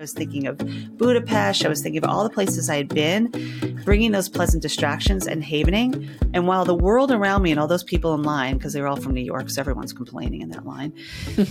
I 0.00 0.02
was 0.02 0.14
thinking 0.14 0.46
of 0.46 0.56
Budapest. 0.96 1.62
I 1.62 1.68
was 1.68 1.82
thinking 1.82 2.02
of 2.02 2.08
all 2.08 2.24
the 2.24 2.30
places 2.30 2.70
I 2.70 2.76
had 2.76 2.88
been, 2.88 3.30
bringing 3.84 4.12
those 4.12 4.30
pleasant 4.30 4.62
distractions 4.62 5.26
and 5.26 5.44
havening. 5.44 6.08
And 6.32 6.46
while 6.46 6.64
the 6.64 6.74
world 6.74 7.10
around 7.10 7.42
me 7.42 7.50
and 7.50 7.60
all 7.60 7.66
those 7.66 7.84
people 7.84 8.14
in 8.14 8.22
line, 8.22 8.56
because 8.56 8.72
they 8.72 8.80
were 8.80 8.88
all 8.88 8.96
from 8.96 9.12
New 9.12 9.20
York, 9.20 9.50
so 9.50 9.60
everyone's 9.60 9.92
complaining 9.92 10.40
in 10.40 10.48
that 10.52 10.64
line, 10.64 10.94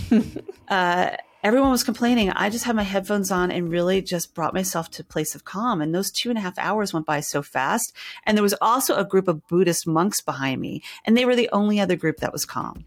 uh, 0.68 1.10
everyone 1.44 1.70
was 1.70 1.84
complaining. 1.84 2.30
I 2.30 2.50
just 2.50 2.64
had 2.64 2.74
my 2.74 2.82
headphones 2.82 3.30
on 3.30 3.52
and 3.52 3.70
really 3.70 4.02
just 4.02 4.34
brought 4.34 4.52
myself 4.52 4.90
to 4.92 5.02
a 5.02 5.04
place 5.04 5.36
of 5.36 5.44
calm. 5.44 5.80
And 5.80 5.94
those 5.94 6.10
two 6.10 6.28
and 6.28 6.36
a 6.36 6.42
half 6.42 6.58
hours 6.58 6.92
went 6.92 7.06
by 7.06 7.20
so 7.20 7.42
fast. 7.42 7.92
And 8.26 8.36
there 8.36 8.42
was 8.42 8.56
also 8.60 8.96
a 8.96 9.04
group 9.04 9.28
of 9.28 9.46
Buddhist 9.46 9.86
monks 9.86 10.20
behind 10.20 10.60
me, 10.60 10.82
and 11.04 11.16
they 11.16 11.24
were 11.24 11.36
the 11.36 11.50
only 11.52 11.78
other 11.78 11.94
group 11.94 12.16
that 12.16 12.32
was 12.32 12.44
calm. 12.44 12.84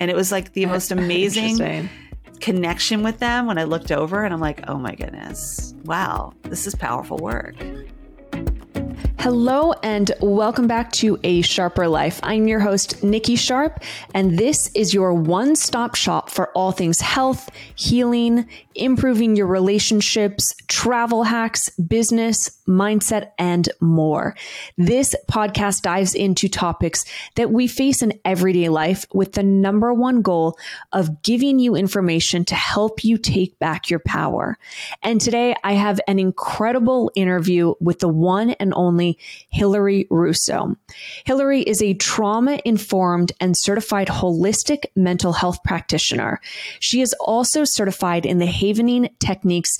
And 0.00 0.10
it 0.10 0.16
was 0.16 0.32
like 0.32 0.54
the 0.54 0.66
most 0.66 0.90
amazing 0.90 1.88
connection 2.40 3.02
with 3.02 3.18
them 3.18 3.46
when 3.46 3.58
I 3.58 3.64
looked 3.64 3.92
over 3.92 4.24
and 4.24 4.32
I'm 4.32 4.40
like, 4.40 4.68
oh 4.68 4.78
my 4.78 4.94
goodness, 4.94 5.74
wow, 5.84 6.32
this 6.42 6.66
is 6.66 6.74
powerful 6.74 7.18
work. 7.18 7.56
Hello 9.20 9.72
and 9.82 10.12
welcome 10.20 10.68
back 10.68 10.92
to 10.92 11.18
A 11.24 11.42
Sharper 11.42 11.88
Life. 11.88 12.20
I'm 12.22 12.46
your 12.46 12.60
host, 12.60 13.02
Nikki 13.02 13.34
Sharp, 13.34 13.82
and 14.14 14.38
this 14.38 14.70
is 14.74 14.94
your 14.94 15.12
one 15.12 15.56
stop 15.56 15.96
shop 15.96 16.30
for 16.30 16.50
all 16.52 16.70
things 16.70 17.00
health, 17.00 17.50
healing, 17.74 18.48
improving 18.78 19.36
your 19.36 19.46
relationships, 19.46 20.54
travel 20.68 21.24
hacks, 21.24 21.70
business, 21.70 22.50
mindset, 22.68 23.30
and 23.38 23.68
more. 23.80 24.36
This 24.76 25.14
podcast 25.30 25.82
dives 25.82 26.14
into 26.14 26.48
topics 26.48 27.04
that 27.34 27.50
we 27.50 27.66
face 27.66 28.02
in 28.02 28.18
everyday 28.24 28.68
life 28.68 29.06
with 29.12 29.32
the 29.32 29.42
number 29.42 29.92
one 29.92 30.22
goal 30.22 30.58
of 30.92 31.22
giving 31.22 31.58
you 31.58 31.74
information 31.74 32.44
to 32.44 32.54
help 32.54 33.04
you 33.04 33.18
take 33.18 33.58
back 33.58 33.90
your 33.90 34.00
power. 34.00 34.58
And 35.02 35.20
today 35.20 35.56
I 35.64 35.72
have 35.72 36.00
an 36.06 36.18
incredible 36.18 37.10
interview 37.14 37.74
with 37.80 38.00
the 38.00 38.08
one 38.08 38.50
and 38.50 38.72
only 38.74 39.18
Hilary 39.48 40.06
Russo. 40.10 40.76
Hilary 41.24 41.62
is 41.62 41.82
a 41.82 41.94
trauma 41.94 42.60
informed 42.64 43.32
and 43.40 43.56
certified 43.56 44.08
holistic 44.08 44.84
mental 44.94 45.32
health 45.32 45.62
practitioner. 45.64 46.40
She 46.80 47.00
is 47.00 47.14
also 47.20 47.64
certified 47.64 48.26
in 48.26 48.38
the 48.38 48.46
Havening 48.68 49.10
techniques 49.18 49.78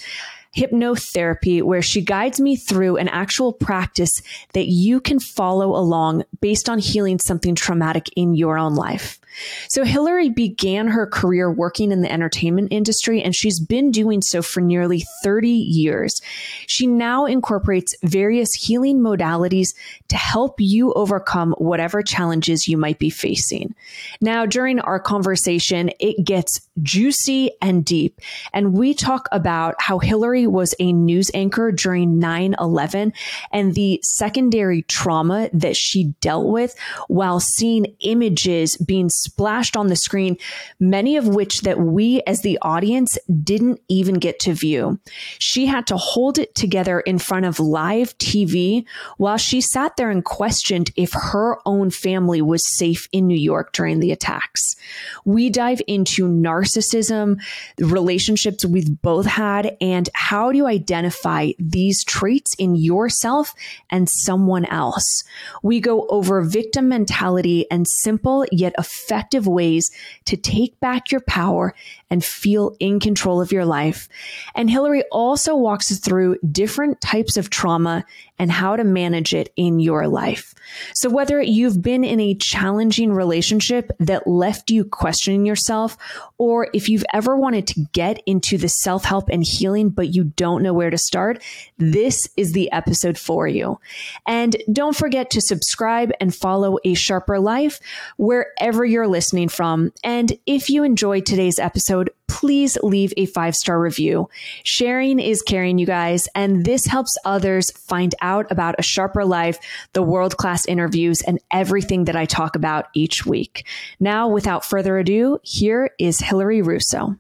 hypnotherapy 0.57 1.63
where 1.63 1.83
she 1.83 2.01
guides 2.01 2.41
me 2.41 2.57
through 2.57 2.97
an 2.97 3.09
actual 3.09 3.53
practice 3.53 4.23
that 4.55 4.67
you 4.67 5.01
can 5.01 5.21
follow 5.21 5.77
along 5.77 6.25
based 6.41 6.69
on 6.69 6.79
healing 6.79 7.19
something 7.19 7.55
traumatic 7.55 8.09
in 8.17 8.35
your 8.35 8.59
own 8.59 8.75
life. 8.75 9.21
So 9.69 9.85
Hilary 9.85 10.31
began 10.31 10.89
her 10.89 11.07
career 11.07 11.51
working 11.51 11.93
in 11.93 12.03
the 12.03 12.13
entertainment 12.13 12.69
industry 12.71 13.23
and 13.23 13.35
she's 13.35 13.61
been 13.61 13.91
doing 13.91 14.23
so 14.23 14.43
for 14.43 14.61
nearly 14.61 15.05
30 15.23 15.49
years. 15.51 16.21
She 16.67 16.87
now 16.87 17.27
incorporates 17.27 17.95
various 18.03 18.53
healing 18.55 19.01
modalities 19.01 19.75
to 20.09 20.17
help 20.17 20.57
you 20.59 20.93
overcome 20.95 21.55
whatever 21.59 22.03
challenges 22.03 22.67
you 22.69 22.77
might 22.77 22.99
be 22.99 23.11
facing. 23.11 23.75
Now, 24.21 24.47
during 24.47 24.81
our 24.81 25.01
conversation, 25.01 25.91
it 26.01 26.25
gets 26.25 26.61
juicy 26.83 27.51
and 27.61 27.85
deep. 27.85 28.21
And 28.53 28.73
we 28.73 28.95
talk 28.95 29.29
about 29.33 29.75
how 29.79 29.99
Hilary 29.99 30.47
was 30.47 30.75
a 30.79 30.93
news 30.93 31.31
anchor 31.35 31.73
during 31.73 32.19
9 32.19 32.57
11 32.59 33.13
and 33.53 33.75
the 33.75 34.01
secondary 34.03 34.83
trauma 34.83 35.51
that 35.53 35.77
she 35.77 36.15
dealt 36.21 36.47
with 36.47 36.75
while 37.09 37.41
seeing 37.41 37.87
images 38.01 38.77
being 38.77 39.09
splashed 39.29 39.77
on 39.77 39.89
the 39.89 39.97
screen, 39.97 40.37
many 40.81 41.17
of 41.17 41.29
which 41.29 41.63
that 41.63 41.79
we 41.79 42.23
as 42.27 42.43
the 42.43 42.59
audience 42.63 43.19
didn't 43.43 43.81
even 43.89 44.15
get 44.15 44.41
to 44.41 44.55
view. 44.55 44.99
She 45.39 45.67
had 45.67 45.87
to 45.89 45.97
hold 45.97 46.39
it 46.39 46.55
together 46.55 47.01
in 47.01 47.19
front 47.19 47.47
of 47.47 47.61
live 47.61 48.17
TV 48.19 48.85
while 49.17 49.37
she 49.37 49.61
sat 49.61 49.97
there 49.97 50.11
and 50.11 50.25
questioned 50.25 50.91
if 50.97 51.13
her 51.13 51.59
own 51.67 51.91
family 51.91 52.41
was 52.41 52.63
safe 52.77 53.09
in 53.13 53.27
New 53.27 53.37
York 53.37 53.73
during 53.73 54.01
the 54.01 54.13
attacks. 54.13 54.77
We 55.25 55.51
dive 55.51 55.83
into 55.87 56.29
narcissism, 56.29 57.41
relationships 57.79 58.65
we've 58.65 59.01
both 59.03 59.27
had, 59.27 59.77
and 59.81 60.09
how 60.15 60.53
do 60.53 60.59
you 60.59 60.67
identify 60.67 61.51
these 61.59 62.05
traits 62.05 62.55
in 62.59 62.75
yourself 62.77 63.55
and 63.91 64.09
someone 64.09 64.65
else. 64.67 65.25
We 65.63 65.81
go 65.81 66.07
over 66.09 66.43
victim 66.43 66.89
mentality 66.89 67.67
and 67.71 67.87
simple 67.89 68.47
yet 68.51 68.75
effective 68.79 69.08
effective 69.09 69.47
ways 69.47 69.91
to 70.27 70.37
take 70.37 70.79
back 70.81 71.11
your 71.11 71.23
power 71.23 71.75
and 72.11 72.25
feel 72.25 72.77
in 72.79 73.01
control 73.01 73.41
of 73.41 73.53
your 73.53 73.65
life. 73.65 74.09
And 74.55 74.71
Hilary 74.71 75.03
also 75.11 75.57
walks 75.57 75.91
us 75.91 75.99
through 75.99 76.39
different 76.51 77.01
types 77.01 77.37
of 77.37 77.51
trauma 77.51 78.05
and 78.39 78.51
how 78.51 78.77
to 78.77 78.85
manage 78.85 79.35
it 79.35 79.53
in 79.57 79.81
your 79.81 80.07
life. 80.09 80.55
So 80.95 81.11
whether 81.11 81.41
you've 81.41 81.83
been 81.83 82.05
in 82.05 82.21
a 82.21 82.35
challenging 82.35 83.13
relationship 83.13 83.91
that 83.99 84.27
left 84.27 84.71
you 84.71 84.85
questioning 84.85 85.47
yourself, 85.47 85.97
or 86.37 86.69
if 86.73 86.89
you've 86.89 87.05
ever 87.13 87.37
wanted 87.37 87.67
to 87.69 87.87
get 87.93 88.23
into 88.27 88.59
the 88.59 88.69
self 88.69 89.05
help 89.05 89.29
and 89.29 89.45
healing, 89.45 89.91
but 89.91 90.15
you 90.15 90.25
don't 90.25 90.63
know 90.63 90.75
where 90.75 90.91
to 90.91 90.99
start, 90.99 91.43
this 91.79 92.29
is 92.37 92.53
the 92.53 92.71
episode 92.71 93.19
for 93.19 93.49
you. 93.49 93.81
And 94.27 94.57
don't 94.73 94.97
forget 94.97 95.31
to 95.31 95.41
subscribe 95.41 96.13
and 96.21 96.35
follow 96.35 96.79
A 96.85 96.95
Sharper 96.95 97.41
Life 97.41 97.81
wherever 98.17 98.85
you're 98.85 98.98
listening 99.07 99.49
from. 99.49 99.93
And 100.03 100.33
if 100.47 100.69
you 100.69 100.83
enjoyed 100.83 101.27
today's 101.27 101.59
episode, 101.59 102.11
please 102.27 102.77
leave 102.83 103.13
a 103.17 103.27
five 103.27 103.55
star 103.55 103.81
review. 103.81 104.29
Sharing 104.65 105.19
is 105.19 105.43
caring, 105.43 105.79
you 105.79 105.87
guys, 105.87 106.29
and 106.35 106.65
this 106.65 106.87
helps 106.87 107.17
others 107.25 107.71
find 107.73 108.15
out 108.21 108.51
about 108.51 108.77
a 108.79 108.83
sharper 108.83 109.25
life, 109.25 109.59
the 109.93 110.03
world 110.03 110.37
class 110.37 110.67
interviews, 110.67 111.23
and 111.23 111.39
everything 111.51 112.05
that 112.05 112.17
I 112.17 112.27
talk 112.27 112.57
about 112.57 112.87
each 112.95 113.27
week. 113.27 113.67
Now, 114.01 114.29
without 114.29 114.65
further 114.65 114.99
ado, 114.99 115.39
here 115.43 115.91
is 115.99 116.21
Hilary 116.21 116.63
Russo. 116.63 117.17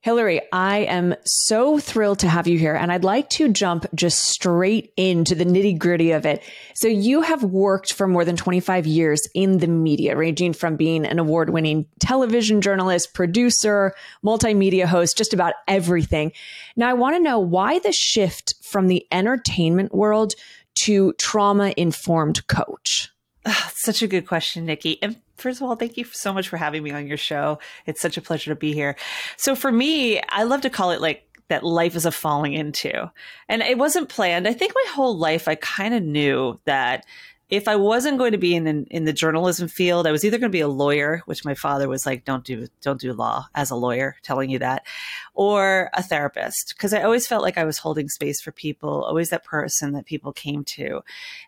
Hilary, 0.00 0.40
I 0.52 0.78
am 0.78 1.16
so 1.24 1.80
thrilled 1.80 2.20
to 2.20 2.28
have 2.28 2.46
you 2.46 2.56
here. 2.56 2.74
And 2.74 2.92
I'd 2.92 3.02
like 3.02 3.28
to 3.30 3.52
jump 3.52 3.84
just 3.94 4.20
straight 4.20 4.92
into 4.96 5.34
the 5.34 5.44
nitty 5.44 5.76
gritty 5.76 6.12
of 6.12 6.24
it. 6.24 6.42
So 6.74 6.86
you 6.86 7.22
have 7.22 7.42
worked 7.42 7.92
for 7.92 8.06
more 8.06 8.24
than 8.24 8.36
25 8.36 8.86
years 8.86 9.28
in 9.34 9.58
the 9.58 9.66
media, 9.66 10.16
ranging 10.16 10.52
from 10.52 10.76
being 10.76 11.04
an 11.04 11.18
award 11.18 11.50
winning 11.50 11.86
television 11.98 12.60
journalist, 12.60 13.12
producer, 13.12 13.92
multimedia 14.24 14.84
host, 14.84 15.18
just 15.18 15.34
about 15.34 15.54
everything. 15.66 16.30
Now 16.76 16.88
I 16.88 16.94
want 16.94 17.16
to 17.16 17.22
know 17.22 17.40
why 17.40 17.80
the 17.80 17.92
shift 17.92 18.54
from 18.62 18.86
the 18.86 19.04
entertainment 19.10 19.92
world 19.92 20.34
to 20.82 21.12
trauma 21.14 21.74
informed 21.76 22.46
coach? 22.46 23.10
such 23.74 24.02
a 24.02 24.06
good 24.06 24.26
question, 24.26 24.66
Nikki. 24.66 25.02
And 25.02 25.16
first 25.36 25.60
of 25.60 25.66
all, 25.66 25.76
thank 25.76 25.96
you 25.96 26.04
so 26.04 26.32
much 26.32 26.48
for 26.48 26.56
having 26.56 26.82
me 26.82 26.90
on 26.90 27.06
your 27.06 27.16
show. 27.16 27.58
It's 27.86 28.00
such 28.00 28.16
a 28.16 28.22
pleasure 28.22 28.50
to 28.50 28.56
be 28.56 28.72
here. 28.72 28.96
So 29.36 29.54
for 29.54 29.72
me, 29.72 30.20
I 30.28 30.44
love 30.44 30.62
to 30.62 30.70
call 30.70 30.90
it 30.90 31.00
like 31.00 31.24
that 31.48 31.64
life 31.64 31.96
is 31.96 32.04
a 32.04 32.12
falling 32.12 32.52
into. 32.52 33.10
And 33.48 33.62
it 33.62 33.78
wasn't 33.78 34.08
planned. 34.08 34.46
I 34.46 34.52
think 34.52 34.72
my 34.74 34.92
whole 34.92 35.16
life 35.16 35.48
I 35.48 35.54
kind 35.54 35.94
of 35.94 36.02
knew 36.02 36.58
that 36.66 37.04
if 37.48 37.66
I 37.66 37.76
wasn't 37.76 38.18
going 38.18 38.32
to 38.32 38.38
be 38.38 38.54
in 38.54 38.64
the, 38.64 38.86
in 38.90 39.06
the 39.06 39.12
journalism 39.14 39.68
field, 39.68 40.06
I 40.06 40.12
was 40.12 40.22
either 40.22 40.36
going 40.36 40.50
to 40.50 40.56
be 40.56 40.60
a 40.60 40.68
lawyer, 40.68 41.22
which 41.24 41.46
my 41.46 41.54
father 41.54 41.88
was 41.88 42.04
like, 42.04 42.26
"Don't 42.26 42.44
do 42.44 42.68
don't 42.82 43.00
do 43.00 43.14
law 43.14 43.46
as 43.54 43.70
a 43.70 43.74
lawyer," 43.74 44.16
telling 44.22 44.50
you 44.50 44.58
that, 44.58 44.86
or 45.32 45.88
a 45.94 46.02
therapist, 46.02 46.74
because 46.76 46.92
I 46.92 47.02
always 47.02 47.26
felt 47.26 47.42
like 47.42 47.56
I 47.56 47.64
was 47.64 47.78
holding 47.78 48.10
space 48.10 48.42
for 48.42 48.52
people, 48.52 49.02
always 49.02 49.30
that 49.30 49.44
person 49.44 49.94
that 49.94 50.04
people 50.04 50.34
came 50.34 50.62
to, 50.64 51.00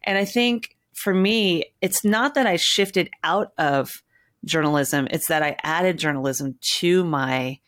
and 0.04 0.16
I 0.16 0.24
think 0.24 0.74
for 0.94 1.14
me, 1.14 1.72
it's 1.80 2.04
not 2.04 2.34
that 2.34 2.46
I 2.46 2.56
shifted 2.56 3.10
out 3.22 3.52
of 3.58 3.90
journalism, 4.44 5.08
it's 5.10 5.28
that 5.28 5.42
I 5.42 5.56
added 5.62 5.98
journalism 5.98 6.58
to 6.78 7.04
my 7.04 7.58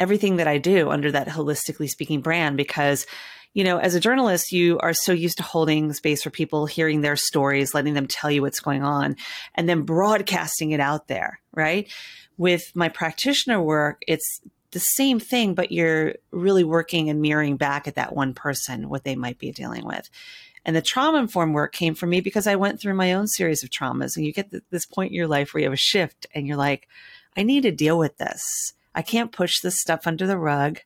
everything 0.00 0.36
that 0.36 0.48
I 0.48 0.58
do 0.58 0.90
under 0.90 1.12
that 1.12 1.28
holistically 1.28 1.88
speaking 1.88 2.20
brand 2.20 2.56
because 2.56 3.06
you 3.54 3.62
know, 3.62 3.78
as 3.78 3.94
a 3.94 4.00
journalist, 4.00 4.50
you 4.50 4.78
are 4.80 4.92
so 4.92 5.12
used 5.12 5.36
to 5.36 5.44
holding 5.44 5.92
space 5.92 6.24
for 6.24 6.30
people, 6.30 6.66
hearing 6.66 7.00
their 7.00 7.14
stories, 7.14 7.72
letting 7.72 7.94
them 7.94 8.08
tell 8.08 8.28
you 8.28 8.42
what's 8.42 8.58
going 8.58 8.82
on, 8.82 9.14
and 9.54 9.68
then 9.68 9.82
broadcasting 9.82 10.72
it 10.72 10.80
out 10.80 11.06
there, 11.06 11.38
right? 11.52 11.88
With 12.36 12.62
my 12.74 12.88
practitioner 12.88 13.62
work, 13.62 14.02
it's 14.08 14.40
the 14.72 14.80
same 14.80 15.20
thing, 15.20 15.54
but 15.54 15.70
you're 15.70 16.16
really 16.32 16.64
working 16.64 17.08
and 17.08 17.22
mirroring 17.22 17.56
back 17.56 17.86
at 17.86 17.94
that 17.94 18.14
one 18.14 18.34
person 18.34 18.88
what 18.88 19.04
they 19.04 19.14
might 19.14 19.38
be 19.38 19.52
dealing 19.52 19.86
with. 19.86 20.10
And 20.64 20.74
the 20.74 20.82
trauma 20.82 21.18
informed 21.18 21.54
work 21.54 21.72
came 21.72 21.94
from 21.94 22.10
me 22.10 22.20
because 22.20 22.46
I 22.46 22.56
went 22.56 22.80
through 22.80 22.94
my 22.94 23.12
own 23.12 23.26
series 23.26 23.62
of 23.62 23.70
traumas. 23.70 24.16
And 24.16 24.24
you 24.24 24.32
get 24.32 24.52
this 24.70 24.86
point 24.86 25.10
in 25.10 25.16
your 25.16 25.28
life 25.28 25.52
where 25.52 25.60
you 25.60 25.66
have 25.66 25.74
a 25.74 25.76
shift 25.76 26.26
and 26.34 26.46
you're 26.46 26.56
like, 26.56 26.88
I 27.36 27.42
need 27.42 27.62
to 27.62 27.70
deal 27.70 27.98
with 27.98 28.16
this. 28.16 28.72
I 28.94 29.02
can't 29.02 29.32
push 29.32 29.60
this 29.60 29.80
stuff 29.80 30.06
under 30.06 30.26
the 30.26 30.38
rug. 30.38 30.78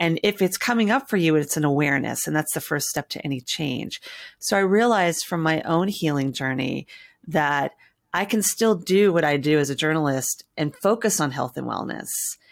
And 0.00 0.18
if 0.22 0.40
it's 0.40 0.56
coming 0.56 0.90
up 0.90 1.10
for 1.10 1.18
you, 1.18 1.36
it's 1.36 1.58
an 1.58 1.64
awareness. 1.64 2.26
And 2.26 2.34
that's 2.34 2.54
the 2.54 2.60
first 2.60 2.88
step 2.88 3.08
to 3.10 3.24
any 3.24 3.40
change. 3.40 4.00
So 4.38 4.56
I 4.56 4.60
realized 4.60 5.26
from 5.26 5.42
my 5.42 5.60
own 5.62 5.88
healing 5.88 6.32
journey 6.32 6.86
that 7.28 7.72
I 8.12 8.24
can 8.24 8.42
still 8.42 8.74
do 8.74 9.12
what 9.12 9.24
I 9.24 9.36
do 9.36 9.58
as 9.58 9.70
a 9.70 9.74
journalist 9.74 10.44
and 10.56 10.74
focus 10.74 11.20
on 11.20 11.30
health 11.30 11.56
and 11.56 11.66
wellness 11.66 12.08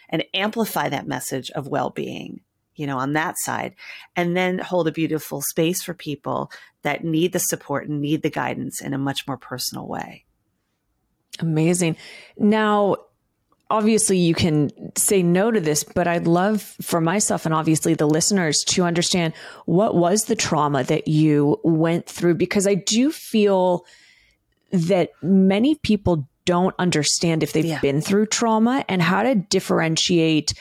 and 0.09 0.23
amplify 0.33 0.89
that 0.89 1.07
message 1.07 1.49
of 1.51 1.67
well 1.67 1.89
being 1.89 2.41
you 2.79 2.87
know, 2.87 2.97
on 2.97 3.13
that 3.13 3.35
side, 3.37 3.75
and 4.15 4.35
then 4.35 4.57
hold 4.57 4.87
a 4.87 4.91
beautiful 4.91 5.41
space 5.41 5.83
for 5.83 5.93
people 5.93 6.51
that 6.83 7.03
need 7.03 7.33
the 7.33 7.39
support 7.39 7.87
and 7.87 8.01
need 8.01 8.21
the 8.21 8.29
guidance 8.29 8.81
in 8.81 8.93
a 8.93 8.97
much 8.97 9.27
more 9.27 9.37
personal 9.37 9.87
way. 9.87 10.25
Amazing. 11.39 11.97
Now, 12.37 12.95
obviously 13.69 14.17
you 14.17 14.33
can 14.33 14.71
say 14.95 15.21
no 15.21 15.51
to 15.51 15.59
this, 15.59 15.83
but 15.83 16.07
I'd 16.07 16.27
love 16.27 16.61
for 16.81 17.01
myself 17.01 17.45
and 17.45 17.53
obviously 17.53 17.93
the 17.93 18.07
listeners 18.07 18.63
to 18.67 18.83
understand 18.83 19.33
what 19.65 19.95
was 19.95 20.25
the 20.25 20.35
trauma 20.35 20.83
that 20.85 21.07
you 21.07 21.59
went 21.63 22.07
through 22.07 22.35
because 22.35 22.65
I 22.65 22.75
do 22.75 23.11
feel 23.11 23.85
that 24.71 25.11
many 25.21 25.75
people 25.75 26.27
don't 26.45 26.75
understand 26.79 27.43
if 27.43 27.53
they've 27.53 27.65
yeah. 27.65 27.79
been 27.79 28.01
through 28.01 28.25
trauma 28.25 28.83
and 28.89 29.01
how 29.01 29.23
to 29.23 29.35
differentiate 29.35 30.53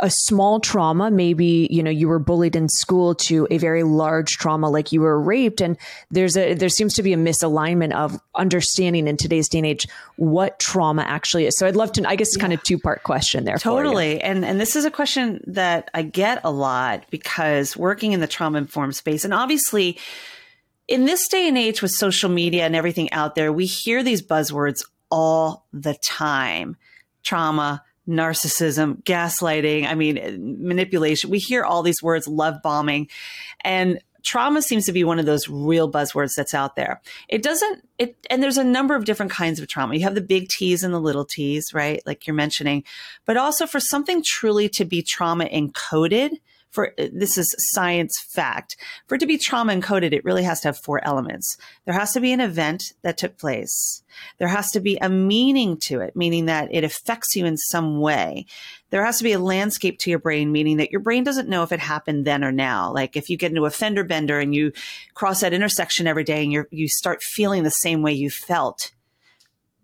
a 0.00 0.10
small 0.10 0.60
trauma, 0.60 1.10
maybe, 1.10 1.68
you 1.70 1.82
know, 1.82 1.90
you 1.90 2.08
were 2.08 2.18
bullied 2.18 2.56
in 2.56 2.68
school 2.68 3.14
to 3.14 3.46
a 3.50 3.58
very 3.58 3.82
large 3.82 4.32
trauma, 4.32 4.68
like 4.68 4.92
you 4.92 5.00
were 5.00 5.20
raped. 5.20 5.60
And 5.60 5.76
there's 6.10 6.36
a, 6.36 6.54
there 6.54 6.68
seems 6.68 6.94
to 6.94 7.02
be 7.02 7.12
a 7.12 7.16
misalignment 7.16 7.92
of 7.92 8.20
understanding 8.34 9.08
in 9.08 9.16
today's 9.16 9.48
day 9.48 9.58
and 9.58 9.66
age 9.66 9.86
what 10.16 10.58
trauma 10.58 11.02
actually 11.02 11.46
is. 11.46 11.56
So 11.56 11.66
I'd 11.66 11.76
love 11.76 11.92
to, 11.92 12.08
I 12.08 12.16
guess, 12.16 12.36
yeah. 12.36 12.40
kind 12.40 12.52
of 12.52 12.62
two 12.62 12.78
part 12.78 13.02
question 13.02 13.44
there. 13.44 13.58
Totally. 13.58 14.20
And, 14.20 14.44
and 14.44 14.60
this 14.60 14.76
is 14.76 14.84
a 14.84 14.90
question 14.90 15.42
that 15.46 15.90
I 15.94 16.02
get 16.02 16.40
a 16.44 16.50
lot 16.50 17.04
because 17.10 17.76
working 17.76 18.12
in 18.12 18.20
the 18.20 18.26
trauma 18.26 18.58
informed 18.58 18.96
space, 18.96 19.24
and 19.24 19.34
obviously, 19.34 19.98
in 20.86 21.06
this 21.06 21.28
day 21.28 21.48
and 21.48 21.56
age 21.56 21.80
with 21.80 21.90
social 21.90 22.28
media 22.28 22.66
and 22.66 22.76
everything 22.76 23.10
out 23.12 23.34
there, 23.34 23.52
we 23.52 23.64
hear 23.66 24.02
these 24.02 24.22
buzzwords 24.22 24.84
all 25.10 25.66
the 25.72 25.94
time 26.04 26.76
trauma, 27.22 27.82
narcissism, 28.08 29.02
gaslighting, 29.04 29.86
I 29.86 29.94
mean, 29.94 30.58
manipulation. 30.60 31.30
We 31.30 31.38
hear 31.38 31.64
all 31.64 31.82
these 31.82 32.02
words, 32.02 32.28
love 32.28 32.62
bombing. 32.62 33.08
And 33.62 34.00
trauma 34.22 34.62
seems 34.62 34.86
to 34.86 34.92
be 34.92 35.04
one 35.04 35.18
of 35.18 35.26
those 35.26 35.48
real 35.48 35.90
buzzwords 35.90 36.34
that's 36.34 36.54
out 36.54 36.76
there. 36.76 37.00
It 37.28 37.42
doesn't, 37.42 37.86
it, 37.98 38.16
and 38.30 38.42
there's 38.42 38.58
a 38.58 38.64
number 38.64 38.94
of 38.94 39.04
different 39.04 39.32
kinds 39.32 39.60
of 39.60 39.68
trauma. 39.68 39.94
You 39.94 40.02
have 40.02 40.14
the 40.14 40.20
big 40.20 40.48
T's 40.48 40.82
and 40.82 40.92
the 40.92 41.00
little 41.00 41.24
T's, 41.24 41.72
right? 41.72 42.02
Like 42.06 42.26
you're 42.26 42.34
mentioning, 42.34 42.84
but 43.26 43.36
also 43.36 43.66
for 43.66 43.80
something 43.80 44.22
truly 44.24 44.68
to 44.70 44.84
be 44.84 45.02
trauma 45.02 45.44
encoded, 45.46 46.32
for 46.74 46.88
uh, 46.98 47.06
this 47.12 47.38
is 47.38 47.54
science 47.72 48.20
fact. 48.20 48.76
For 49.06 49.14
it 49.14 49.18
to 49.18 49.26
be 49.26 49.38
trauma 49.38 49.72
encoded, 49.72 50.12
it 50.12 50.24
really 50.24 50.42
has 50.42 50.60
to 50.60 50.68
have 50.68 50.78
four 50.78 51.02
elements. 51.04 51.56
There 51.84 51.94
has 51.94 52.12
to 52.12 52.20
be 52.20 52.32
an 52.32 52.40
event 52.40 52.92
that 53.02 53.16
took 53.16 53.38
place. 53.38 54.02
There 54.38 54.48
has 54.48 54.70
to 54.72 54.80
be 54.80 54.98
a 55.00 55.08
meaning 55.08 55.78
to 55.84 56.00
it, 56.00 56.16
meaning 56.16 56.46
that 56.46 56.68
it 56.72 56.84
affects 56.84 57.36
you 57.36 57.46
in 57.46 57.56
some 57.56 58.00
way. 58.00 58.46
There 58.90 59.04
has 59.04 59.18
to 59.18 59.24
be 59.24 59.32
a 59.32 59.38
landscape 59.38 59.98
to 60.00 60.10
your 60.10 60.18
brain, 60.18 60.52
meaning 60.52 60.76
that 60.78 60.90
your 60.90 61.00
brain 61.00 61.24
doesn't 61.24 61.48
know 61.48 61.62
if 61.62 61.72
it 61.72 61.80
happened 61.80 62.24
then 62.24 62.44
or 62.44 62.52
now. 62.52 62.92
Like 62.92 63.16
if 63.16 63.30
you 63.30 63.36
get 63.36 63.52
into 63.52 63.66
a 63.66 63.70
fender 63.70 64.04
bender 64.04 64.40
and 64.40 64.54
you 64.54 64.72
cross 65.14 65.40
that 65.40 65.52
intersection 65.52 66.06
every 66.06 66.24
day 66.24 66.42
and 66.42 66.52
you 66.52 66.66
you 66.70 66.88
start 66.88 67.22
feeling 67.22 67.62
the 67.62 67.70
same 67.70 68.02
way 68.02 68.12
you 68.12 68.30
felt 68.30 68.90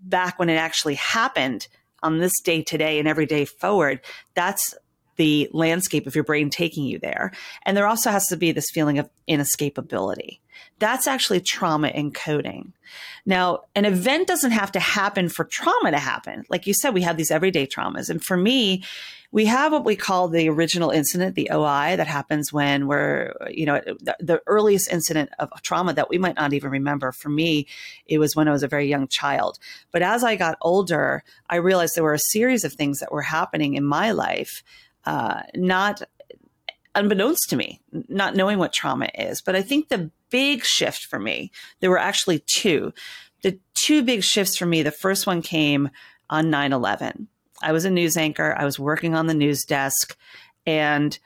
back 0.01 0.39
when 0.39 0.49
it 0.49 0.57
actually 0.57 0.95
happened 0.95 1.69
on 2.03 2.19
this 2.19 2.41
day 2.41 2.63
today 2.63 2.99
and 2.99 3.07
every 3.07 3.27
day 3.27 3.45
forward, 3.45 4.01
that's 4.35 4.75
the 5.21 5.51
landscape 5.53 6.07
of 6.07 6.15
your 6.15 6.25
brain 6.25 6.49
taking 6.49 6.85
you 6.85 6.99
there. 6.99 7.31
And 7.67 7.77
there 7.77 7.87
also 7.87 8.11
has 8.11 8.27
to 8.29 8.39
be 8.39 8.53
this 8.53 8.71
feeling 8.71 8.99
of 8.99 9.11
inescapability. 9.29 10.39
That's 10.79 11.07
actually 11.07 11.41
trauma 11.41 11.91
encoding. 11.91 12.73
Now, 13.27 13.65
an 13.75 13.85
event 13.85 14.29
doesn't 14.29 14.53
have 14.53 14.73
to 14.73 14.81
happen 14.81 15.29
for 15.29 15.45
trauma 15.45 15.91
to 15.91 15.99
happen. 15.99 16.45
Like 16.49 16.67
you 16.67 16.73
said, 16.73 16.95
we 16.95 17.03
have 17.03 17.19
these 17.19 17.31
everyday 17.31 17.67
traumas. 17.67 18.09
And 18.09 18.25
for 18.25 18.35
me, 18.35 18.83
we 19.31 19.45
have 19.45 19.73
what 19.73 19.85
we 19.85 19.95
call 19.95 20.29
the 20.29 20.49
original 20.49 20.89
incident, 20.89 21.35
the 21.35 21.51
OI, 21.53 21.97
that 21.97 22.07
happens 22.07 22.51
when 22.51 22.87
we're, 22.87 23.35
you 23.51 23.67
know, 23.67 23.79
the, 24.01 24.17
the, 24.19 24.43
earliest 24.47 24.91
incident 24.91 25.31
of 25.39 25.51
trauma 25.63 25.93
that 25.93 26.09
we 26.09 26.17
might 26.17 26.35
not 26.35 26.55
even 26.55 26.71
remember. 26.71 27.13
For 27.13 27.29
me, 27.29 27.67
it 28.07 28.19
was 28.19 28.35
when 28.35 28.49
I 28.49 28.53
was 28.53 28.63
a 28.63 28.69
very 28.69 28.89
young 28.89 29.07
child. 29.07 29.59
But 29.93 30.01
as 30.01 30.25
I 30.25 30.35
got 30.35 30.57
older, 30.63 31.23
I 31.51 31.57
realized 31.57 31.95
there 31.95 32.03
were 32.05 32.15
a 32.15 32.19
series 32.19 32.65
of 32.65 32.73
things 32.73 33.01
that 33.01 33.13
were 33.13 33.23
happening 33.23 33.75
in 33.75 33.85
my 33.85 34.13
life 34.13 34.65
uh, 35.05 35.43
not 35.55 36.03
unbeknownst 36.95 37.49
to 37.51 37.57
me, 37.57 37.81
not 38.09 38.35
knowing 38.35 38.59
what 38.59 38.73
trauma 38.73 39.09
is. 39.15 39.41
But 39.41 39.57
I 39.57 39.63
think 39.63 39.89
the 39.89 40.11
big 40.31 40.65
shift 40.65 41.07
for 41.07 41.19
me, 41.19 41.51
there 41.81 41.91
were 41.91 41.99
actually 41.99 42.43
two. 42.47 42.93
The 43.43 43.59
two 43.75 44.03
big 44.03 44.23
shifts 44.23 44.57
for 44.57 44.67
me, 44.67 44.83
the 44.83 44.91
first 44.91 45.27
one 45.27 45.43
came 45.43 45.91
on 46.29 46.51
9 46.51 46.73
11. 46.73 47.29
I 47.63 47.73
was 47.73 47.85
a 47.85 47.91
news 47.91 48.17
anchor, 48.17 48.55
I 48.57 48.65
was 48.65 48.79
working 48.79 49.15
on 49.15 49.27
the 49.27 49.35
news 49.35 49.65
desk, 49.65 50.17
and 50.67 51.19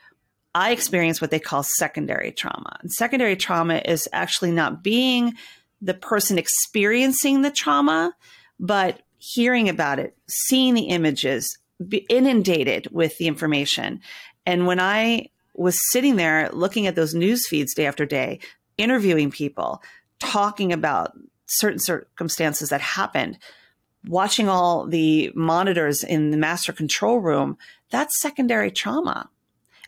I 0.55 0.71
experienced 0.71 1.21
what 1.21 1.31
they 1.31 1.41
call 1.41 1.63
secondary 1.63 2.33
trauma. 2.33 2.79
And 2.81 2.91
secondary 2.93 3.37
trauma 3.37 3.83
is 3.85 4.09
actually 4.13 4.53
not 4.53 4.83
being 4.83 5.35
the 5.81 5.95
person 5.95 6.39
experiencing 6.39 7.43
the 7.43 7.51
trauma, 7.51 8.15
but 8.59 9.03
hearing 9.19 9.69
about 9.69 9.99
it, 9.99 10.17
seeing 10.29 10.75
the 10.75 10.85
images, 10.85 11.59
inundated 12.09 12.89
with 12.91 13.17
the 13.19 13.27
information. 13.27 14.01
And 14.47 14.67
when 14.67 14.81
I 14.81 15.29
was 15.55 15.79
sitting 15.91 16.17
there 16.17 16.51
looking 16.53 16.87
at 16.87 16.95
those 16.95 17.15
news 17.15 17.47
feeds 17.49 17.75
day 17.75 17.87
after 17.87 18.05
day, 18.05 18.41
interviewing 18.77 19.31
people, 19.31 19.83
talking 20.19 20.73
about 20.73 21.13
certain 21.47 21.79
circumstances 21.79 22.71
that 22.71 22.81
happened, 22.81 23.39
watching 24.07 24.49
all 24.49 24.87
the 24.87 25.31
monitors 25.35 26.03
in 26.03 26.31
the 26.31 26.37
master 26.37 26.73
control 26.73 27.19
room, 27.19 27.57
that's 27.91 28.21
secondary 28.21 28.71
trauma. 28.71 29.31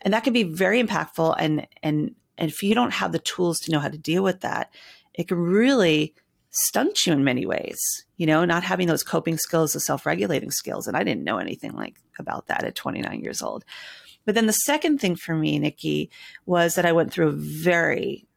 And 0.01 0.13
that 0.13 0.23
can 0.23 0.33
be 0.33 0.43
very 0.43 0.81
impactful. 0.81 1.35
And, 1.37 1.67
and, 1.83 2.15
and 2.37 2.49
if 2.49 2.63
you 2.63 2.73
don't 2.73 2.93
have 2.93 3.11
the 3.11 3.19
tools 3.19 3.59
to 3.59 3.71
know 3.71 3.79
how 3.79 3.89
to 3.89 3.97
deal 3.97 4.23
with 4.23 4.41
that, 4.41 4.71
it 5.13 5.27
can 5.27 5.37
really 5.37 6.13
stunt 6.65 7.05
you 7.05 7.13
in 7.13 7.23
many 7.23 7.45
ways, 7.45 7.79
you 8.17 8.25
know, 8.25 8.45
not 8.45 8.63
having 8.63 8.87
those 8.87 9.03
coping 9.03 9.37
skills, 9.37 9.73
the 9.73 9.79
self 9.79 10.05
regulating 10.05 10.51
skills. 10.51 10.87
And 10.87 10.97
I 10.97 11.03
didn't 11.03 11.23
know 11.23 11.37
anything 11.37 11.73
like 11.73 11.95
about 12.19 12.47
that 12.47 12.63
at 12.63 12.75
29 12.75 13.21
years 13.21 13.41
old. 13.41 13.63
But 14.25 14.35
then 14.35 14.47
the 14.47 14.53
second 14.53 14.99
thing 14.99 15.15
for 15.15 15.35
me, 15.35 15.57
Nikki, 15.59 16.09
was 16.45 16.75
that 16.75 16.85
I 16.85 16.91
went 16.91 17.13
through 17.13 17.29
a 17.29 17.31
very, 17.31 18.27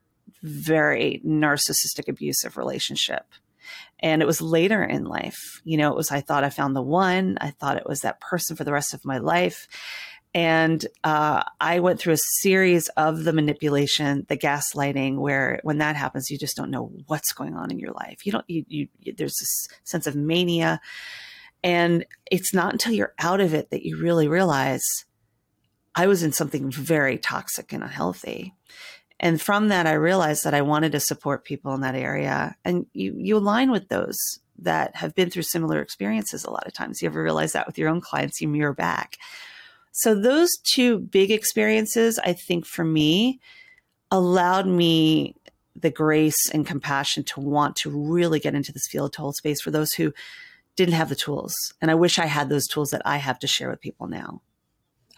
very 0.43 1.21
narcissistic 1.27 2.09
abusive 2.09 2.57
relationship. 2.57 3.27
And 3.99 4.23
it 4.23 4.27
was 4.27 4.41
later 4.41 4.83
in 4.83 5.05
life. 5.05 5.61
You 5.65 5.77
know, 5.77 5.91
it 5.91 5.97
was, 5.97 6.11
I 6.11 6.21
thought 6.21 6.45
I 6.45 6.51
found 6.51 6.75
the 6.75 6.83
one. 6.83 7.39
I 7.41 7.51
thought 7.51 7.77
it 7.77 7.89
was 7.89 8.01
that 8.01 8.21
person 8.21 8.57
for 8.57 8.65
the 8.65 8.73
rest 8.73 8.95
of 8.95 9.05
my 9.05 9.19
life. 9.19 9.67
And 10.33 10.87
uh, 11.03 11.43
I 11.61 11.81
went 11.81 11.99
through 11.99 12.13
a 12.13 12.19
series 12.41 12.89
of 12.91 13.25
the 13.25 13.33
manipulation, 13.33 14.27
the 14.29 14.37
gaslighting, 14.37 15.17
where 15.17 15.61
when 15.65 15.79
that 15.79 15.97
happens, 15.97 16.31
you 16.31 16.39
just 16.39 16.57
don't 16.57 16.71
know 16.71 16.93
what's 17.07 17.33
going 17.33 17.57
on 17.57 17.73
in 17.73 17.81
your 17.81 17.93
life. 17.93 18.25
You 18.25 18.33
don't, 18.33 18.49
you, 18.49 18.65
you, 18.69 18.89
there's 19.17 19.37
this 19.41 19.69
sense 19.83 20.07
of 20.07 20.15
mania. 20.15 20.81
And 21.65 22.07
it's 22.31 22.55
not 22.55 22.73
until 22.73 22.93
you're 22.93 23.15
out 23.19 23.41
of 23.41 23.55
it 23.55 23.71
that 23.71 23.85
you 23.85 24.01
really 24.01 24.29
realize 24.29 25.05
I 25.95 26.07
was 26.07 26.23
in 26.23 26.33
something 26.33 26.71
very 26.71 27.19
toxic 27.19 27.73
and 27.73 27.83
unhealthy. 27.83 28.55
And 29.19 29.43
from 29.43 29.69
that, 29.69 29.87
I 29.87 29.93
realized 29.95 30.45
that 30.45 30.55
I 30.55 30.63
wanted 30.63 30.93
to 30.93 31.01
support 31.01 31.45
people 31.45 31.75
in 31.75 31.81
that 31.81 31.97
area. 31.97 32.55
And 32.65 32.87
you, 32.93 33.15
you 33.19 33.37
align 33.37 33.71
with 33.71 33.89
those 33.89 34.17
that 34.61 34.95
have 34.97 35.15
been 35.15 35.29
through 35.29 35.43
similar 35.43 35.83
experiences 35.83 36.45
a 36.45 36.51
lot 36.51 36.67
of 36.67 36.73
times. 36.73 37.03
You 37.03 37.09
ever 37.09 37.23
realize 37.23 37.53
that 37.53 37.67
with 37.67 37.79
your 37.79 37.89
own 37.89 38.01
clients, 38.01 38.41
you 38.41 38.49
mirror 38.49 38.73
back. 38.73 39.17
So 39.93 40.15
those 40.15 40.51
two 40.63 40.99
big 40.99 41.31
experiences, 41.31 42.19
I 42.19 42.33
think 42.33 42.67
for 42.67 42.85
me, 42.85 43.41
allowed 44.11 44.67
me 44.67 45.37
the 45.77 45.91
grace 45.91 46.51
and 46.53 46.67
compassion 46.67 47.25
to 47.25 47.41
want 47.41 47.77
to 47.77 47.91
really 47.91 48.41
get 48.41 48.55
into 48.55 48.73
this 48.73 48.87
field 48.89 49.13
to 49.15 49.21
hold 49.21 49.37
space 49.37 49.61
for 49.61 49.71
those 49.71 49.93
who 49.93 50.13
didn't 50.77 50.95
have 50.95 51.09
the 51.09 51.17
tools. 51.17 51.55
And 51.81 51.91
I 51.91 51.95
wish 51.95 52.19
I 52.19 52.27
had 52.27 52.49
those 52.49 52.67
tools 52.67 52.91
that 52.91 53.03
I 53.05 53.17
have 53.17 53.39
to 53.41 53.47
share 53.47 53.71
with 53.71 53.81
people 53.81 54.07
now. 54.07 54.43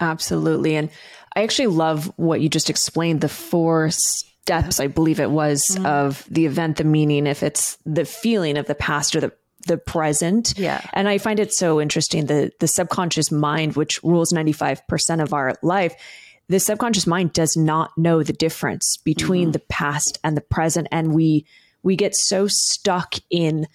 Absolutely. 0.01 0.77
And 0.77 0.91
I 1.37 1.43
actually 1.43 1.69
love 1.69 2.13
what 2.17 2.41
you 2.41 2.49
just 2.49 2.71
explained 2.71 3.21
the 3.21 3.29
four 3.29 3.91
steps, 3.91 4.81
I 4.81 4.89
believe 4.89 5.21
it 5.21 5.31
was, 5.31 5.63
mm-hmm. 5.71 5.87
of 5.87 6.25
the 6.29 6.47
event, 6.47 6.79
the 6.79 6.85
meaning, 6.85 7.27
if 7.27 7.43
it's 7.43 7.79
the 7.87 8.05
feeling 8.05 8.57
of 8.57 8.67
the 8.67 8.75
past 8.75 9.15
or 9.15 9.21
the 9.21 9.33
the 9.67 9.79
present. 9.79 10.55
Yeah. 10.57 10.81
And 10.93 11.09
I 11.09 11.19
find 11.19 11.41
it 11.41 11.53
so 11.53 11.81
interesting 11.81 12.27
the 12.27 12.53
the 12.61 12.69
subconscious 12.69 13.31
mind, 13.31 13.77
which 13.77 14.03
rules 14.03 14.33
95% 14.33 15.23
of 15.23 15.33
our 15.33 15.55
life, 15.63 15.95
the 16.49 16.61
subconscious 16.61 17.07
mind 17.07 17.33
does 17.33 17.57
not 17.57 17.97
know 17.97 18.23
the 18.23 18.33
difference 18.33 18.97
between 19.05 19.47
mm-hmm. 19.47 19.53
the 19.53 19.59
past 19.71 20.19
and 20.23 20.37
the 20.37 20.43
present. 20.43 20.89
And 20.91 21.15
we 21.15 21.47
we 21.83 21.97
get 21.97 22.15
so 22.15 22.47
stuck 22.49 23.15
in 23.31 23.67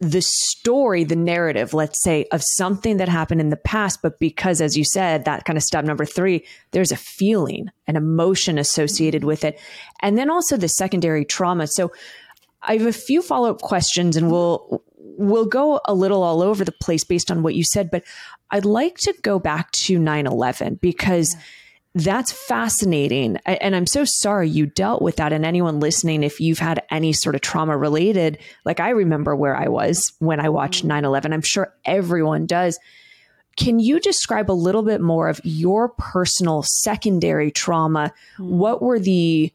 the 0.00 0.22
story, 0.22 1.02
the 1.02 1.16
narrative, 1.16 1.74
let's 1.74 2.02
say, 2.02 2.26
of 2.30 2.42
something 2.42 2.98
that 2.98 3.08
happened 3.08 3.40
in 3.40 3.48
the 3.48 3.56
past, 3.56 4.00
but 4.00 4.18
because, 4.20 4.60
as 4.60 4.76
you 4.76 4.84
said, 4.84 5.24
that 5.24 5.44
kind 5.44 5.56
of 5.56 5.62
step 5.62 5.84
number 5.84 6.04
three, 6.04 6.44
there's 6.70 6.92
a 6.92 6.96
feeling, 6.96 7.68
an 7.88 7.96
emotion 7.96 8.58
associated 8.58 9.24
with 9.24 9.44
it. 9.44 9.58
And 10.00 10.16
then 10.16 10.30
also 10.30 10.56
the 10.56 10.68
secondary 10.68 11.24
trauma. 11.24 11.66
So 11.66 11.90
I 12.62 12.74
have 12.74 12.86
a 12.86 12.92
few 12.92 13.22
follow 13.22 13.50
up 13.50 13.60
questions 13.60 14.16
and 14.16 14.30
we'll 14.30 14.82
we'll 15.16 15.46
go 15.46 15.80
a 15.84 15.94
little 15.94 16.22
all 16.22 16.42
over 16.42 16.64
the 16.64 16.72
place 16.72 17.04
based 17.04 17.30
on 17.30 17.42
what 17.42 17.54
you 17.54 17.64
said, 17.64 17.90
but 17.90 18.04
I'd 18.50 18.64
like 18.64 18.96
to 18.98 19.14
go 19.22 19.38
back 19.38 19.70
to 19.72 19.98
9 19.98 20.26
11 20.26 20.76
because. 20.76 21.34
Yeah. 21.34 21.40
that's 21.94 22.30
fascinating. 22.30 23.38
And 23.44 23.74
I'm 23.74 23.86
so 23.86 24.04
sorry 24.04 24.48
you 24.48 24.66
dealt 24.66 25.02
with 25.02 25.16
that. 25.16 25.32
And 25.32 25.44
anyone 25.44 25.80
listening, 25.80 26.22
if 26.22 26.38
you've 26.38 26.58
had 26.58 26.82
any 26.90 27.12
sort 27.12 27.34
of 27.34 27.40
trauma 27.40 27.76
related, 27.76 28.38
like 28.64 28.78
I 28.78 28.90
remember 28.90 29.34
where 29.34 29.56
I 29.56 29.66
was 29.68 30.04
when 30.20 30.38
I 30.38 30.48
watched 30.48 30.80
mm-hmm. 30.80 30.88
9 30.88 31.04
11, 31.06 31.32
I'm 31.32 31.42
sure 31.42 31.74
everyone 31.84 32.46
does. 32.46 32.78
Can 33.56 33.80
you 33.80 33.98
describe 33.98 34.48
a 34.48 34.52
little 34.52 34.82
bit 34.82 35.00
more 35.00 35.28
of 35.28 35.40
your 35.42 35.88
personal 35.88 36.62
secondary 36.62 37.50
trauma? 37.50 38.12
Mm-hmm. 38.38 38.58
What 38.58 38.80
were 38.80 39.00
the, 39.00 39.52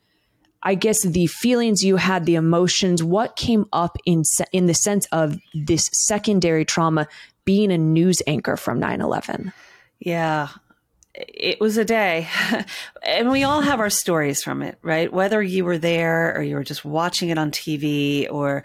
I 0.64 0.76
guess, 0.76 1.02
the 1.04 1.28
feelings 1.28 1.84
you 1.84 1.98
had, 1.98 2.26
the 2.26 2.36
emotions? 2.36 3.04
What 3.04 3.36
came 3.36 3.66
up 3.74 3.98
in 4.06 4.24
in 4.52 4.66
the 4.66 4.74
sense 4.74 5.06
of 5.12 5.38
this 5.54 5.90
secondary 5.94 6.66
trauma 6.66 7.08
being 7.46 7.72
a 7.72 7.78
news 7.78 8.22
anchor 8.26 8.56
from 8.56 8.80
9 8.80 9.02
11? 9.02 9.52
Yeah, 10.00 10.48
it 11.14 11.60
was 11.60 11.78
a 11.78 11.86
day. 11.86 12.28
and 13.06 13.30
we 13.30 13.44
all 13.44 13.62
have 13.62 13.80
our 13.80 13.90
stories 13.90 14.42
from 14.42 14.62
it, 14.62 14.78
right? 14.82 15.12
Whether 15.12 15.44
you 15.44 15.66
were 15.66 15.78
there 15.78 16.36
or 16.36 16.42
you 16.42 16.56
were 16.56 16.64
just 16.64 16.86
watching 16.86 17.30
it 17.30 17.38
on 17.38 17.52
TV 17.52 18.32
or 18.32 18.64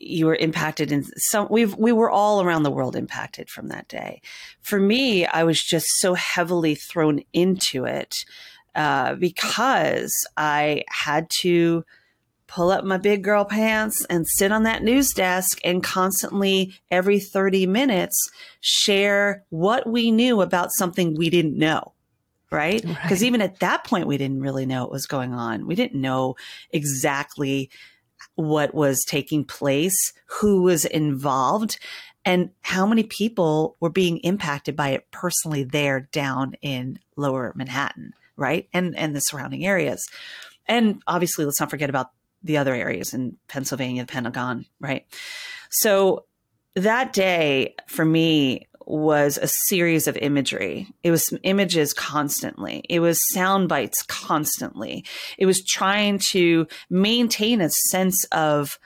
you 0.00 0.26
were 0.26 0.36
impacted 0.36 0.92
in 0.92 1.04
some 1.16 1.48
we've 1.50 1.74
we 1.74 1.90
were 1.90 2.08
all 2.08 2.40
around 2.40 2.62
the 2.62 2.70
world 2.70 2.94
impacted 2.94 3.50
from 3.50 3.68
that 3.68 3.88
day. 3.88 4.20
For 4.60 4.78
me, 4.78 5.26
I 5.26 5.44
was 5.44 5.62
just 5.62 5.86
so 5.98 6.14
heavily 6.14 6.74
thrown 6.76 7.20
into 7.32 7.84
it 7.84 8.24
uh, 8.78 9.16
because 9.16 10.14
I 10.36 10.84
had 10.88 11.28
to 11.40 11.84
pull 12.46 12.70
up 12.70 12.84
my 12.84 12.96
big 12.96 13.24
girl 13.24 13.44
pants 13.44 14.06
and 14.08 14.24
sit 14.26 14.52
on 14.52 14.62
that 14.62 14.84
news 14.84 15.10
desk 15.10 15.58
and 15.64 15.82
constantly 15.82 16.72
every 16.88 17.18
30 17.18 17.66
minutes 17.66 18.16
share 18.60 19.44
what 19.50 19.86
we 19.86 20.12
knew 20.12 20.40
about 20.40 20.70
something 20.78 21.16
we 21.16 21.28
didn't 21.28 21.58
know. 21.58 21.92
Right. 22.52 22.80
Because 22.80 23.20
right. 23.20 23.22
even 23.24 23.42
at 23.42 23.58
that 23.58 23.84
point, 23.84 24.06
we 24.06 24.16
didn't 24.16 24.40
really 24.40 24.64
know 24.64 24.84
what 24.84 24.92
was 24.92 25.06
going 25.06 25.34
on. 25.34 25.66
We 25.66 25.74
didn't 25.74 26.00
know 26.00 26.36
exactly 26.70 27.68
what 28.36 28.72
was 28.74 29.04
taking 29.04 29.44
place, 29.44 30.14
who 30.40 30.62
was 30.62 30.84
involved, 30.86 31.78
and 32.24 32.50
how 32.62 32.86
many 32.86 33.02
people 33.02 33.76
were 33.80 33.90
being 33.90 34.18
impacted 34.18 34.76
by 34.76 34.90
it 34.90 35.10
personally 35.10 35.64
there 35.64 36.08
down 36.12 36.54
in 36.62 37.00
lower 37.16 37.52
Manhattan, 37.54 38.14
right? 38.38 38.68
And 38.72 38.96
and 38.96 39.14
the 39.14 39.20
surrounding 39.20 39.66
areas. 39.66 40.08
And 40.66 41.02
obviously, 41.06 41.44
let's 41.44 41.60
not 41.60 41.70
forget 41.70 41.90
about 41.90 42.10
the 42.42 42.56
other 42.56 42.74
areas 42.74 43.12
in 43.12 43.36
Pennsylvania, 43.48 44.04
the 44.04 44.12
Pentagon, 44.12 44.64
right? 44.80 45.04
So 45.70 46.24
that 46.74 47.12
day 47.12 47.74
for 47.88 48.04
me 48.04 48.68
was 48.86 49.38
a 49.38 49.48
series 49.48 50.06
of 50.06 50.16
imagery. 50.16 50.88
It 51.02 51.10
was 51.10 51.32
images 51.42 51.92
constantly. 51.92 52.84
It 52.88 53.00
was 53.00 53.18
sound 53.34 53.68
bites 53.68 54.02
constantly. 54.02 55.04
It 55.36 55.44
was 55.44 55.62
trying 55.64 56.20
to 56.30 56.66
maintain 56.88 57.60
a 57.60 57.68
sense 57.68 58.24
of 58.32 58.78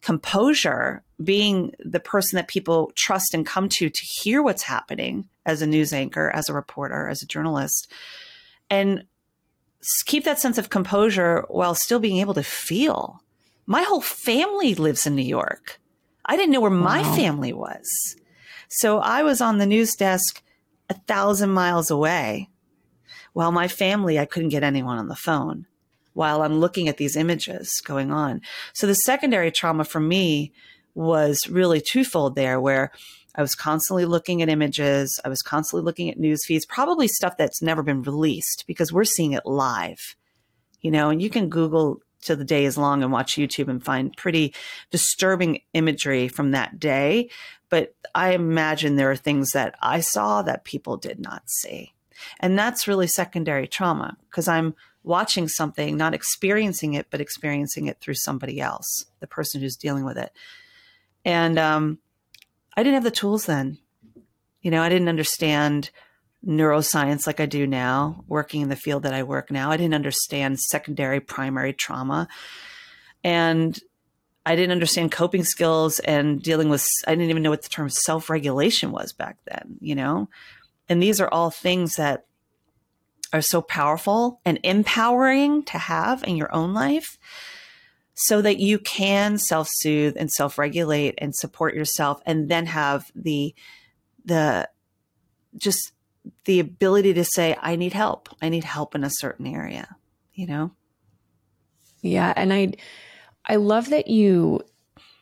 composure, 0.00 1.02
being 1.24 1.72
the 1.80 1.98
person 1.98 2.36
that 2.36 2.46
people 2.46 2.92
trust 2.94 3.34
and 3.34 3.44
come 3.44 3.68
to 3.68 3.90
to 3.90 4.06
hear 4.22 4.42
what's 4.42 4.62
happening 4.62 5.28
as 5.44 5.60
a 5.60 5.66
news 5.66 5.92
anchor, 5.92 6.30
as 6.30 6.48
a 6.48 6.54
reporter, 6.54 7.08
as 7.08 7.22
a 7.22 7.26
journalist. 7.26 7.92
And 8.70 9.04
keep 10.06 10.24
that 10.24 10.40
sense 10.40 10.58
of 10.58 10.70
composure 10.70 11.44
while 11.48 11.74
still 11.74 12.00
being 12.00 12.18
able 12.18 12.34
to 12.34 12.42
feel. 12.42 13.22
My 13.66 13.82
whole 13.82 14.00
family 14.00 14.74
lives 14.74 15.06
in 15.06 15.14
New 15.14 15.22
York. 15.22 15.80
I 16.24 16.36
didn't 16.36 16.52
know 16.52 16.60
where 16.60 16.70
wow. 16.70 16.78
my 16.78 17.02
family 17.16 17.52
was. 17.52 18.16
So 18.68 18.98
I 18.98 19.22
was 19.22 19.40
on 19.40 19.58
the 19.58 19.66
news 19.66 19.94
desk 19.94 20.42
a 20.90 20.94
thousand 20.94 21.50
miles 21.50 21.90
away 21.90 22.50
while 23.32 23.52
my 23.52 23.68
family, 23.68 24.18
I 24.18 24.24
couldn't 24.24 24.48
get 24.48 24.64
anyone 24.64 24.98
on 24.98 25.08
the 25.08 25.14
phone 25.14 25.66
while 26.12 26.42
I'm 26.42 26.58
looking 26.58 26.88
at 26.88 26.96
these 26.96 27.16
images 27.16 27.80
going 27.84 28.10
on. 28.10 28.40
So 28.72 28.86
the 28.86 28.94
secondary 28.94 29.52
trauma 29.52 29.84
for 29.84 30.00
me 30.00 30.52
was 30.94 31.48
really 31.48 31.80
twofold 31.80 32.34
there, 32.34 32.60
where 32.60 32.90
I 33.38 33.40
was 33.40 33.54
constantly 33.54 34.04
looking 34.04 34.42
at 34.42 34.48
images. 34.48 35.20
I 35.24 35.28
was 35.28 35.42
constantly 35.42 35.84
looking 35.84 36.10
at 36.10 36.18
news 36.18 36.44
feeds, 36.44 36.66
probably 36.66 37.06
stuff 37.06 37.36
that's 37.38 37.62
never 37.62 37.84
been 37.84 38.02
released 38.02 38.64
because 38.66 38.92
we're 38.92 39.04
seeing 39.04 39.32
it 39.32 39.46
live, 39.46 40.16
you 40.80 40.90
know, 40.90 41.08
and 41.08 41.22
you 41.22 41.30
can 41.30 41.48
Google 41.48 42.02
till 42.20 42.36
the 42.36 42.44
day 42.44 42.64
is 42.64 42.76
long 42.76 43.04
and 43.04 43.12
watch 43.12 43.36
YouTube 43.36 43.68
and 43.68 43.82
find 43.82 44.16
pretty 44.16 44.52
disturbing 44.90 45.60
imagery 45.72 46.26
from 46.26 46.50
that 46.50 46.80
day. 46.80 47.30
But 47.70 47.94
I 48.12 48.32
imagine 48.32 48.96
there 48.96 49.12
are 49.12 49.16
things 49.16 49.52
that 49.52 49.76
I 49.80 50.00
saw 50.00 50.42
that 50.42 50.64
people 50.64 50.96
did 50.96 51.20
not 51.20 51.48
see. 51.48 51.94
And 52.40 52.58
that's 52.58 52.88
really 52.88 53.06
secondary 53.06 53.68
trauma 53.68 54.16
because 54.28 54.48
I'm 54.48 54.74
watching 55.04 55.46
something, 55.46 55.96
not 55.96 56.12
experiencing 56.12 56.94
it, 56.94 57.06
but 57.08 57.20
experiencing 57.20 57.86
it 57.86 58.00
through 58.00 58.14
somebody 58.14 58.60
else, 58.60 59.06
the 59.20 59.28
person 59.28 59.60
who's 59.60 59.76
dealing 59.76 60.04
with 60.04 60.18
it. 60.18 60.32
And 61.24 61.56
um, 61.56 61.98
I 62.78 62.84
didn't 62.84 62.94
have 62.94 63.02
the 63.02 63.10
tools 63.10 63.46
then. 63.46 63.78
You 64.62 64.70
know, 64.70 64.84
I 64.84 64.88
didn't 64.88 65.08
understand 65.08 65.90
neuroscience 66.46 67.26
like 67.26 67.40
I 67.40 67.46
do 67.46 67.66
now, 67.66 68.22
working 68.28 68.60
in 68.60 68.68
the 68.68 68.76
field 68.76 69.02
that 69.02 69.12
I 69.12 69.24
work 69.24 69.50
now. 69.50 69.72
I 69.72 69.76
didn't 69.76 69.96
understand 69.96 70.60
secondary, 70.60 71.18
primary 71.18 71.72
trauma. 71.72 72.28
And 73.24 73.76
I 74.46 74.54
didn't 74.54 74.70
understand 74.70 75.10
coping 75.10 75.42
skills 75.42 75.98
and 75.98 76.40
dealing 76.40 76.68
with, 76.68 76.86
I 77.04 77.16
didn't 77.16 77.30
even 77.30 77.42
know 77.42 77.50
what 77.50 77.62
the 77.62 77.68
term 77.68 77.88
self 77.88 78.30
regulation 78.30 78.92
was 78.92 79.12
back 79.12 79.38
then, 79.44 79.78
you 79.80 79.96
know? 79.96 80.28
And 80.88 81.02
these 81.02 81.20
are 81.20 81.28
all 81.28 81.50
things 81.50 81.94
that 81.94 82.26
are 83.32 83.42
so 83.42 83.60
powerful 83.60 84.40
and 84.44 84.60
empowering 84.62 85.64
to 85.64 85.78
have 85.78 86.22
in 86.22 86.36
your 86.36 86.54
own 86.54 86.74
life 86.74 87.18
so 88.20 88.42
that 88.42 88.58
you 88.58 88.80
can 88.80 89.38
self-soothe 89.38 90.16
and 90.16 90.30
self-regulate 90.30 91.14
and 91.18 91.36
support 91.36 91.72
yourself 91.74 92.20
and 92.26 92.48
then 92.48 92.66
have 92.66 93.10
the 93.14 93.54
the 94.24 94.68
just 95.56 95.92
the 96.44 96.58
ability 96.58 97.14
to 97.14 97.24
say 97.24 97.56
i 97.62 97.76
need 97.76 97.92
help. 97.92 98.28
I 98.42 98.48
need 98.48 98.64
help 98.64 98.94
in 98.96 99.04
a 99.04 99.10
certain 99.10 99.46
area 99.46 99.96
you 100.34 100.46
know? 100.46 100.72
Yeah 102.02 102.32
and 102.36 102.52
i 102.52 102.72
i 103.46 103.56
love 103.56 103.90
that 103.90 104.08
you 104.08 104.62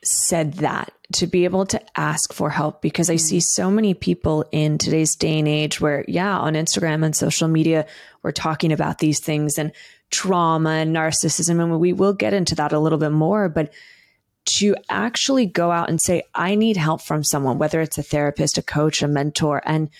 said 0.03 0.55
that 0.55 0.93
to 1.13 1.27
be 1.27 1.45
able 1.45 1.67
to 1.67 1.81
ask 1.99 2.33
for 2.33 2.51
help 2.51 2.83
because 2.83 3.09
I 3.09 3.17
see 3.17 3.41
so 3.41 3.71
many 3.71 3.95
people 3.95 4.45
in 4.51 4.79
today's 4.79 5.15
day 5.15 5.39
and 5.39 5.47
age 5.47 5.81
where, 5.81 6.05
yeah, 6.09 6.37
on 6.37 6.55
Instagram 6.55 7.05
and 7.05 7.15
social 7.15 7.49
media, 7.49 7.87
we're 8.23 8.33
talking 8.33 8.73
about 8.73 8.99
these 8.99 9.21
things 9.21 9.59
and 9.59 9.73
trauma 10.11 10.71
and 10.71 10.95
narcissism. 10.95 11.63
And 11.63 11.79
we 11.81 11.93
will 11.93 12.13
get 12.13 12.35
into 12.35 12.55
that 12.57 12.73
a 12.73 12.79
little 12.79 12.99
bit 12.99 13.13
more. 13.13 13.49
But 13.49 13.73
to 14.47 14.77
actually 14.89 15.47
go 15.47 15.71
out 15.71 15.89
and 15.89 16.01
say, 16.01 16.23
I 16.35 16.55
need 16.55 16.77
help 16.77 17.03
from 17.03 17.25
someone, 17.25 17.59
whether 17.59 17.81
it's 17.81 17.99
a 17.99 18.03
therapist, 18.03 18.59
a 18.59 18.63
coach, 18.63 19.03
a 19.03 19.09
mentor, 19.09 19.61
and 19.65 19.91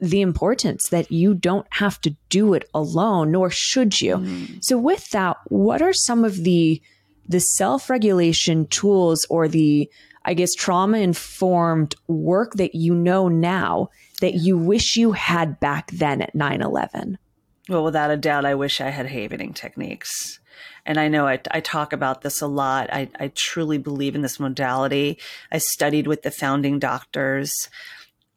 the 0.00 0.22
importance 0.22 0.88
that 0.88 1.10
you 1.10 1.34
don't 1.34 1.66
have 1.70 2.00
to 2.02 2.16
do 2.30 2.54
it 2.54 2.68
alone, 2.72 3.32
nor 3.32 3.50
should 3.50 4.00
you. 4.00 4.16
Mm. 4.16 4.64
So, 4.64 4.78
with 4.78 5.10
that, 5.10 5.36
what 5.48 5.82
are 5.82 5.92
some 5.92 6.24
of 6.24 6.36
the 6.44 6.80
the 7.30 7.40
self 7.40 7.88
regulation 7.88 8.66
tools 8.66 9.24
or 9.30 9.48
the 9.48 9.90
I 10.22 10.34
guess 10.34 10.52
trauma 10.52 10.98
informed 10.98 11.94
work 12.06 12.54
that 12.54 12.74
you 12.74 12.94
know 12.94 13.28
now 13.28 13.88
that 14.20 14.34
you 14.34 14.58
wish 14.58 14.96
you 14.96 15.12
had 15.12 15.58
back 15.60 15.90
then 15.92 16.20
at 16.20 16.34
9 16.34 16.60
11? 16.60 17.16
Well, 17.70 17.84
without 17.84 18.10
a 18.10 18.16
doubt, 18.18 18.44
I 18.44 18.54
wish 18.54 18.80
I 18.80 18.90
had 18.90 19.06
havening 19.06 19.54
techniques. 19.54 20.40
And 20.84 20.98
I 20.98 21.08
know 21.08 21.26
I, 21.26 21.40
I 21.50 21.60
talk 21.60 21.92
about 21.92 22.20
this 22.20 22.42
a 22.42 22.46
lot. 22.46 22.92
I, 22.92 23.08
I 23.18 23.32
truly 23.34 23.78
believe 23.78 24.14
in 24.14 24.22
this 24.22 24.40
modality. 24.40 25.18
I 25.50 25.58
studied 25.58 26.06
with 26.06 26.22
the 26.22 26.30
founding 26.30 26.78
doctors. 26.78 27.68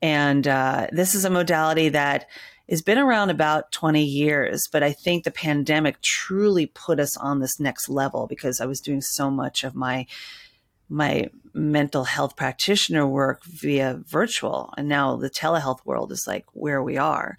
And 0.02 0.48
uh, 0.48 0.88
this 0.92 1.16
is 1.16 1.26
a 1.26 1.30
modality 1.30 1.90
that 1.90 2.28
has 2.74 2.82
been 2.82 2.98
around 2.98 3.30
about 3.30 3.72
20 3.72 4.03
years, 4.03 4.68
but 4.72 4.82
I 4.82 4.94
think 4.94 5.24
the 5.24 5.32
pandemic 5.32 6.01
truly 6.01 6.65
put 6.65 7.00
us 7.00 7.15
on 7.18 7.39
this 7.39 7.60
next 7.60 7.88
level 7.88 8.25
because 8.25 8.60
I 8.60 8.65
was 8.65 8.80
doing 8.80 9.00
so 9.00 9.30
much 9.30 9.63
of 9.63 9.75
my 9.75 10.08
my 10.89 11.30
mental 11.53 12.03
health 12.03 12.36
practitioner 12.36 13.06
work 13.06 13.46
via 13.46 14.01
virtual. 14.08 14.74
And 14.75 14.89
now 14.89 15.18
the 15.18 15.30
telehealth 15.30 15.86
world 15.86 16.12
is 16.12 16.25
like 16.27 16.46
where 16.53 16.82
we 16.82 16.98
are. 16.98 17.38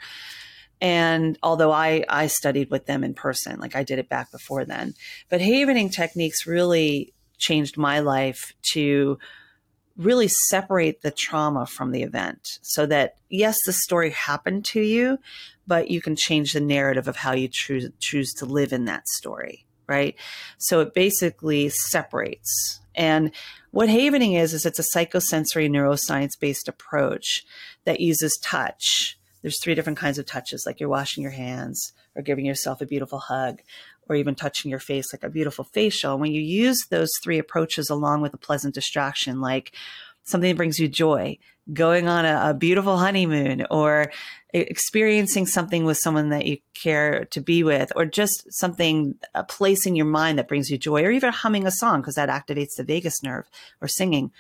And 0.81 1.37
although 1.43 1.73
I, 1.73 2.05
I 2.09 2.29
studied 2.29 2.71
with 2.71 2.87
them 2.87 3.03
in 3.03 3.15
person, 3.15 3.59
like 3.59 3.75
I 3.75 3.83
did 3.83 3.99
it 3.99 4.09
back 4.09 4.31
before 4.31 4.65
then, 4.65 4.95
but 5.31 5.41
havening 5.41 5.91
techniques 5.91 6.47
really 6.47 7.13
changed 7.39 7.77
my 7.77 7.99
life 7.99 8.53
to 8.73 9.19
really 9.97 10.29
separate 10.29 11.03
the 11.03 11.11
trauma 11.11 11.67
from 11.67 11.93
the 11.93 12.03
event 12.03 12.59
so 12.63 12.87
that 12.87 13.17
yes, 13.29 13.57
the 13.67 13.73
story 13.73 14.11
happened 14.11 14.65
to 14.67 14.81
you, 14.81 15.19
but 15.67 15.91
you 15.91 16.01
can 16.01 16.17
change 16.17 16.53
the 16.53 16.61
narrative 16.61 17.09
of 17.09 17.17
how 17.17 17.33
you 17.33 17.49
choose, 17.49 17.89
choose 18.01 18.33
to 18.35 18.45
live 18.47 18.73
in 18.73 18.85
that 18.87 19.09
story. 19.09 19.67
Right. 19.87 20.17
So 20.57 20.81
it 20.81 20.95
basically 20.95 21.69
separates. 21.69 22.81
And 22.95 23.33
what 23.71 23.91
havening 23.91 24.33
is, 24.33 24.55
is 24.55 24.65
it's 24.65 24.79
a 24.79 24.97
psychosensory 24.97 25.69
neuroscience 25.69 26.39
based 26.41 26.69
approach 26.69 27.45
that 27.85 28.01
uses 28.01 28.39
touch 28.43 29.19
there's 29.45 29.61
three 29.61 29.75
different 29.75 29.99
kinds 29.99 30.19
of 30.19 30.25
touches, 30.25 30.65
like 30.65 30.81
you're 30.81 30.89
washing 30.89 31.23
your 31.23 31.31
hands 31.31 31.93
or 32.17 32.23
giving 32.23 32.47
yourself 32.47 32.81
a 32.81 32.87
beautiful 32.87 33.19
hug 33.19 33.61
or 34.09 34.17
even 34.17 34.35
touching 34.35 34.71
your 34.71 34.81
face 34.81 35.13
like 35.13 35.23
a 35.23 35.31
beautiful 35.31 35.65
facial. 35.65 36.19
When 36.19 36.33
you 36.33 36.41
use 36.41 36.87
those 36.87 37.11
three 37.23 37.39
approaches 37.39 37.91
along 37.91 38.23
with 38.23 38.35
a 38.35 38.39
pleasant 38.39 38.75
distraction, 38.75 39.41
like 39.41 39.73
something 40.25 40.51
that 40.51 40.57
brings 40.57 40.79
you 40.79 40.89
joy, 40.89 41.39
going 41.73 42.09
on 42.09 42.27
a, 42.27 42.51
a, 42.51 42.55
beautiful 42.55 42.99
honeymoon 42.99 43.67
or 43.71 44.11
experiencing 44.53 45.47
something 45.47 45.85
with 45.85 45.97
someone 45.97 46.29
that 46.29 46.47
you 46.47 46.59
care 46.75 47.25
to 47.27 47.41
be 47.41 47.65
with, 47.65 47.91
or 47.97 48.05
just 48.05 48.47
something, 48.53 49.15
a 49.35 49.43
place 49.43 49.87
in 49.87 49.97
your 49.97 50.07
mind 50.07 50.39
that 50.39 50.49
brings 50.49 50.71
you 50.71 50.77
joy, 50.77 51.03
or 51.03 51.11
even 51.11 51.33
humming 51.33 51.67
a 51.67 51.71
song 51.71 52.01
because 52.01 52.15
that 52.15 52.29
activates 52.29 52.77
the 52.77 52.85
vagus 52.85 53.23
nerve 53.23 53.49
or 53.81 53.89
singing. 53.89 54.31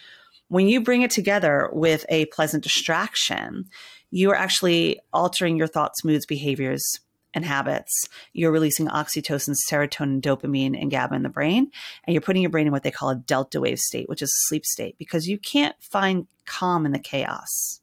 When 0.49 0.69
you 0.69 0.83
bring 0.83 1.03
it 1.03 1.11
together 1.11 1.71
with 1.73 2.05
a 2.09 2.27
pleasant 2.27 2.63
distraction, 2.63 3.65
you 4.11 4.31
are 4.31 4.37
actually 4.37 5.01
altering 5.13 5.57
your 5.57 5.67
thoughts, 5.67 6.05
moods, 6.05 6.27
behaviors, 6.27 7.01
and 7.35 7.45
habits. 7.45 8.09
You're 8.33 8.53
releasing 8.53 8.87
oxytocin, 8.87 9.57
serotonin, 9.69 10.21
dopamine, 10.21 10.81
and 10.81 10.91
GABA 10.91 11.15
in 11.17 11.23
the 11.23 11.29
brain. 11.29 11.71
And 12.05 12.15
you're 12.15 12.21
putting 12.21 12.43
your 12.43 12.51
brain 12.51 12.67
in 12.67 12.73
what 12.73 12.83
they 12.83 12.91
call 12.91 13.11
a 13.11 13.17
delta 13.17 13.61
wave 13.61 13.81
state, 13.81 14.09
which 14.09 14.23
is 14.23 14.31
a 14.31 14.47
sleep 14.49 14.65
state, 14.65 14.97
because 14.99 15.29
you 15.29 15.39
can't 15.39 15.77
find 15.81 16.27
calm 16.47 16.87
in 16.87 16.93
the 16.93 16.99
chaos. 16.99 17.81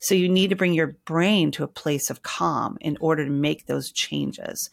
So 0.00 0.14
you 0.14 0.28
need 0.28 0.50
to 0.50 0.56
bring 0.56 0.74
your 0.74 0.96
brain 1.04 1.50
to 1.52 1.64
a 1.64 1.68
place 1.68 2.10
of 2.10 2.22
calm 2.22 2.78
in 2.80 2.96
order 3.00 3.24
to 3.24 3.30
make 3.30 3.66
those 3.66 3.90
changes. 3.90 4.70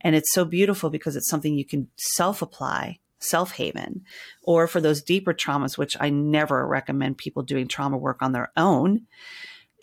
And 0.00 0.14
it's 0.14 0.32
so 0.32 0.44
beautiful 0.44 0.90
because 0.90 1.16
it's 1.16 1.28
something 1.28 1.54
you 1.54 1.64
can 1.64 1.88
self 1.96 2.42
apply, 2.42 2.98
self 3.18 3.52
haven, 3.52 4.04
or 4.42 4.66
for 4.66 4.80
those 4.80 5.02
deeper 5.02 5.32
traumas, 5.32 5.78
which 5.78 5.96
I 6.00 6.10
never 6.10 6.66
recommend 6.66 7.18
people 7.18 7.42
doing 7.42 7.68
trauma 7.68 7.96
work 7.96 8.22
on 8.22 8.32
their 8.32 8.50
own 8.56 9.06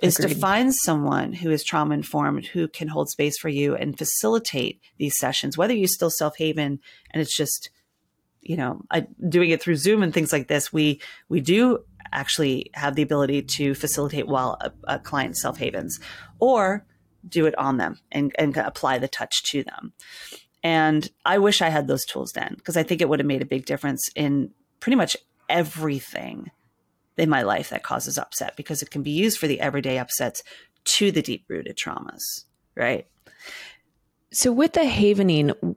is 0.01 0.20
Agreed. 0.20 0.34
to 0.34 0.39
find 0.39 0.75
someone 0.75 1.34
who 1.34 1.50
is 1.50 1.63
trauma 1.63 1.94
informed 1.94 2.48
who 2.48 2.68
can 2.68 2.88
hold 2.88 3.10
space 3.10 3.38
for 3.38 3.50
you 3.50 3.75
and 3.75 3.98
facilitate 3.98 4.80
these 4.98 5.18
sessions 5.18 5.58
whether 5.58 5.74
you 5.74 5.88
still 5.88 6.10
self 6.10 6.38
haven 6.38 6.80
and 7.12 7.22
it's 7.22 7.36
just 7.36 7.70
you 8.42 8.56
know 8.56 8.82
I, 8.92 9.08
doing 9.27 9.50
it 9.50 9.62
through 9.62 9.75
zoom 9.75 10.04
and 10.04 10.13
things 10.13 10.32
like 10.32 10.48
this 10.48 10.72
we 10.72 11.01
we 11.30 11.42
do 11.42 11.80
actually 12.12 12.72
have 12.74 12.96
the 12.96 13.01
ability 13.01 13.42
to 13.42 13.74
facilitate 13.75 14.27
while 14.27 14.58
a, 14.62 14.72
a 14.96 15.00
client 15.00 15.38
self 15.38 15.58
havens 15.58 16.00
or 16.39 16.86
do 17.27 17.46
it 17.46 17.58
on 17.58 17.77
them 17.77 18.00
and, 18.12 18.34
and 18.38 18.56
apply 18.56 19.00
the 19.00 19.08
touch 19.08 19.44
to 19.44 19.63
them 19.63 19.94
and 20.63 21.10
i 21.25 21.38
wish 21.38 21.62
i 21.62 21.70
had 21.70 21.88
those 21.88 22.06
tools 22.06 22.32
then 22.34 22.54
because 22.56 22.77
i 22.77 22.84
think 22.84 23.01
it 23.01 23.10
would 23.10 23.20
have 23.20 23.27
made 23.27 23.42
a 23.42 23.46
big 23.46 23.66
difference 23.66 24.10
in 24.16 24.51
pretty 24.80 24.96
much 24.96 25.18
everything 25.50 26.51
in 27.18 27.30
my 27.30 27.42
life 27.42 27.70
that 27.70 27.84
causes 27.84 28.18
upset 28.18 28.56
because 28.56 28.82
it 28.82 28.92
can 28.92 29.04
be 29.04 29.12
used 29.12 29.38
for 29.38 29.48
the 29.48 29.60
everyday 29.60 29.98
upsets 29.98 30.44
to 30.86 31.12
the 31.12 31.22
deep 31.22 31.46
rooted 31.48 31.76
traumas, 31.76 32.46
right? 32.76 33.08
So, 34.32 34.52
with 34.52 34.74
the 34.74 34.86
havening, 34.86 35.76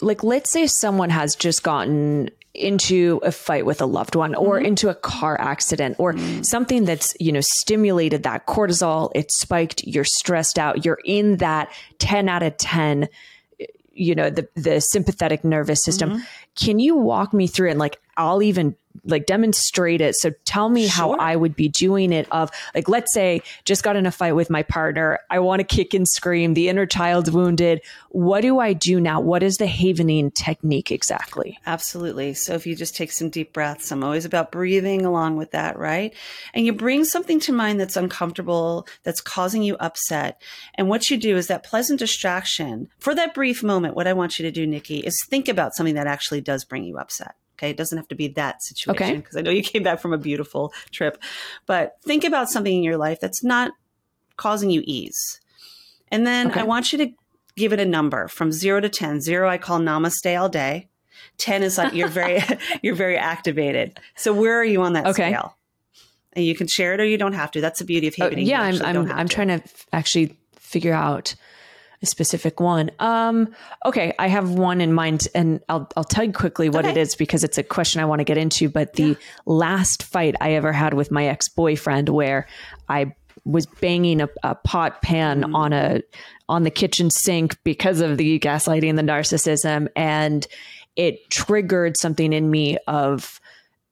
like 0.00 0.22
let's 0.22 0.50
say 0.50 0.66
someone 0.66 1.10
has 1.10 1.34
just 1.36 1.62
gotten 1.62 2.30
into 2.54 3.18
a 3.22 3.32
fight 3.32 3.64
with 3.64 3.80
a 3.80 3.86
loved 3.86 4.14
one 4.14 4.34
or 4.34 4.56
mm-hmm. 4.56 4.66
into 4.66 4.90
a 4.90 4.94
car 4.94 5.40
accident 5.40 5.96
or 5.98 6.12
mm-hmm. 6.12 6.42
something 6.42 6.84
that's 6.84 7.14
you 7.18 7.32
know 7.32 7.40
stimulated 7.40 8.24
that 8.24 8.46
cortisol 8.46 9.10
it 9.14 9.32
spiked 9.32 9.82
you're 9.84 10.04
stressed 10.04 10.58
out 10.58 10.84
you're 10.84 10.98
in 11.06 11.38
that 11.38 11.72
10 11.98 12.28
out 12.28 12.42
of 12.42 12.54
10 12.58 13.08
you 13.94 14.14
know 14.14 14.28
the 14.28 14.46
the 14.54 14.80
sympathetic 14.80 15.44
nervous 15.44 15.82
system 15.82 16.10
mm-hmm. 16.10 16.22
can 16.54 16.78
you 16.78 16.94
walk 16.94 17.32
me 17.32 17.46
through 17.46 17.68
it 17.68 17.72
and 17.72 17.80
like 17.80 18.01
I'll 18.16 18.42
even 18.42 18.76
like 19.04 19.26
demonstrate 19.26 20.00
it. 20.00 20.14
So 20.14 20.30
tell 20.44 20.68
me 20.68 20.86
sure. 20.86 20.90
how 20.90 21.12
I 21.12 21.34
would 21.36 21.56
be 21.56 21.68
doing 21.68 22.12
it 22.12 22.28
of 22.30 22.50
like, 22.74 22.88
let's 22.88 23.12
say 23.12 23.42
just 23.64 23.82
got 23.82 23.96
in 23.96 24.06
a 24.06 24.12
fight 24.12 24.32
with 24.32 24.50
my 24.50 24.62
partner. 24.62 25.18
I 25.30 25.40
want 25.40 25.60
to 25.60 25.64
kick 25.64 25.94
and 25.94 26.06
scream. 26.06 26.54
The 26.54 26.68
inner 26.68 26.86
child's 26.86 27.30
wounded. 27.30 27.80
What 28.10 28.42
do 28.42 28.58
I 28.58 28.72
do 28.72 29.00
now? 29.00 29.20
What 29.20 29.42
is 29.42 29.56
the 29.56 29.66
havening 29.66 30.30
technique 30.32 30.92
exactly? 30.92 31.58
Absolutely. 31.66 32.34
So 32.34 32.54
if 32.54 32.66
you 32.66 32.76
just 32.76 32.96
take 32.96 33.12
some 33.12 33.30
deep 33.30 33.52
breaths, 33.52 33.90
I'm 33.90 34.04
always 34.04 34.24
about 34.24 34.52
breathing 34.52 35.04
along 35.04 35.36
with 35.36 35.52
that, 35.52 35.78
right? 35.78 36.14
And 36.54 36.66
you 36.66 36.72
bring 36.72 37.04
something 37.04 37.40
to 37.40 37.52
mind 37.52 37.80
that's 37.80 37.96
uncomfortable, 37.96 38.86
that's 39.02 39.20
causing 39.20 39.62
you 39.62 39.76
upset. 39.80 40.40
And 40.74 40.88
what 40.88 41.10
you 41.10 41.16
do 41.16 41.36
is 41.36 41.46
that 41.48 41.64
pleasant 41.64 41.98
distraction 41.98 42.88
for 42.98 43.14
that 43.14 43.34
brief 43.34 43.62
moment. 43.62 43.96
What 43.96 44.06
I 44.06 44.12
want 44.12 44.38
you 44.38 44.44
to 44.44 44.52
do, 44.52 44.66
Nikki, 44.66 44.98
is 44.98 45.24
think 45.24 45.48
about 45.48 45.74
something 45.74 45.94
that 45.94 46.06
actually 46.06 46.40
does 46.40 46.64
bring 46.64 46.84
you 46.84 46.98
upset. 46.98 47.34
Okay. 47.62 47.70
It 47.70 47.76
doesn't 47.76 47.96
have 47.96 48.08
to 48.08 48.14
be 48.16 48.28
that 48.28 48.62
situation 48.62 49.20
because 49.20 49.36
okay. 49.36 49.40
I 49.40 49.42
know 49.42 49.50
you 49.50 49.62
came 49.62 49.84
back 49.84 50.00
from 50.00 50.12
a 50.12 50.18
beautiful 50.18 50.72
trip, 50.90 51.22
but 51.66 51.96
think 52.02 52.24
about 52.24 52.50
something 52.50 52.74
in 52.74 52.82
your 52.82 52.96
life 52.96 53.20
that's 53.20 53.44
not 53.44 53.72
causing 54.36 54.70
you 54.70 54.82
ease. 54.84 55.40
And 56.10 56.26
then 56.26 56.50
okay. 56.50 56.60
I 56.60 56.64
want 56.64 56.92
you 56.92 56.98
to 56.98 57.12
give 57.56 57.72
it 57.72 57.78
a 57.78 57.84
number 57.84 58.26
from 58.26 58.50
zero 58.50 58.80
to 58.80 58.88
10. 58.88 59.20
Zero, 59.20 59.48
I 59.48 59.58
call 59.58 59.78
namaste 59.78 60.38
all 60.38 60.48
day. 60.48 60.88
10 61.38 61.62
is 61.62 61.78
like 61.78 61.94
you're 61.94 62.08
very, 62.08 62.42
you're 62.82 62.96
very 62.96 63.16
activated. 63.16 64.00
So 64.16 64.32
where 64.32 64.58
are 64.58 64.64
you 64.64 64.82
on 64.82 64.94
that 64.94 65.06
okay. 65.06 65.30
scale? 65.30 65.56
And 66.32 66.44
you 66.44 66.56
can 66.56 66.66
share 66.66 66.94
it 66.94 67.00
or 67.00 67.04
you 67.04 67.18
don't 67.18 67.34
have 67.34 67.52
to. 67.52 67.60
That's 67.60 67.78
the 67.78 67.84
beauty 67.84 68.08
of 68.08 68.14
havening. 68.16 68.46
Uh, 68.46 68.50
yeah. 68.50 68.62
I'm, 68.62 68.82
I'm, 68.82 69.12
I'm 69.12 69.28
to. 69.28 69.34
trying 69.34 69.48
to 69.48 69.62
actually 69.92 70.36
figure 70.56 70.94
out 70.94 71.34
a 72.02 72.06
specific 72.06 72.60
one. 72.60 72.90
Um, 72.98 73.54
okay, 73.86 74.12
I 74.18 74.28
have 74.28 74.50
one 74.50 74.80
in 74.80 74.92
mind, 74.92 75.28
and 75.34 75.60
I'll 75.68 75.88
I'll 75.96 76.04
tell 76.04 76.24
you 76.24 76.32
quickly 76.32 76.68
what 76.68 76.84
okay. 76.84 76.90
it 76.90 76.96
is 76.96 77.14
because 77.14 77.44
it's 77.44 77.58
a 77.58 77.62
question 77.62 78.00
I 78.00 78.04
want 78.04 78.20
to 78.20 78.24
get 78.24 78.38
into. 78.38 78.68
But 78.68 78.94
the 78.94 79.04
yeah. 79.04 79.14
last 79.46 80.02
fight 80.02 80.34
I 80.40 80.52
ever 80.52 80.72
had 80.72 80.94
with 80.94 81.10
my 81.10 81.26
ex 81.26 81.48
boyfriend, 81.48 82.08
where 82.08 82.46
I 82.88 83.14
was 83.44 83.66
banging 83.66 84.20
a, 84.20 84.28
a 84.42 84.54
pot 84.54 85.02
pan 85.02 85.42
mm. 85.42 85.54
on 85.54 85.72
a 85.72 86.02
on 86.48 86.64
the 86.64 86.70
kitchen 86.70 87.10
sink 87.10 87.56
because 87.64 88.00
of 88.00 88.18
the 88.18 88.38
gaslighting 88.38 88.90
and 88.90 88.98
the 88.98 89.02
narcissism, 89.02 89.88
and 89.96 90.46
it 90.96 91.30
triggered 91.30 91.96
something 91.96 92.32
in 92.32 92.50
me 92.50 92.78
of 92.86 93.40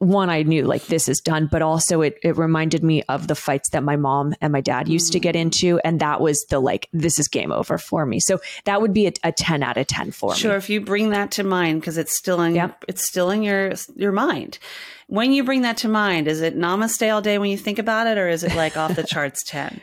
one 0.01 0.31
I 0.31 0.43
knew 0.43 0.65
like 0.65 0.87
this 0.87 1.11
is 1.11 1.21
done, 1.21 1.47
but 1.47 1.61
also 1.61 2.01
it 2.01 2.19
it 2.23 2.39
reminded 2.39 2.83
me 2.83 3.03
of 3.03 3.29
the 3.29 3.35
fights 3.35 3.69
that 3.71 3.83
my 3.83 3.97
mom 3.97 4.35
and 4.41 4.51
my 4.51 4.63
dad 4.63 4.89
used 4.89 5.11
mm. 5.11 5.13
to 5.13 5.21
get 5.21 5.35
mm. 5.35 5.41
into, 5.41 5.79
and 5.85 6.01
that 6.01 6.23
was 6.23 6.45
the 6.49 6.59
like 6.59 6.89
this 6.93 7.19
is 7.19 7.29
game 7.29 7.53
over 7.53 7.77
for 7.77 8.07
me. 8.07 8.19
So 8.19 8.41
that 8.65 8.81
would 8.81 8.95
be 8.95 9.09
a, 9.09 9.13
a 9.23 9.31
ten 9.31 9.63
out 9.63 9.77
of 9.77 9.87
ten 9.87 10.11
for 10.11 10.35
sure, 10.35 10.35
me. 10.35 10.41
Sure, 10.41 10.57
if 10.57 10.71
you 10.71 10.81
bring 10.81 11.11
that 11.11 11.31
to 11.33 11.45
mind 11.45 11.83
because 11.83 11.99
it's 11.99 12.17
still 12.17 12.41
in 12.41 12.55
yep. 12.55 12.83
it's 12.89 13.07
still 13.07 13.31
in 13.31 13.43
your 13.43 13.75
your 13.95 14.11
mind. 14.11 14.59
When 15.07 15.33
you 15.33 15.45
bring 15.45 15.63
that 15.63 15.77
to 15.79 15.89
mind, 15.89 16.29
is 16.29 16.41
it 16.41 16.57
namaste 16.57 17.13
all 17.13 17.21
day 17.21 17.37
when 17.37 17.51
you 17.51 17.59
think 17.59 17.79
about 17.79 18.07
it, 18.07 18.17
or 18.17 18.29
is 18.29 18.43
it 18.43 18.55
like 18.55 18.79
off 18.79 18.97
the 18.97 19.03
charts 19.07 19.43
ten? 19.45 19.83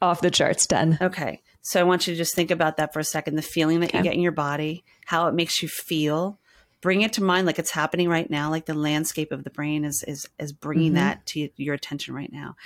Off 0.00 0.20
the 0.20 0.30
charts 0.30 0.68
ten. 0.68 0.96
Okay, 1.02 1.42
so 1.62 1.80
I 1.80 1.82
want 1.82 2.06
you 2.06 2.14
to 2.14 2.18
just 2.18 2.36
think 2.36 2.52
about 2.52 2.76
that 2.76 2.92
for 2.92 3.00
a 3.00 3.04
second. 3.04 3.34
The 3.34 3.42
feeling 3.42 3.80
that 3.80 3.90
okay. 3.90 3.98
you 3.98 4.04
get 4.04 4.14
in 4.14 4.20
your 4.20 4.30
body, 4.30 4.84
how 5.06 5.26
it 5.26 5.34
makes 5.34 5.60
you 5.60 5.68
feel 5.68 6.38
bring 6.80 7.02
it 7.02 7.14
to 7.14 7.22
mind 7.22 7.46
like 7.46 7.58
it's 7.58 7.70
happening 7.70 8.08
right 8.08 8.30
now 8.30 8.50
like 8.50 8.66
the 8.66 8.74
landscape 8.74 9.32
of 9.32 9.44
the 9.44 9.50
brain 9.50 9.84
is 9.84 10.04
is 10.06 10.28
is 10.38 10.52
bringing 10.52 10.92
mm-hmm. 10.92 11.00
that 11.00 11.26
to 11.26 11.48
your 11.56 11.74
attention 11.74 12.14
right 12.14 12.32
now. 12.32 12.56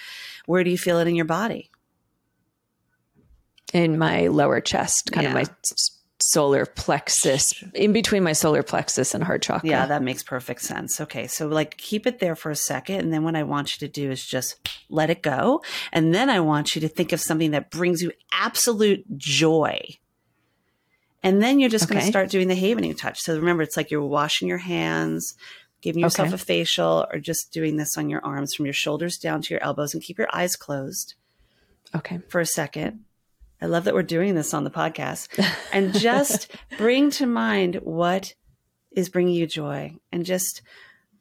Where 0.46 0.64
do 0.64 0.70
you 0.70 0.78
feel 0.78 0.98
it 0.98 1.08
in 1.08 1.14
your 1.14 1.24
body? 1.24 1.70
In 3.72 3.98
my 3.98 4.26
lower 4.26 4.60
chest 4.60 5.10
kind 5.12 5.24
yeah. 5.24 5.30
of 5.30 5.34
my 5.34 5.54
solar 6.22 6.66
plexus 6.66 7.64
in 7.74 7.94
between 7.94 8.22
my 8.22 8.34
solar 8.34 8.62
plexus 8.62 9.14
and 9.14 9.24
heart 9.24 9.42
chakra. 9.42 9.68
Yeah 9.68 9.86
that 9.86 10.02
makes 10.02 10.22
perfect 10.22 10.62
sense. 10.62 11.00
Okay 11.00 11.26
so 11.26 11.46
like 11.46 11.76
keep 11.76 12.06
it 12.06 12.18
there 12.18 12.36
for 12.36 12.50
a 12.50 12.56
second 12.56 12.96
and 12.96 13.12
then 13.12 13.22
what 13.22 13.36
i 13.36 13.42
want 13.42 13.74
you 13.74 13.86
to 13.86 13.92
do 13.92 14.10
is 14.10 14.24
just 14.24 14.56
let 14.88 15.08
it 15.10 15.22
go 15.22 15.62
and 15.92 16.14
then 16.14 16.28
i 16.28 16.40
want 16.40 16.74
you 16.74 16.80
to 16.80 16.88
think 16.88 17.12
of 17.12 17.20
something 17.20 17.52
that 17.52 17.70
brings 17.70 18.02
you 18.02 18.12
absolute 18.32 19.04
joy 19.16 19.80
and 21.22 21.42
then 21.42 21.60
you're 21.60 21.70
just 21.70 21.84
okay. 21.84 21.94
going 21.94 22.04
to 22.04 22.10
start 22.10 22.30
doing 22.30 22.48
the 22.48 22.54
havening 22.54 22.94
touch. 22.94 23.20
So 23.20 23.36
remember, 23.36 23.62
it's 23.62 23.76
like 23.76 23.90
you're 23.90 24.02
washing 24.02 24.48
your 24.48 24.58
hands, 24.58 25.34
giving 25.82 26.00
yourself 26.00 26.28
okay. 26.28 26.34
a 26.34 26.38
facial, 26.38 27.06
or 27.12 27.18
just 27.18 27.52
doing 27.52 27.76
this 27.76 27.96
on 27.96 28.08
your 28.08 28.24
arms 28.24 28.54
from 28.54 28.66
your 28.66 28.72
shoulders 28.72 29.18
down 29.18 29.42
to 29.42 29.54
your 29.54 29.62
elbows 29.62 29.94
and 29.94 30.02
keep 30.02 30.18
your 30.18 30.28
eyes 30.32 30.56
closed. 30.56 31.14
Okay. 31.94 32.20
For 32.28 32.40
a 32.40 32.46
second. 32.46 33.04
I 33.62 33.66
love 33.66 33.84
that 33.84 33.94
we're 33.94 34.02
doing 34.02 34.34
this 34.34 34.54
on 34.54 34.64
the 34.64 34.70
podcast. 34.70 35.28
and 35.72 35.92
just 35.92 36.54
bring 36.78 37.10
to 37.12 37.26
mind 37.26 37.76
what 37.82 38.34
is 38.90 39.08
bringing 39.08 39.34
you 39.34 39.46
joy 39.46 39.94
and 40.10 40.24
just 40.24 40.62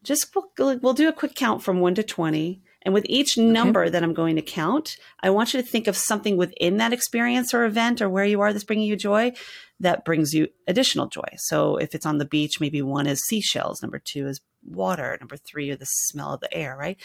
just 0.02 0.34
we'll, 0.34 0.80
we'll 0.80 0.94
do 0.94 1.10
a 1.10 1.14
quick 1.14 1.36
count 1.36 1.62
from 1.62 1.82
1 1.82 1.96
to 1.96 2.04
20 2.04 2.62
and 2.84 2.94
with 2.94 3.06
each 3.10 3.38
number 3.38 3.84
okay. 3.84 3.90
that 3.92 4.04
I'm 4.04 4.14
going 4.14 4.38
to 4.38 4.42
count, 4.42 4.98
I 5.22 5.30
want 5.32 5.54
you 5.54 5.62
to 5.62 5.68
think 5.68 5.88
of 5.88 5.98
something 5.98 6.38
within 6.38 6.78
that 6.78 6.94
experience 6.94 7.54
or 7.54 7.66
event 7.66 8.02
or 8.02 8.10
where 8.10 8.24
you 8.24 8.40
are 8.42 8.54
that's 8.54 8.64
bringing 8.64 8.88
you 8.88 8.96
joy 8.96 9.34
that 9.82 10.06
brings 10.06 10.34
you 10.34 10.48
additional 10.68 11.08
joy. 11.08 11.28
So 11.38 11.78
if 11.78 11.94
it's 11.94 12.06
on 12.06 12.18
the 12.18 12.26
beach, 12.26 12.60
maybe 12.60 12.82
one 12.82 13.08
is 13.08 13.26
seashells, 13.26 13.82
number 13.82 14.00
two 14.00 14.28
is 14.28 14.42
water, 14.66 15.18
number 15.20 15.38
three 15.38 15.70
is 15.70 15.80
the 15.80 15.86
smell 15.86 16.34
of 16.34 16.42
the 16.42 16.54
air, 16.54 16.76
right? 16.78 16.98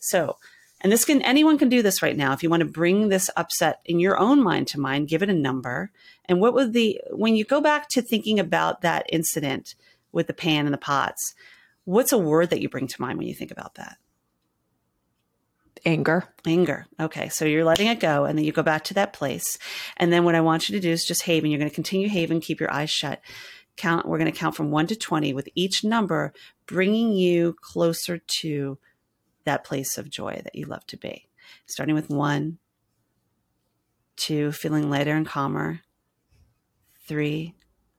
So, 0.00 0.36
and 0.80 0.90
this 0.90 1.04
can, 1.04 1.20
anyone 1.22 1.58
can 1.58 1.68
do 1.68 1.82
this 1.82 2.02
right 2.02 2.16
now. 2.16 2.32
If 2.32 2.42
you 2.42 2.50
want 2.50 2.62
to 2.62 2.68
bring 2.68 3.08
this 3.08 3.30
upset 3.36 3.80
in 3.84 4.00
your 4.00 4.18
own 4.18 4.42
mind 4.42 4.68
to 4.68 4.80
mind, 4.80 5.08
give 5.08 5.22
it 5.22 5.28
a 5.28 5.34
number. 5.34 5.90
And 6.24 6.40
what 6.40 6.54
would 6.54 6.72
the, 6.72 7.00
when 7.10 7.36
you 7.36 7.44
go 7.44 7.60
back 7.60 7.88
to 7.90 8.02
thinking 8.02 8.40
about 8.40 8.80
that 8.80 9.06
incident 9.10 9.74
with 10.10 10.26
the 10.26 10.32
pan 10.32 10.66
and 10.66 10.72
the 10.72 10.78
pots, 10.78 11.34
what's 11.84 12.12
a 12.12 12.18
word 12.18 12.50
that 12.50 12.60
you 12.60 12.68
bring 12.68 12.86
to 12.86 13.00
mind 13.00 13.18
when 13.18 13.28
you 13.28 13.34
think 13.34 13.50
about 13.50 13.74
that? 13.74 13.98
Anger. 15.84 16.24
Anger. 16.46 16.86
Okay. 16.98 17.28
So 17.28 17.44
you're 17.44 17.64
letting 17.64 17.88
it 17.88 18.00
go 18.00 18.24
and 18.24 18.36
then 18.36 18.44
you 18.44 18.52
go 18.52 18.62
back 18.62 18.84
to 18.84 18.94
that 18.94 19.12
place. 19.12 19.58
And 19.96 20.12
then 20.12 20.24
what 20.24 20.34
I 20.34 20.40
want 20.40 20.68
you 20.68 20.74
to 20.76 20.80
do 20.80 20.90
is 20.90 21.04
just 21.04 21.22
Haven. 21.22 21.50
You're 21.50 21.58
going 21.58 21.70
to 21.70 21.74
continue 21.74 22.08
Haven, 22.08 22.40
keep 22.40 22.60
your 22.60 22.72
eyes 22.72 22.90
shut. 22.90 23.20
Count. 23.76 24.06
We're 24.06 24.18
going 24.18 24.30
to 24.30 24.38
count 24.38 24.56
from 24.56 24.70
one 24.70 24.86
to 24.88 24.96
20 24.96 25.32
with 25.32 25.48
each 25.54 25.84
number 25.84 26.32
bringing 26.66 27.12
you 27.12 27.56
closer 27.60 28.18
to 28.18 28.78
that 29.44 29.64
place 29.64 29.96
of 29.96 30.10
joy 30.10 30.40
that 30.44 30.54
you 30.54 30.66
love 30.66 30.86
to 30.88 30.96
be. 30.96 31.28
Starting 31.66 31.94
with 31.94 32.10
one, 32.10 32.58
two, 34.16 34.52
feeling 34.52 34.90
lighter 34.90 35.14
and 35.16 35.26
calmer. 35.26 35.80
Three, 37.06 37.54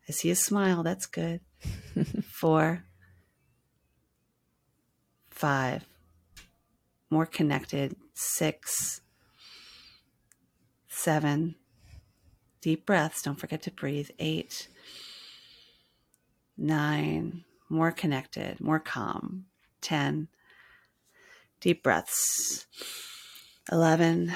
I 0.08 0.12
see 0.12 0.30
a 0.30 0.36
smile. 0.36 0.84
That's 0.84 1.06
good. 1.06 1.41
Four, 2.32 2.84
five, 5.30 5.86
more 7.12 7.28
connected. 7.28 7.95
Six, 8.15 9.02
seven, 10.88 11.56
deep 12.62 12.86
breaths. 12.88 13.21
Don't 13.21 13.39
forget 13.39 13.62
to 13.63 13.71
breathe. 13.71 14.10
Eight, 14.17 14.67
nine, 16.58 17.43
more 17.69 17.91
connected, 17.91 18.60
more 18.60 18.80
calm. 18.80 19.45
10, 19.82 20.30
deep 21.60 21.84
breaths. 21.84 22.65
11, 23.71 24.34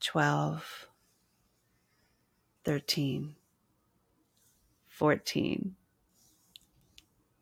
12, 0.00 0.88
13, 2.64 3.34
14, 4.88 5.76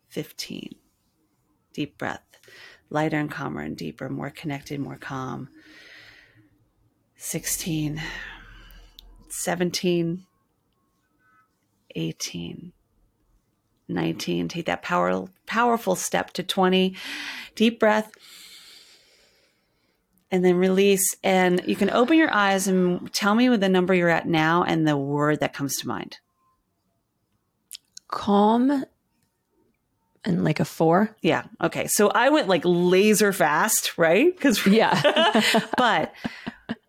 15. 0.08 0.74
Deep 1.72 1.98
breath. 1.98 2.33
Lighter 2.94 3.18
and 3.18 3.28
calmer 3.28 3.60
and 3.60 3.76
deeper, 3.76 4.08
more 4.08 4.30
connected, 4.30 4.78
more 4.78 4.96
calm. 4.96 5.48
16, 7.16 8.00
17, 9.28 10.24
18, 11.96 12.72
19. 13.88 14.48
Take 14.48 14.66
that 14.66 14.82
power, 14.82 15.26
powerful 15.44 15.96
step 15.96 16.32
to 16.34 16.44
20. 16.44 16.94
Deep 17.56 17.80
breath. 17.80 18.12
And 20.30 20.44
then 20.44 20.54
release. 20.54 21.16
And 21.24 21.62
you 21.66 21.74
can 21.74 21.90
open 21.90 22.16
your 22.16 22.32
eyes 22.32 22.68
and 22.68 23.12
tell 23.12 23.34
me 23.34 23.48
the 23.56 23.68
number 23.68 23.92
you're 23.92 24.08
at 24.08 24.28
now 24.28 24.62
and 24.62 24.86
the 24.86 24.96
word 24.96 25.40
that 25.40 25.52
comes 25.52 25.74
to 25.78 25.88
mind. 25.88 26.18
Calm 28.06 28.84
and 30.24 30.44
like 30.44 30.60
a 30.60 30.64
four. 30.64 31.14
Yeah. 31.22 31.44
Okay. 31.62 31.86
So 31.86 32.08
I 32.08 32.30
went 32.30 32.48
like 32.48 32.62
laser 32.64 33.32
fast, 33.32 33.96
right? 33.98 34.34
Because 34.34 34.66
yeah, 34.66 35.00
but 35.76 36.12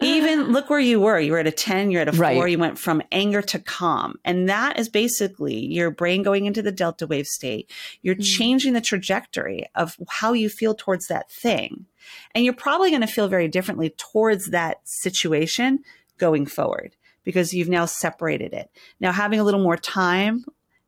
even 0.01 0.51
look 0.51 0.69
where 0.69 0.79
you 0.79 0.99
were. 0.99 1.19
You 1.19 1.33
were 1.33 1.39
at 1.39 1.47
a 1.47 1.51
10, 1.51 1.91
you're 1.91 2.01
at 2.01 2.07
a 2.07 2.13
four, 2.13 2.21
Right. 2.21 2.51
you 2.51 2.57
went 2.57 2.77
from 2.77 3.01
anger 3.11 3.41
to 3.41 3.59
calm. 3.59 4.15
And 4.23 4.47
that 4.49 4.79
is 4.79 4.89
basically 4.89 5.65
your 5.65 5.91
brain 5.91 6.23
going 6.23 6.45
into 6.45 6.61
the 6.61 6.71
delta 6.71 7.07
wave 7.07 7.27
state. 7.27 7.71
You're 8.01 8.15
mm. 8.15 8.23
changing 8.23 8.73
the 8.73 8.81
trajectory 8.81 9.65
of 9.75 9.97
how 10.09 10.33
you 10.33 10.49
feel 10.49 10.75
towards 10.75 11.07
that 11.07 11.31
thing. 11.31 11.85
And 12.33 12.45
you're 12.45 12.53
probably 12.53 12.89
going 12.89 13.01
to 13.01 13.07
feel 13.07 13.27
very 13.27 13.47
differently 13.47 13.93
towards 13.97 14.49
that 14.51 14.77
situation 14.83 15.79
going 16.17 16.45
forward 16.45 16.95
because 17.23 17.53
you've 17.53 17.69
now 17.69 17.85
separated 17.85 18.53
it. 18.53 18.69
Now, 18.99 19.11
having 19.11 19.39
a 19.39 19.43
little 19.43 19.61
more 19.61 19.77
time, 19.77 20.45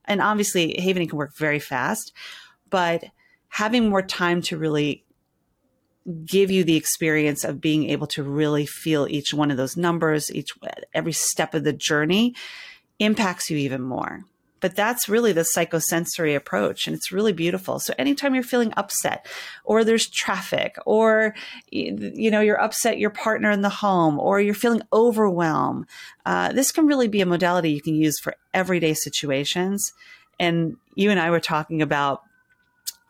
and 0.08 0.22
obviously, 0.22 0.76
Havening 0.80 1.10
can 1.10 1.18
work 1.18 1.36
very 1.36 1.60
fast, 1.60 2.14
but 2.70 3.06
having 3.50 3.90
more 3.90 4.02
time 4.02 4.42
to 4.44 4.58
really 4.58 5.04
give 6.26 6.50
you 6.50 6.64
the 6.64 6.78
experience 6.78 7.44
of 7.44 7.60
being 7.60 7.90
able 7.90 8.08
to 8.08 8.24
really 8.24 8.66
feel 8.66 9.08
each 9.10 9.34
one 9.34 9.52
of 9.52 9.58
those 9.58 9.76
numbers, 9.76 10.32
each 10.34 10.52
every 10.94 11.12
step 11.12 11.54
of 11.54 11.64
the 11.64 11.74
journey 11.74 12.34
impacts 13.00 13.50
you 13.50 13.58
even 13.58 13.82
more. 13.82 14.24
But 14.60 14.76
that's 14.76 15.08
really 15.08 15.34
the 15.34 15.46
psychosensory 15.56 16.36
approach 16.36 16.88
and 16.88 16.96
it's 16.96 17.12
really 17.12 17.34
beautiful. 17.34 17.80
So 17.80 17.94
anytime 17.98 18.34
you're 18.34 18.44
feeling 18.44 18.74
upset 18.78 19.28
or 19.64 19.84
there's 19.84 20.10
traffic 20.10 20.78
or 20.86 21.36
you 21.72 22.32
know 22.32 22.42
you're 22.42 22.62
upset 22.62 22.98
your 22.98 23.10
partner 23.10 23.52
in 23.52 23.62
the 23.62 23.70
home 23.70 24.20
or 24.20 24.42
you're 24.42 24.54
feeling 24.54 24.82
overwhelmed, 24.92 25.86
uh, 26.26 26.52
this 26.52 26.72
can 26.72 26.88
really 26.88 27.08
be 27.08 27.22
a 27.22 27.26
modality 27.26 27.72
you 27.72 27.82
can 27.82 27.96
use 27.96 28.20
for 28.20 28.36
everyday 28.54 28.94
situations. 28.94 29.94
And 30.40 30.78
you 30.96 31.10
and 31.10 31.20
I 31.20 31.32
were 31.32 31.40
talking 31.40 31.82
about 31.82 32.22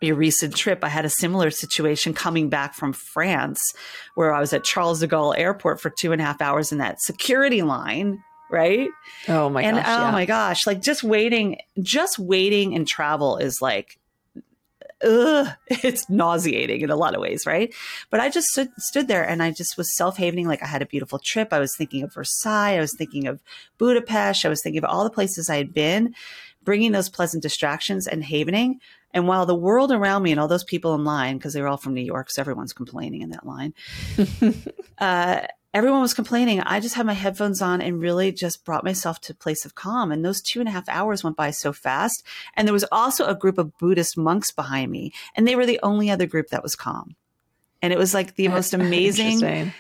your 0.02 0.16
recent 0.16 0.56
trip, 0.56 0.84
I 0.84 0.90
had 0.90 1.06
a 1.06 1.10
similar 1.10 1.50
situation 1.50 2.14
coming 2.14 2.50
back 2.50 2.76
from 2.76 2.94
France 2.94 3.74
where 4.16 4.34
I 4.34 4.40
was 4.40 4.54
at 4.54 4.64
Charles 4.64 5.00
de 5.00 5.08
Gaulle 5.08 5.38
airport 5.38 5.82
for 5.82 5.90
two 5.90 6.12
and 6.12 6.22
a 6.22 6.26
half 6.26 6.42
hours 6.42 6.72
in 6.72 6.78
that 6.78 7.02
security 7.02 7.64
line, 7.64 8.24
right? 8.52 8.90
oh 9.28 9.50
my 9.50 9.62
and 9.64 9.78
gosh, 9.78 9.86
oh 9.88 10.06
yeah. 10.06 10.12
my 10.12 10.26
gosh, 10.26 10.68
like 10.68 10.82
just 10.82 11.04
waiting, 11.04 11.58
just 11.82 12.20
waiting 12.20 12.74
in 12.74 12.86
travel 12.86 13.38
is 13.38 13.62
like, 13.62 14.00
ugh, 15.04 15.48
it's 15.68 16.10
nauseating 16.10 16.82
in 16.82 16.90
a 16.90 16.96
lot 16.96 17.16
of 17.16 17.22
ways, 17.22 17.46
right? 17.46 17.74
But 18.10 18.20
I 18.20 18.30
just 18.30 18.48
stood, 18.48 18.70
stood 18.78 19.08
there 19.08 19.28
and 19.28 19.42
I 19.44 19.52
just 19.52 19.78
was 19.78 19.96
self 19.96 20.18
havening. 20.18 20.48
Like 20.48 20.64
I 20.64 20.68
had 20.68 20.82
a 20.82 20.88
beautiful 20.88 21.20
trip. 21.24 21.54
I 21.54 21.60
was 21.60 21.76
thinking 21.78 22.04
of 22.04 22.14
Versailles. 22.14 22.78
I 22.78 22.80
was 22.80 22.96
thinking 22.98 23.28
of 23.28 23.42
Budapest. 23.78 24.46
I 24.46 24.50
was 24.50 24.62
thinking 24.62 24.84
of 24.84 24.90
all 24.90 25.04
the 25.04 25.10
places 25.10 25.50
I 25.50 25.58
had 25.58 25.74
been, 25.74 26.14
bringing 26.64 26.92
those 26.92 27.10
pleasant 27.10 27.44
distractions 27.44 28.08
and 28.08 28.24
havening. 28.24 28.80
And 29.14 29.28
while 29.28 29.46
the 29.46 29.56
world 29.56 29.92
around 29.92 30.24
me 30.24 30.32
and 30.32 30.40
all 30.40 30.50
those 30.50 30.66
people 30.66 30.94
in 30.94 31.04
line, 31.04 31.38
because 31.38 31.54
they 31.54 31.62
were 31.62 31.68
all 31.68 31.78
from 31.78 31.94
New 31.94 32.02
York, 32.02 32.30
so 32.30 32.42
everyone's 32.42 32.74
complaining 32.74 33.22
in 33.22 33.30
that 33.30 33.46
line, 33.46 33.74
uh, 34.98 35.42
everyone 35.74 36.02
was 36.02 36.14
complaining. 36.14 36.62
I 36.62 36.80
just 36.80 36.96
had 36.96 37.06
my 37.06 37.14
headphones 37.14 37.62
on 37.62 37.82
and 37.82 38.02
really 38.02 38.32
just 38.32 38.66
brought 38.66 38.84
myself 38.84 39.20
to 39.22 39.34
a 39.34 39.36
place 39.36 39.66
of 39.66 39.76
calm. 39.76 40.12
And 40.12 40.24
those 40.24 40.42
two 40.42 40.60
and 40.60 40.68
a 40.68 40.72
half 40.72 40.88
hours 40.90 41.24
went 41.24 41.38
by 41.38 41.52
so 41.52 41.74
fast. 41.74 42.24
And 42.56 42.68
there 42.68 42.74
was 42.74 42.86
also 42.92 43.26
a 43.26 43.36
group 43.36 43.58
of 43.58 43.78
Buddhist 43.78 44.18
monks 44.18 44.52
behind 44.52 44.92
me, 44.92 45.14
and 45.36 45.48
they 45.48 45.56
were 45.56 45.66
the 45.66 45.80
only 45.84 46.10
other 46.10 46.26
group 46.26 46.50
that 46.50 46.64
was 46.64 46.76
calm. 46.76 47.16
And 47.82 47.94
it 47.94 48.00
was 48.00 48.14
like 48.14 48.36
the 48.36 48.48
most 48.48 48.74
amazing 48.74 49.72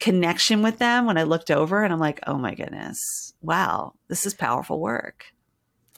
connection 0.00 0.62
with 0.62 0.78
them 0.78 1.06
when 1.06 1.16
I 1.16 1.22
looked 1.22 1.50
over 1.50 1.84
and 1.84 1.92
I'm 1.92 2.00
like, 2.00 2.20
oh 2.26 2.36
my 2.36 2.54
goodness, 2.54 3.32
wow, 3.40 3.94
this 4.08 4.26
is 4.26 4.34
powerful 4.34 4.80
work. 4.80 5.26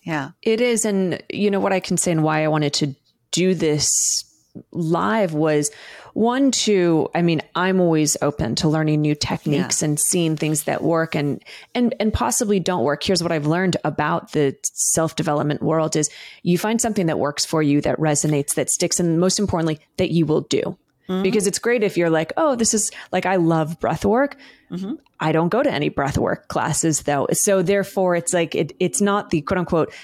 Yeah. 0.02 0.30
It 0.42 0.60
is. 0.60 0.84
And 0.84 1.22
you 1.30 1.50
know 1.50 1.60
what 1.60 1.72
I 1.72 1.80
can 1.80 1.96
say 1.96 2.12
and 2.12 2.22
why 2.22 2.44
I 2.44 2.48
wanted 2.48 2.74
to 2.74 2.94
do 3.32 3.54
this 3.54 4.25
live 4.72 5.34
was 5.34 5.70
one, 6.14 6.50
to, 6.50 7.08
I 7.14 7.22
mean, 7.22 7.42
I'm 7.54 7.80
always 7.80 8.16
open 8.22 8.54
to 8.56 8.68
learning 8.68 9.02
new 9.02 9.14
techniques 9.14 9.82
and 9.82 10.00
seeing 10.00 10.36
things 10.36 10.64
that 10.64 10.82
work 10.82 11.14
and, 11.14 11.42
and, 11.74 11.94
and 12.00 12.12
possibly 12.12 12.58
don't 12.58 12.84
work. 12.84 13.02
Here's 13.02 13.22
what 13.22 13.32
I've 13.32 13.46
learned 13.46 13.76
about 13.84 14.32
the 14.32 14.56
self 14.62 15.16
development 15.16 15.62
world 15.62 15.96
is 15.96 16.08
you 16.42 16.58
find 16.58 16.80
something 16.80 17.06
that 17.06 17.18
works 17.18 17.44
for 17.44 17.62
you, 17.62 17.80
that 17.82 17.98
resonates, 17.98 18.54
that 18.54 18.70
sticks, 18.70 18.98
and 18.98 19.20
most 19.20 19.38
importantly, 19.38 19.78
that 19.98 20.10
you 20.10 20.26
will 20.26 20.42
do. 20.42 20.78
Mm-hmm. 21.08 21.22
Because 21.22 21.46
it's 21.46 21.58
great 21.58 21.84
if 21.84 21.96
you're 21.96 22.10
like, 22.10 22.32
oh, 22.36 22.56
this 22.56 22.74
is 22.74 22.90
like, 23.12 23.26
I 23.26 23.36
love 23.36 23.78
breath 23.78 24.04
work. 24.04 24.36
Mm-hmm. 24.70 24.94
I 25.20 25.32
don't 25.32 25.48
go 25.48 25.62
to 25.62 25.70
any 25.70 25.88
breath 25.88 26.18
work 26.18 26.48
classes 26.48 27.02
though. 27.02 27.28
So 27.32 27.62
therefore 27.62 28.16
it's 28.16 28.32
like, 28.32 28.54
it, 28.54 28.72
it's 28.80 29.00
not 29.00 29.30
the 29.30 29.40
quote 29.42 29.58
unquote, 29.58 29.94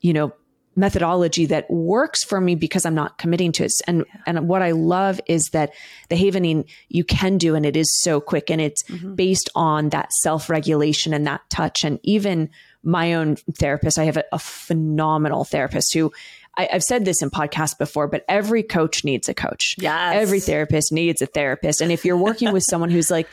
you 0.00 0.12
know, 0.12 0.32
methodology 0.78 1.46
that 1.46 1.70
works 1.70 2.22
for 2.24 2.40
me 2.40 2.54
because 2.54 2.86
I'm 2.86 2.94
not 2.94 3.18
committing 3.18 3.52
to 3.52 3.64
it. 3.64 3.72
And, 3.86 4.04
and 4.26 4.48
what 4.48 4.62
I 4.62 4.70
love 4.70 5.20
is 5.26 5.50
that 5.52 5.74
the 6.08 6.16
havening 6.16 6.64
you 6.88 7.04
can 7.04 7.36
do, 7.36 7.54
and 7.54 7.66
it 7.66 7.76
is 7.76 8.00
so 8.00 8.20
quick 8.20 8.50
and 8.50 8.60
it's 8.60 8.82
mm-hmm. 8.84 9.14
based 9.14 9.50
on 9.54 9.90
that 9.90 10.12
self 10.12 10.48
regulation 10.48 11.12
and 11.12 11.26
that 11.26 11.42
touch. 11.50 11.84
And 11.84 11.98
even 12.04 12.50
my 12.82 13.14
own 13.14 13.36
therapist, 13.58 13.98
I 13.98 14.04
have 14.04 14.16
a, 14.16 14.24
a 14.32 14.38
phenomenal 14.38 15.44
therapist 15.44 15.92
who 15.92 16.12
I, 16.56 16.68
I've 16.72 16.84
said 16.84 17.04
this 17.04 17.22
in 17.22 17.30
podcasts 17.30 17.76
before, 17.76 18.08
but 18.08 18.24
every 18.28 18.62
coach 18.62 19.04
needs 19.04 19.28
a 19.28 19.34
coach. 19.34 19.76
Yes. 19.78 20.14
Every 20.16 20.40
therapist 20.40 20.92
needs 20.92 21.20
a 21.22 21.26
therapist. 21.26 21.80
And 21.80 21.90
if 21.90 22.04
you're 22.04 22.16
working 22.16 22.52
with 22.52 22.62
someone 22.68 22.90
who's 22.90 23.10
like, 23.10 23.28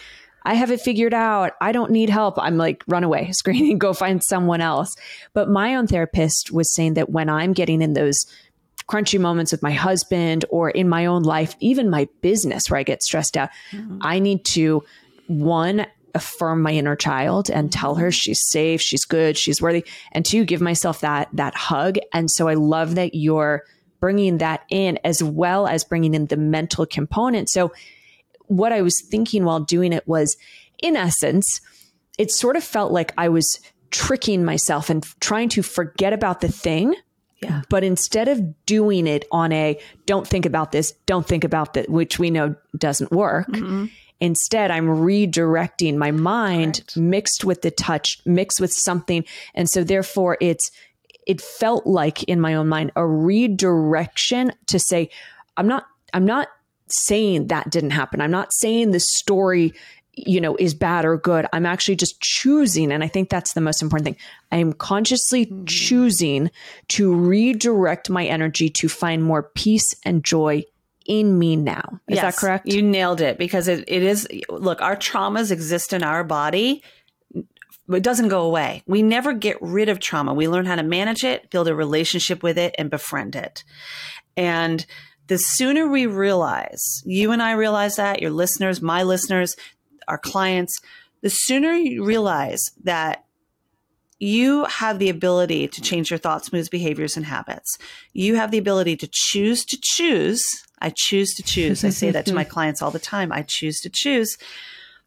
I 0.46 0.54
have 0.54 0.72
it 0.72 0.80
figured 0.80 1.14
out. 1.14 1.54
I 1.60 1.72
don't 1.72 1.92
need 1.92 2.10
help. 2.10 2.36
I'm 2.38 2.58
like, 2.58 2.84
run 2.88 3.04
away, 3.04 3.32
screaming, 3.34 3.78
go 3.78 3.94
find 3.94 4.24
someone 4.24 4.62
else. 4.62 4.96
But 5.34 5.50
my 5.50 5.76
own 5.76 5.88
therapist 5.88 6.52
was 6.52 6.74
saying 6.74 6.94
that 6.94 7.10
when 7.10 7.30
I'm 7.30 7.54
getting 7.54 7.82
in 7.82 7.94
those 7.94 8.26
crunchy 8.88 9.20
moments 9.20 9.52
with 9.52 9.64
my 9.64 9.72
husband 9.72 10.46
or 10.50 10.70
in 10.70 10.88
my 10.88 11.08
own 11.08 11.24
life, 11.24 11.56
even 11.60 11.90
my 11.90 12.08
business 12.22 12.70
where 12.70 12.80
I 12.80 12.84
get 12.84 13.02
stressed 13.02 13.36
out, 13.36 13.50
mm-hmm. 13.72 13.98
I 14.02 14.20
need 14.20 14.46
to, 14.46 14.84
one, 15.28 15.88
affirm 16.14 16.62
my 16.62 16.72
inner 16.72 16.96
child 16.96 17.50
and 17.50 17.72
tell 17.72 17.96
her 17.96 18.08
mm-hmm. 18.08 18.12
she's 18.12 18.48
safe, 18.48 18.82
she's 18.82 19.04
good, 19.04 19.38
she's 19.38 19.62
worthy, 19.62 19.86
and 20.12 20.26
two, 20.26 20.46
give 20.46 20.62
myself 20.62 21.02
that 21.02 21.30
that 21.34 21.56
hug. 21.56 21.98
And 22.14 22.32
so 22.32 22.48
I 22.48 22.54
love 22.54 22.96
that 22.96 23.16
you're 23.16 23.64
bringing 24.00 24.38
that 24.38 24.62
in 24.70 25.00
as 25.04 25.24
well 25.24 25.68
as 25.68 25.84
bringing 25.84 26.14
in 26.14 26.28
the 26.28 26.38
mental 26.38 26.86
component. 26.86 27.50
So 27.50 27.74
what 28.48 28.72
I 28.72 28.82
was 28.82 29.02
thinking 29.02 29.46
while 29.46 29.60
doing 29.60 29.94
it 29.94 30.08
was, 30.08 30.38
in 30.82 30.96
essence, 30.96 31.62
it 32.18 32.32
sort 32.32 32.56
of 32.56 32.64
felt 32.64 32.92
like 32.92 33.14
I 33.18 33.30
was 33.30 33.60
tricking 33.92 34.44
myself 34.44 34.90
and 34.90 35.04
trying 35.20 35.50
to 35.50 35.62
forget 35.62 36.14
about 36.14 36.42
the 36.42 36.52
thing 36.52 36.96
Yeah. 37.42 37.62
But 37.70 37.84
instead 37.84 38.28
of 38.28 38.66
doing 38.66 39.08
it 39.08 39.26
on 39.32 39.52
a 39.52 39.80
don't 40.06 40.28
think 40.28 40.46
about 40.46 40.72
this, 40.72 40.94
don't 41.06 41.28
think 41.28 41.44
about 41.44 41.74
that, 41.74 41.90
which 41.90 42.18
we 42.18 42.32
know 42.32 42.56
doesn't 42.78 43.12
work, 43.12 43.48
mm-hmm. 43.48 43.86
instead 44.20 44.72
I'm 44.72 44.88
redirecting 44.88 45.96
my 45.98 46.12
mind 46.12 46.84
right. 46.96 47.04
mixed 47.04 47.44
with 47.44 47.62
the 47.62 47.72
touch, 47.72 48.20
mixed 48.26 48.62
with 48.62 48.72
something. 48.72 49.26
And 49.54 49.70
so 49.70 49.84
therefore 49.84 50.38
it's, 50.40 50.72
it 51.28 51.42
felt 51.42 51.86
like 51.86 52.24
in 52.24 52.40
my 52.40 52.54
own 52.54 52.68
mind 52.68 52.92
a 52.96 53.06
redirection 53.06 54.54
to 54.68 54.80
say, 54.80 55.10
I'm 55.58 55.68
not, 55.68 55.86
I'm 56.14 56.26
not 56.26 56.48
saying 56.90 57.48
that 57.48 57.70
didn't 57.70 57.92
happen. 57.92 58.22
I'm 58.22 58.32
not 58.32 58.54
saying 58.54 58.92
the 58.92 59.00
story 59.00 59.74
you 60.16 60.40
know, 60.40 60.56
is 60.56 60.74
bad 60.74 61.06
or 61.06 61.18
good. 61.18 61.46
I'm 61.52 61.66
actually 61.66 61.96
just 61.96 62.22
choosing. 62.22 62.92
And 62.92 63.04
I 63.04 63.08
think 63.08 63.30
that's 63.30 63.54
the 63.54 63.62
most 63.62 63.82
important 63.82 64.06
thing. 64.06 64.18
I 64.52 64.58
am 64.58 64.74
consciously 64.74 65.46
mm-hmm. 65.46 65.66
choosing 65.66 66.52
to 66.90 67.14
redirect 67.14 68.10
my 68.10 68.26
energy 68.26 68.70
to 68.70 68.90
find 68.90 69.24
more 69.24 69.44
peace 69.44 69.96
and 70.04 70.24
joy 70.24 70.64
in 71.06 71.38
me 71.38 71.56
now. 71.56 72.00
Is 72.08 72.16
yes, 72.16 72.36
that 72.36 72.40
correct? 72.40 72.68
You 72.68 72.82
nailed 72.82 73.22
it 73.22 73.38
because 73.38 73.68
it, 73.68 73.84
it 73.88 74.04
is, 74.04 74.28
look, 74.50 74.82
our 74.82 74.96
traumas 74.96 75.52
exist 75.52 75.94
in 75.94 76.04
our 76.04 76.24
body. 76.24 76.84
It 77.88 78.02
doesn't 78.02 78.30
go 78.30 78.42
away. 78.42 78.82
We 78.88 79.04
never 79.04 79.34
get 79.34 79.62
rid 79.62 79.90
of 79.90 80.00
trauma. 80.00 80.34
We 80.34 80.48
learn 80.48 80.66
how 80.66 80.76
to 80.76 80.84
manage 80.84 81.24
it, 81.24 81.52
build 81.52 81.68
a 81.68 81.76
relationship 81.76 82.42
with 82.42 82.58
it, 82.58 82.74
and 82.80 82.90
befriend 82.90 83.36
it. 83.36 83.64
And 84.36 84.84
the 85.28 85.38
sooner 85.38 85.88
we 85.88 86.06
realize, 86.06 87.02
you 87.06 87.32
and 87.32 87.42
I 87.42 87.54
realize 87.54 87.96
that, 87.96 88.22
your 88.22 88.32
listeners, 88.32 88.82
my 88.82 89.04
listeners, 89.04 89.56
our 90.08 90.18
clients, 90.18 90.80
the 91.22 91.30
sooner 91.30 91.74
you 91.74 92.04
realize 92.04 92.64
that 92.84 93.26
you 94.20 94.66
have 94.66 95.00
the 95.00 95.10
ability 95.10 95.68
to 95.68 95.82
change 95.82 96.10
your 96.10 96.20
thoughts, 96.20 96.54
moods, 96.54 96.70
behaviors, 96.70 97.18
and 97.18 97.26
habits. 97.26 97.78
You 98.14 98.36
have 98.36 98.52
the 98.52 98.58
ability 98.58 98.96
to 98.98 99.10
choose 99.12 99.66
to 99.66 99.78
choose. 99.82 100.44
I 100.80 100.94
choose 100.96 101.34
to 101.34 101.44
choose. 101.44 101.84
I 101.84 101.90
say 101.90 102.12
that 102.12 102.26
to 102.28 102.34
my 102.34 102.44
clients 102.56 102.82
all 102.82 102.92
the 102.92 103.00
time. 103.00 103.32
I 103.32 103.42
choose 103.42 103.80
to 103.82 103.90
choose. 103.90 104.38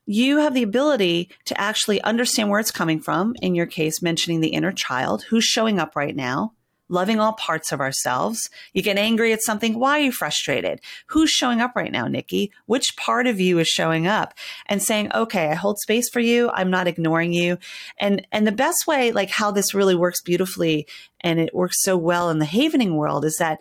You 0.04 0.38
have 0.38 0.54
the 0.54 0.62
ability 0.62 1.30
to 1.46 1.58
actually 1.60 2.02
understand 2.02 2.50
where 2.50 2.60
it's 2.60 2.70
coming 2.70 3.00
from. 3.00 3.34
In 3.40 3.54
your 3.54 3.66
case, 3.66 4.02
mentioning 4.02 4.40
the 4.40 4.48
inner 4.48 4.72
child 4.72 5.24
who's 5.24 5.44
showing 5.44 5.78
up 5.78 5.96
right 5.96 6.16
now 6.16 6.52
loving 6.88 7.20
all 7.20 7.34
parts 7.34 7.72
of 7.72 7.80
ourselves. 7.80 8.50
You 8.72 8.82
get 8.82 8.98
angry 8.98 9.32
at 9.32 9.42
something. 9.42 9.78
Why 9.78 9.98
are 9.98 10.04
you 10.04 10.12
frustrated? 10.12 10.80
Who's 11.06 11.30
showing 11.30 11.60
up 11.60 11.72
right 11.76 11.92
now, 11.92 12.06
Nikki? 12.06 12.52
Which 12.66 12.96
part 12.96 13.26
of 13.26 13.40
you 13.40 13.58
is 13.58 13.68
showing 13.68 14.06
up 14.06 14.34
and 14.66 14.82
saying, 14.82 15.10
okay, 15.14 15.48
I 15.48 15.54
hold 15.54 15.78
space 15.78 16.08
for 16.08 16.20
you. 16.20 16.50
I'm 16.50 16.70
not 16.70 16.86
ignoring 16.86 17.32
you. 17.32 17.58
And, 17.98 18.26
and 18.32 18.46
the 18.46 18.52
best 18.52 18.86
way, 18.86 19.12
like 19.12 19.30
how 19.30 19.50
this 19.50 19.74
really 19.74 19.94
works 19.94 20.22
beautifully 20.22 20.86
and 21.20 21.38
it 21.38 21.54
works 21.54 21.82
so 21.82 21.96
well 21.96 22.30
in 22.30 22.38
the 22.38 22.46
havening 22.46 22.94
world 22.96 23.24
is 23.24 23.36
that 23.38 23.60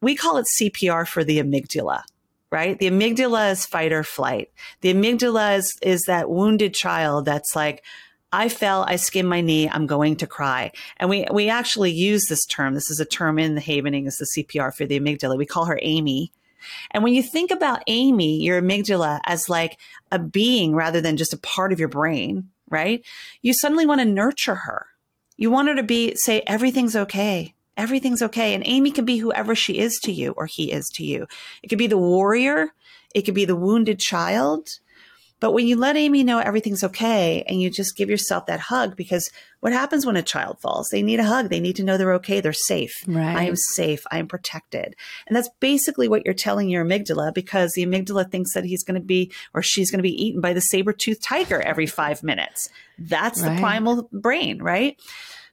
we 0.00 0.14
call 0.14 0.36
it 0.38 0.46
CPR 0.60 1.06
for 1.06 1.24
the 1.24 1.38
amygdala 1.38 2.02
right? 2.50 2.78
The 2.78 2.90
amygdala 2.90 3.50
is 3.50 3.66
fight 3.66 3.92
or 3.92 4.02
flight. 4.02 4.50
The 4.80 4.94
amygdala 4.94 5.58
is, 5.58 5.76
is 5.82 6.04
that 6.06 6.30
wounded 6.30 6.72
child 6.72 7.26
that's 7.26 7.54
like, 7.54 7.84
I 8.32 8.48
fell, 8.48 8.84
I 8.86 8.96
skinned 8.96 9.28
my 9.28 9.40
knee, 9.40 9.68
I'm 9.68 9.86
going 9.86 10.16
to 10.16 10.26
cry. 10.26 10.72
And 10.98 11.08
we, 11.08 11.26
we 11.32 11.48
actually 11.48 11.92
use 11.92 12.26
this 12.26 12.44
term. 12.44 12.74
This 12.74 12.90
is 12.90 13.00
a 13.00 13.06
term 13.06 13.38
in 13.38 13.54
the 13.54 13.60
Havening, 13.60 14.06
is 14.06 14.16
the 14.16 14.42
CPR 14.44 14.74
for 14.74 14.84
the 14.84 15.00
amygdala. 15.00 15.38
We 15.38 15.46
call 15.46 15.64
her 15.64 15.78
Amy. 15.80 16.32
And 16.90 17.02
when 17.02 17.14
you 17.14 17.22
think 17.22 17.50
about 17.50 17.82
Amy, 17.86 18.42
your 18.42 18.60
amygdala, 18.60 19.20
as 19.24 19.48
like 19.48 19.78
a 20.12 20.18
being 20.18 20.74
rather 20.74 21.00
than 21.00 21.16
just 21.16 21.32
a 21.32 21.38
part 21.38 21.72
of 21.72 21.78
your 21.78 21.88
brain, 21.88 22.50
right? 22.68 23.02
You 23.40 23.54
suddenly 23.54 23.86
want 23.86 24.00
to 24.00 24.04
nurture 24.04 24.56
her. 24.56 24.86
You 25.36 25.50
want 25.50 25.68
her 25.68 25.76
to 25.76 25.82
be, 25.82 26.14
say, 26.16 26.42
everything's 26.46 26.96
okay. 26.96 27.54
Everything's 27.76 28.22
okay. 28.22 28.54
And 28.54 28.66
Amy 28.66 28.90
can 28.90 29.04
be 29.04 29.18
whoever 29.18 29.54
she 29.54 29.78
is 29.78 29.98
to 30.02 30.12
you 30.12 30.32
or 30.32 30.46
he 30.46 30.72
is 30.72 30.86
to 30.94 31.04
you. 31.04 31.26
It 31.62 31.68
could 31.68 31.78
be 31.78 31.86
the 31.86 31.96
warrior. 31.96 32.74
It 33.14 33.22
could 33.22 33.34
be 33.34 33.44
the 33.44 33.56
wounded 33.56 34.00
child. 34.00 34.68
But 35.40 35.52
when 35.52 35.66
you 35.66 35.76
let 35.76 35.96
Amy 35.96 36.24
know 36.24 36.38
everything's 36.38 36.82
okay 36.82 37.44
and 37.46 37.60
you 37.60 37.70
just 37.70 37.96
give 37.96 38.10
yourself 38.10 38.46
that 38.46 38.60
hug, 38.60 38.96
because 38.96 39.30
what 39.60 39.72
happens 39.72 40.04
when 40.04 40.16
a 40.16 40.22
child 40.22 40.60
falls? 40.60 40.88
They 40.90 41.02
need 41.02 41.20
a 41.20 41.24
hug. 41.24 41.48
They 41.48 41.60
need 41.60 41.76
to 41.76 41.84
know 41.84 41.96
they're 41.96 42.14
okay. 42.14 42.40
They're 42.40 42.52
safe. 42.52 43.04
Right. 43.06 43.36
I 43.36 43.44
am 43.44 43.56
safe. 43.56 44.04
I 44.10 44.18
am 44.18 44.26
protected. 44.26 44.94
And 45.26 45.36
that's 45.36 45.50
basically 45.60 46.08
what 46.08 46.24
you're 46.24 46.34
telling 46.34 46.68
your 46.68 46.84
amygdala 46.84 47.34
because 47.34 47.72
the 47.72 47.86
amygdala 47.86 48.30
thinks 48.30 48.54
that 48.54 48.64
he's 48.64 48.84
going 48.84 49.00
to 49.00 49.06
be 49.06 49.32
or 49.54 49.62
she's 49.62 49.90
going 49.90 49.98
to 49.98 50.02
be 50.02 50.24
eaten 50.24 50.40
by 50.40 50.52
the 50.52 50.60
saber 50.60 50.92
toothed 50.92 51.22
tiger 51.22 51.60
every 51.60 51.86
five 51.86 52.22
minutes. 52.22 52.68
That's 52.98 53.40
right. 53.42 53.54
the 53.54 53.60
primal 53.60 54.08
brain, 54.12 54.60
right? 54.60 54.96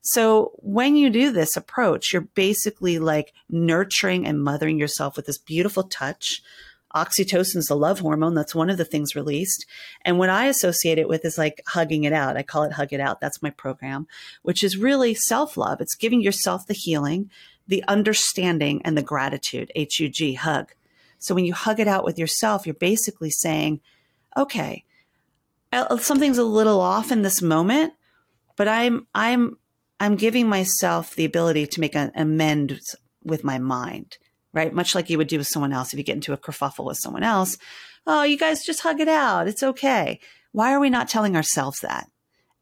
So 0.01 0.51
when 0.57 0.95
you 0.95 1.09
do 1.09 1.31
this 1.31 1.57
approach, 1.57 2.13
you're 2.13 2.21
basically 2.21 2.99
like 2.99 3.33
nurturing 3.49 4.27
and 4.27 4.41
mothering 4.41 4.77
yourself 4.77 5.15
with 5.15 5.25
this 5.25 5.39
beautiful 5.39 5.83
touch 5.83 6.43
Oxytocin 6.95 7.57
is 7.57 7.65
the 7.65 7.75
love 7.75 7.99
hormone. 7.99 8.35
That's 8.35 8.55
one 8.55 8.69
of 8.69 8.77
the 8.77 8.85
things 8.85 9.15
released. 9.15 9.65
And 10.03 10.17
what 10.17 10.29
I 10.29 10.45
associate 10.45 10.97
it 10.97 11.09
with 11.09 11.25
is 11.25 11.37
like 11.37 11.61
hugging 11.67 12.05
it 12.05 12.13
out. 12.13 12.37
I 12.37 12.43
call 12.43 12.63
it 12.63 12.71
hug 12.71 12.93
it 12.93 13.01
out. 13.01 13.19
That's 13.19 13.43
my 13.43 13.49
program, 13.49 14.07
which 14.43 14.63
is 14.63 14.77
really 14.77 15.13
self 15.13 15.57
love. 15.57 15.81
It's 15.81 15.95
giving 15.95 16.21
yourself 16.21 16.65
the 16.65 16.73
healing, 16.73 17.29
the 17.67 17.83
understanding, 17.87 18.81
and 18.85 18.97
the 18.97 19.03
gratitude. 19.03 19.71
H 19.75 19.99
U 19.99 20.09
G, 20.09 20.33
hug. 20.35 20.73
So 21.19 21.35
when 21.35 21.45
you 21.45 21.53
hug 21.53 21.79
it 21.79 21.87
out 21.87 22.05
with 22.05 22.17
yourself, 22.17 22.65
you're 22.65 22.75
basically 22.75 23.31
saying, 23.31 23.81
okay, 24.37 24.85
uh, 25.73 25.97
something's 25.97 26.37
a 26.37 26.43
little 26.43 26.79
off 26.79 27.11
in 27.11 27.21
this 27.21 27.41
moment, 27.41 27.93
but 28.55 28.67
I'm, 28.67 29.07
I'm, 29.13 29.57
I'm 29.99 30.15
giving 30.15 30.47
myself 30.47 31.15
the 31.15 31.25
ability 31.25 31.67
to 31.67 31.79
make 31.79 31.95
an 31.95 32.11
amends 32.15 32.95
with 33.23 33.43
my 33.43 33.57
mind 33.57 34.17
right? 34.55 34.73
Much 34.73 34.95
like 34.95 35.09
you 35.09 35.19
would 35.19 35.27
do 35.27 35.37
with 35.37 35.47
someone 35.47 35.73
else 35.73 35.93
if 35.93 35.99
you 35.99 36.03
get 36.03 36.15
into 36.15 36.33
a 36.33 36.37
kerfuffle 36.37 36.85
with 36.85 36.97
someone 36.97 37.23
else. 37.23 37.57
Oh, 38.07 38.23
you 38.23 38.37
guys 38.37 38.65
just 38.65 38.81
hug 38.81 38.99
it 38.99 39.07
out. 39.07 39.47
It's 39.47 39.61
okay. 39.61 40.19
Why 40.53 40.73
are 40.73 40.79
we 40.79 40.89
not 40.89 41.09
telling 41.09 41.35
ourselves 41.35 41.79
that? 41.81 42.09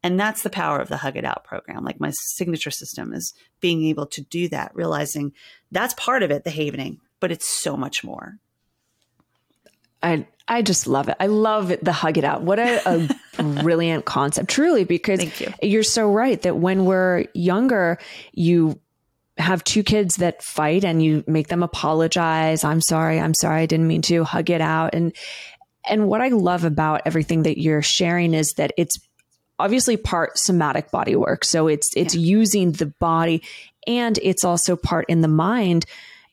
And 0.02 0.20
that's 0.20 0.42
the 0.42 0.50
power 0.50 0.80
of 0.80 0.88
the 0.88 0.98
Hug 0.98 1.16
It 1.16 1.24
Out 1.24 1.44
program. 1.44 1.82
Like 1.82 1.98
my 1.98 2.10
signature 2.12 2.70
system 2.70 3.14
is 3.14 3.32
being 3.60 3.84
able 3.86 4.04
to 4.08 4.20
do 4.20 4.48
that, 4.50 4.72
realizing 4.74 5.32
that's 5.70 5.94
part 5.94 6.22
of 6.22 6.30
it, 6.30 6.44
the 6.44 6.50
havening, 6.50 6.98
but 7.20 7.32
it's 7.32 7.48
so 7.48 7.74
much 7.74 8.04
more. 8.04 8.38
I 10.02 10.26
I 10.46 10.60
just 10.60 10.86
love 10.86 11.08
it. 11.08 11.16
I 11.18 11.28
love 11.28 11.70
it, 11.70 11.82
the 11.82 11.92
hug 11.92 12.18
it 12.18 12.24
out. 12.24 12.42
What 12.42 12.58
a, 12.58 13.08
a 13.38 13.42
brilliant 13.62 14.04
concept, 14.04 14.50
truly, 14.50 14.84
because 14.84 15.24
you. 15.62 15.80
are 15.80 15.82
so 15.82 16.10
right 16.10 16.40
that 16.42 16.58
when 16.58 16.84
we're 16.84 17.24
younger, 17.32 17.98
you 18.32 18.78
have 19.36 19.64
two 19.64 19.82
kids 19.82 20.16
that 20.16 20.42
fight 20.42 20.84
and 20.84 21.02
you 21.02 21.24
make 21.26 21.48
them 21.48 21.62
apologize. 21.62 22.64
I'm 22.64 22.80
sorry. 22.80 23.18
I'm 23.18 23.34
sorry. 23.34 23.62
I 23.62 23.66
didn't 23.66 23.88
mean 23.88 24.02
to 24.02 24.24
hug 24.24 24.50
it 24.50 24.60
out. 24.60 24.94
And, 24.94 25.14
and 25.88 26.06
what 26.06 26.20
I 26.20 26.28
love 26.28 26.64
about 26.64 27.02
everything 27.04 27.42
that 27.42 27.60
you're 27.60 27.82
sharing 27.82 28.32
is 28.32 28.52
that 28.56 28.72
it's 28.76 28.96
obviously 29.58 29.96
part 29.96 30.38
somatic 30.38 30.90
body 30.90 31.16
work. 31.16 31.44
So 31.44 31.66
it's, 31.66 31.90
it's 31.96 32.14
yeah. 32.14 32.20
using 32.20 32.72
the 32.72 32.86
body 32.86 33.42
and 33.86 34.18
it's 34.22 34.44
also 34.44 34.76
part 34.76 35.06
in 35.08 35.20
the 35.20 35.28
mind. 35.28 35.84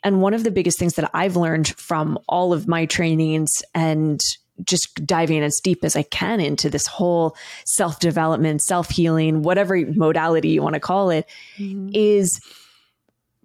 And 0.04 0.22
one 0.22 0.34
of 0.34 0.44
the 0.44 0.52
biggest 0.52 0.80
things 0.80 0.96
that 0.96 1.10
I've 1.14 1.36
learned 1.36 1.70
from 1.70 2.18
all 2.28 2.54
of 2.54 2.68
my 2.68 2.86
trainings 2.86 3.62
and 3.76 4.20
just 4.64 5.06
diving 5.06 5.42
as 5.42 5.60
deep 5.64 5.84
as 5.84 5.96
I 5.96 6.04
can 6.04 6.40
into 6.40 6.70
this 6.70 6.88
whole 6.88 7.36
self 7.66 8.00
development, 8.00 8.62
self 8.62 8.90
healing, 8.90 9.42
whatever 9.42 9.78
modality 9.78 10.50
you 10.50 10.62
want 10.62 10.76
to 10.76 10.80
call 10.80 11.10
it, 11.10 11.28
mm-hmm. 11.58 11.90
is 11.94 12.40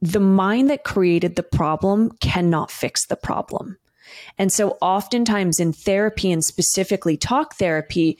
the 0.01 0.21
mind 0.21 0.71
that 0.71 0.85
created 0.85 1.37
the 1.37 1.43
problem 1.43 2.13
cannot 2.21 2.71
fix 2.71 3.07
the 3.07 3.17
problem. 3.17 3.79
And 4.39 4.53
so 4.53 4.77
oftentimes 4.81 5.59
in 5.59 5.73
therapy 5.73 6.31
and 6.31 6.45
specifically 6.45 7.17
talk 7.17 7.57
therapy, 7.57 8.19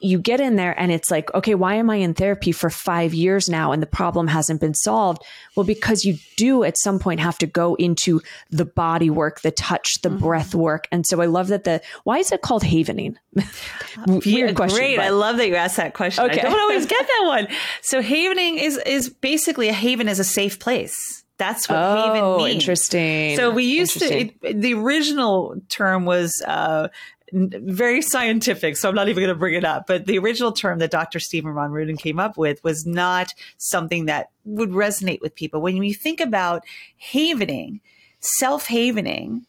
you 0.00 0.18
get 0.18 0.40
in 0.40 0.56
there 0.56 0.78
and 0.78 0.92
it's 0.92 1.10
like, 1.10 1.32
okay, 1.34 1.54
why 1.54 1.74
am 1.74 1.90
I 1.90 1.96
in 1.96 2.14
therapy 2.14 2.52
for 2.52 2.70
five 2.70 3.14
years 3.14 3.48
now 3.48 3.72
and 3.72 3.82
the 3.82 3.86
problem 3.86 4.28
hasn't 4.28 4.60
been 4.60 4.74
solved? 4.74 5.22
Well, 5.56 5.66
because 5.66 6.04
you 6.04 6.18
do 6.36 6.62
at 6.62 6.78
some 6.78 6.98
point 7.00 7.18
have 7.20 7.38
to 7.38 7.46
go 7.46 7.74
into 7.74 8.20
the 8.50 8.64
body 8.64 9.10
work, 9.10 9.40
the 9.40 9.50
touch, 9.50 10.00
the 10.02 10.08
mm-hmm. 10.08 10.18
breath 10.18 10.54
work. 10.54 10.86
And 10.92 11.04
so 11.04 11.20
I 11.20 11.26
love 11.26 11.48
that 11.48 11.64
the, 11.64 11.80
why 12.04 12.18
is 12.18 12.30
it 12.30 12.42
called 12.42 12.62
havening? 12.62 13.16
Weird 14.06 14.54
question. 14.54 14.78
Great. 14.78 14.96
But. 14.96 15.06
I 15.06 15.08
love 15.10 15.36
that 15.38 15.48
you 15.48 15.56
asked 15.56 15.78
that 15.78 15.94
question. 15.94 16.24
Okay. 16.24 16.40
I 16.40 16.42
don't 16.42 16.60
always 16.60 16.86
get 16.86 17.04
that 17.04 17.22
one. 17.26 17.48
So 17.82 18.00
havening 18.00 18.58
is, 18.58 18.76
is 18.78 19.08
basically 19.08 19.68
a 19.68 19.72
haven 19.72 20.08
is 20.08 20.20
a 20.20 20.24
safe 20.24 20.60
place. 20.60 21.24
That's 21.38 21.68
what 21.68 21.78
oh, 21.78 22.14
haven 22.14 22.44
means. 22.44 22.62
Interesting. 22.62 23.36
So 23.36 23.50
we 23.50 23.64
used 23.64 23.98
to, 24.00 24.12
it, 24.12 24.60
the 24.60 24.74
original 24.74 25.60
term 25.68 26.04
was 26.04 26.42
uh, 26.46 26.88
very 27.32 28.02
scientific, 28.02 28.76
so 28.76 28.88
I'm 28.88 28.94
not 28.94 29.08
even 29.08 29.22
going 29.22 29.34
to 29.34 29.38
bring 29.38 29.54
it 29.54 29.64
up. 29.64 29.86
But 29.86 30.06
the 30.06 30.18
original 30.18 30.52
term 30.52 30.78
that 30.78 30.90
Dr. 30.90 31.20
Stephen 31.20 31.52
Ron 31.52 31.70
Ruden 31.70 31.98
came 31.98 32.18
up 32.18 32.36
with 32.36 32.62
was 32.64 32.86
not 32.86 33.34
something 33.56 34.06
that 34.06 34.30
would 34.44 34.70
resonate 34.70 35.20
with 35.20 35.34
people. 35.34 35.60
When 35.60 35.76
you 35.82 35.94
think 35.94 36.20
about 36.20 36.64
havening, 36.96 37.80
self 38.20 38.66
havening, 38.66 39.46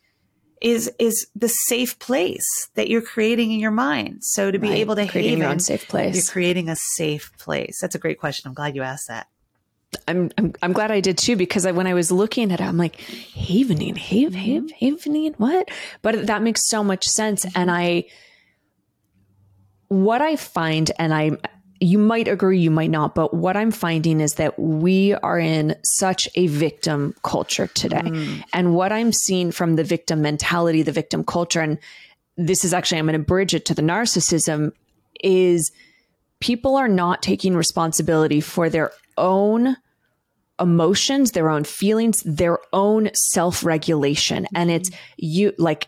is 0.61 0.91
is 0.99 1.27
the 1.35 1.47
safe 1.47 1.97
place 1.99 2.69
that 2.75 2.89
you're 2.89 3.01
creating 3.01 3.51
in 3.51 3.59
your 3.59 3.71
mind. 3.71 4.23
So 4.23 4.51
to 4.51 4.59
be 4.59 4.69
right. 4.69 4.79
able 4.79 4.95
to 4.95 5.07
creating 5.07 5.31
haven, 5.31 5.41
your 5.41 5.51
own 5.51 5.59
safe 5.59 5.87
place, 5.87 6.15
you're 6.15 6.31
creating 6.31 6.69
a 6.69 6.75
safe 6.75 7.31
place. 7.37 7.79
That's 7.81 7.95
a 7.95 7.99
great 7.99 8.19
question. 8.19 8.47
I'm 8.47 8.53
glad 8.53 8.75
you 8.75 8.83
asked 8.83 9.07
that. 9.07 9.27
I'm, 10.07 10.31
I'm 10.37 10.53
I'm 10.61 10.73
glad 10.73 10.91
I 10.91 10.99
did 10.99 11.17
too 11.17 11.35
because 11.35 11.65
I, 11.65 11.71
when 11.71 11.87
I 11.87 11.93
was 11.93 12.11
looking 12.11 12.51
at 12.51 12.59
it, 12.59 12.63
I'm 12.63 12.77
like 12.77 12.95
havening, 12.95 13.95
have, 13.95 14.35
have, 14.35 14.71
havening, 14.71 15.33
what? 15.37 15.69
But 16.01 16.27
that 16.27 16.41
makes 16.41 16.67
so 16.67 16.83
much 16.83 17.05
sense. 17.05 17.45
And 17.55 17.71
I, 17.71 18.05
what 19.87 20.21
I 20.21 20.35
find, 20.35 20.91
and 20.99 21.13
I, 21.13 21.31
you 21.79 21.97
might 21.97 22.27
agree, 22.27 22.59
you 22.59 22.69
might 22.71 22.91
not, 22.91 23.15
but 23.15 23.33
what 23.33 23.57
I'm 23.57 23.71
finding 23.71 24.19
is 24.19 24.33
that 24.33 24.59
we 24.59 25.13
are 25.13 25.39
in 25.39 25.75
such 25.83 26.27
a 26.35 26.47
victim 26.47 27.15
culture 27.23 27.67
today. 27.67 28.01
Mm. 28.01 28.43
And 28.53 28.75
what 28.75 28.91
I'm 28.91 29.11
seeing 29.11 29.51
from 29.51 29.75
the 29.75 29.83
victim 29.83 30.21
mentality, 30.21 30.83
the 30.83 30.91
victim 30.91 31.23
culture, 31.23 31.61
and 31.61 31.79
this 32.37 32.63
is 32.63 32.73
actually, 32.73 32.99
I'm 32.99 33.05
going 33.05 33.13
to 33.13 33.25
bridge 33.25 33.55
it 33.55 33.65
to 33.65 33.73
the 33.73 33.81
narcissism, 33.81 34.71
is 35.23 35.71
people 36.39 36.75
are 36.75 36.87
not 36.87 37.21
taking 37.21 37.55
responsibility 37.55 38.41
for 38.41 38.69
their 38.69 38.91
own 39.19 39.77
emotions, 40.59 41.31
their 41.31 41.49
own 41.49 41.63
feelings, 41.63 42.21
their 42.25 42.59
own 42.73 43.09
self 43.13 43.63
regulation. 43.63 44.47
And 44.53 44.69
mm-hmm. 44.69 44.77
it's 44.77 44.91
you, 45.17 45.53
like, 45.57 45.87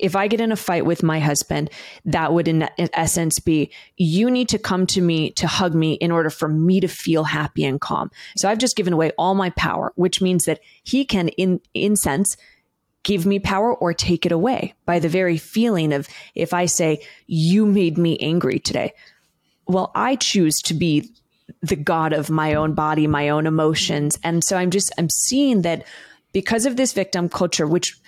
if 0.00 0.16
I 0.16 0.28
get 0.28 0.40
in 0.40 0.50
a 0.50 0.56
fight 0.56 0.86
with 0.86 1.02
my 1.02 1.20
husband, 1.20 1.70
that 2.06 2.32
would 2.32 2.48
in, 2.48 2.68
in, 2.78 2.88
essence 2.94 3.38
be 3.38 3.70
you 3.96 4.30
need 4.30 4.48
to 4.48 4.58
come 4.58 4.86
to 4.86 5.00
me 5.00 5.30
to 5.32 5.46
hug 5.46 5.74
me 5.74 5.92
in 5.94 6.10
order 6.10 6.30
for 6.30 6.48
me 6.48 6.80
to 6.80 6.88
feel 6.88 7.24
happy 7.24 7.64
and 7.64 7.80
calm. 7.80 8.10
So 8.36 8.48
I've 8.48 8.58
just 8.58 8.76
given 8.76 8.94
away 8.94 9.12
all 9.18 9.34
my 9.34 9.50
power, 9.50 9.92
which 9.96 10.22
means 10.22 10.46
that 10.46 10.60
he 10.82 11.04
can 11.04 11.28
in 11.28 11.60
in 11.74 11.96
sense 11.96 12.36
give 13.02 13.24
me 13.24 13.38
power 13.38 13.74
or 13.74 13.94
take 13.94 14.26
it 14.26 14.32
away 14.32 14.74
by 14.84 14.98
the 14.98 15.08
very 15.08 15.38
feeling 15.38 15.92
of 15.92 16.08
if 16.34 16.52
I 16.52 16.66
say 16.66 17.02
you 17.26 17.66
made 17.66 17.96
me 17.96 18.18
angry 18.18 18.58
today. 18.58 18.92
Well, 19.66 19.90
I 19.94 20.16
choose 20.16 20.56
to 20.62 20.74
be 20.74 21.10
the 21.62 21.76
god 21.76 22.12
of 22.12 22.30
my 22.30 22.54
own 22.54 22.74
body, 22.74 23.06
my 23.06 23.28
own 23.28 23.46
emotions. 23.46 24.18
And 24.22 24.42
so 24.42 24.56
I'm 24.56 24.70
just, 24.70 24.92
I'm 24.98 25.10
seeing 25.10 25.62
that 25.62 25.86
because 26.32 26.66
of 26.66 26.76
this 26.76 26.92
victim 26.92 27.28
culture, 27.28 27.66
which 27.66 27.98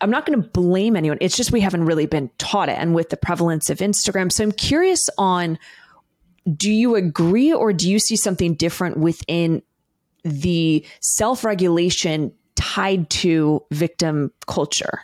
I'm 0.00 0.10
not 0.10 0.24
going 0.24 0.40
to 0.40 0.48
blame 0.48 0.96
anyone. 0.96 1.18
It's 1.20 1.36
just 1.36 1.52
we 1.52 1.60
haven't 1.60 1.84
really 1.84 2.06
been 2.06 2.30
taught 2.38 2.68
it. 2.68 2.78
And 2.78 2.94
with 2.94 3.10
the 3.10 3.16
prevalence 3.16 3.68
of 3.68 3.78
Instagram. 3.78 4.32
So 4.32 4.42
I'm 4.42 4.52
curious 4.52 5.08
on 5.18 5.58
do 6.56 6.72
you 6.72 6.96
agree 6.96 7.52
or 7.52 7.72
do 7.72 7.90
you 7.90 7.98
see 7.98 8.16
something 8.16 8.54
different 8.54 8.96
within 8.96 9.62
the 10.24 10.84
self 11.00 11.44
regulation 11.44 12.32
tied 12.56 13.10
to 13.10 13.62
victim 13.70 14.32
culture? 14.46 15.00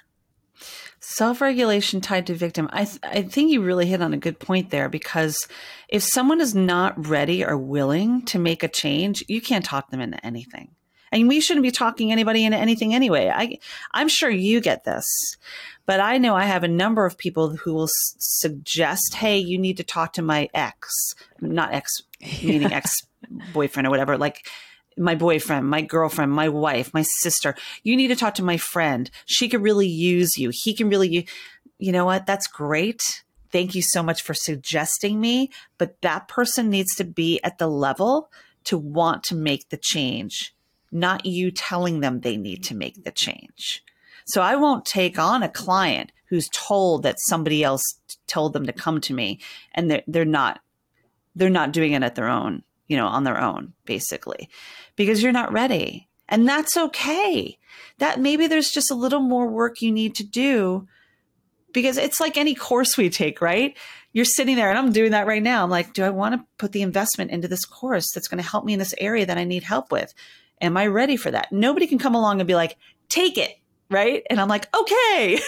Self 1.16 1.40
regulation 1.40 2.02
tied 2.02 2.26
to 2.26 2.34
victim. 2.34 2.68
I, 2.72 2.84
th- 2.84 2.98
I 3.02 3.22
think 3.22 3.50
you 3.50 3.62
really 3.62 3.86
hit 3.86 4.02
on 4.02 4.12
a 4.12 4.18
good 4.18 4.38
point 4.38 4.68
there 4.68 4.90
because 4.90 5.48
if 5.88 6.02
someone 6.02 6.42
is 6.42 6.54
not 6.54 7.06
ready 7.08 7.42
or 7.42 7.56
willing 7.56 8.22
to 8.26 8.38
make 8.38 8.62
a 8.62 8.68
change, 8.68 9.24
you 9.26 9.40
can't 9.40 9.64
talk 9.64 9.90
them 9.90 10.02
into 10.02 10.24
anything. 10.26 10.72
And 11.10 11.26
we 11.26 11.40
shouldn't 11.40 11.64
be 11.64 11.70
talking 11.70 12.12
anybody 12.12 12.44
into 12.44 12.58
anything 12.58 12.92
anyway. 12.92 13.32
I, 13.34 13.58
I'm 13.94 14.08
sure 14.08 14.28
you 14.28 14.60
get 14.60 14.84
this, 14.84 15.06
but 15.86 16.00
I 16.00 16.18
know 16.18 16.34
I 16.34 16.44
have 16.44 16.64
a 16.64 16.68
number 16.68 17.06
of 17.06 17.16
people 17.16 17.56
who 17.56 17.72
will 17.72 17.84
s- 17.84 18.16
suggest, 18.18 19.14
"Hey, 19.14 19.38
you 19.38 19.56
need 19.56 19.78
to 19.78 19.84
talk 19.84 20.12
to 20.14 20.22
my 20.22 20.50
ex, 20.52 21.14
not 21.40 21.72
ex, 21.72 22.02
meaning 22.42 22.72
ex 22.74 23.06
boyfriend 23.54 23.86
or 23.86 23.90
whatever." 23.90 24.18
Like, 24.18 24.46
my 24.96 25.14
boyfriend, 25.14 25.68
my 25.68 25.82
girlfriend, 25.82 26.32
my 26.32 26.48
wife, 26.48 26.92
my 26.94 27.02
sister. 27.02 27.54
You 27.82 27.96
need 27.96 28.08
to 28.08 28.16
talk 28.16 28.34
to 28.34 28.44
my 28.44 28.56
friend. 28.56 29.10
She 29.26 29.48
could 29.48 29.62
really 29.62 29.88
use 29.88 30.38
you. 30.38 30.50
He 30.52 30.74
can 30.74 30.88
really, 30.88 31.28
you 31.78 31.92
know 31.92 32.04
what? 32.04 32.26
That's 32.26 32.46
great. 32.46 33.24
Thank 33.50 33.74
you 33.74 33.82
so 33.82 34.02
much 34.02 34.22
for 34.22 34.34
suggesting 34.34 35.20
me. 35.20 35.50
But 35.78 36.00
that 36.02 36.28
person 36.28 36.70
needs 36.70 36.94
to 36.96 37.04
be 37.04 37.40
at 37.44 37.58
the 37.58 37.68
level 37.68 38.30
to 38.64 38.76
want 38.76 39.22
to 39.24 39.34
make 39.34 39.68
the 39.68 39.76
change, 39.76 40.54
not 40.90 41.24
you 41.24 41.50
telling 41.50 42.00
them 42.00 42.20
they 42.20 42.36
need 42.36 42.64
to 42.64 42.74
make 42.74 43.04
the 43.04 43.12
change. 43.12 43.82
So 44.26 44.42
I 44.42 44.56
won't 44.56 44.84
take 44.84 45.18
on 45.18 45.42
a 45.42 45.48
client 45.48 46.10
who's 46.26 46.48
told 46.52 47.04
that 47.04 47.20
somebody 47.20 47.62
else 47.62 47.84
told 48.26 48.52
them 48.52 48.66
to 48.66 48.72
come 48.72 49.00
to 49.02 49.14
me 49.14 49.40
and 49.72 49.88
they're, 49.90 50.02
they're 50.08 50.24
not, 50.24 50.60
they're 51.36 51.48
not 51.48 51.72
doing 51.72 51.92
it 51.92 52.02
at 52.02 52.16
their 52.16 52.28
own, 52.28 52.64
you 52.88 52.96
know, 52.96 53.06
on 53.06 53.24
their 53.24 53.40
own, 53.40 53.72
basically 53.84 54.48
because 54.96 55.22
you're 55.22 55.32
not 55.32 55.52
ready. 55.52 56.08
And 56.28 56.48
that's 56.48 56.76
okay. 56.76 57.58
That 57.98 58.18
maybe 58.18 58.46
there's 58.48 58.70
just 58.70 58.90
a 58.90 58.96
little 58.96 59.20
more 59.20 59.46
work 59.46 59.80
you 59.80 59.92
need 59.92 60.16
to 60.16 60.24
do 60.24 60.88
because 61.72 61.98
it's 61.98 62.20
like 62.20 62.36
any 62.36 62.54
course 62.54 62.96
we 62.96 63.10
take, 63.10 63.40
right? 63.40 63.76
You're 64.12 64.24
sitting 64.24 64.56
there 64.56 64.70
and 64.70 64.78
I'm 64.78 64.92
doing 64.92 65.12
that 65.12 65.26
right 65.26 65.42
now. 65.42 65.62
I'm 65.62 65.70
like, 65.70 65.92
do 65.92 66.02
I 66.02 66.10
want 66.10 66.34
to 66.34 66.46
put 66.58 66.72
the 66.72 66.82
investment 66.82 67.30
into 67.30 67.48
this 67.48 67.64
course 67.64 68.10
that's 68.12 68.28
going 68.28 68.42
to 68.42 68.48
help 68.48 68.64
me 68.64 68.72
in 68.72 68.78
this 68.78 68.94
area 68.98 69.26
that 69.26 69.38
I 69.38 69.44
need 69.44 69.62
help 69.62 69.92
with? 69.92 70.12
Am 70.60 70.76
I 70.76 70.86
ready 70.86 71.16
for 71.16 71.30
that? 71.30 71.52
Nobody 71.52 71.86
can 71.86 71.98
come 71.98 72.14
along 72.14 72.40
and 72.40 72.48
be 72.48 72.54
like, 72.54 72.76
take 73.10 73.36
it, 73.36 73.52
right? 73.90 74.22
And 74.30 74.40
I'm 74.40 74.48
like, 74.48 74.74
okay. 74.74 75.38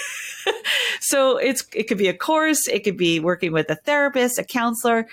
so 1.00 1.38
it's 1.38 1.64
it 1.74 1.84
could 1.84 1.98
be 1.98 2.08
a 2.08 2.14
course, 2.14 2.68
it 2.68 2.84
could 2.84 2.98
be 2.98 3.20
working 3.20 3.52
with 3.52 3.70
a 3.70 3.74
therapist, 3.74 4.38
a 4.38 4.44
counselor, 4.44 5.08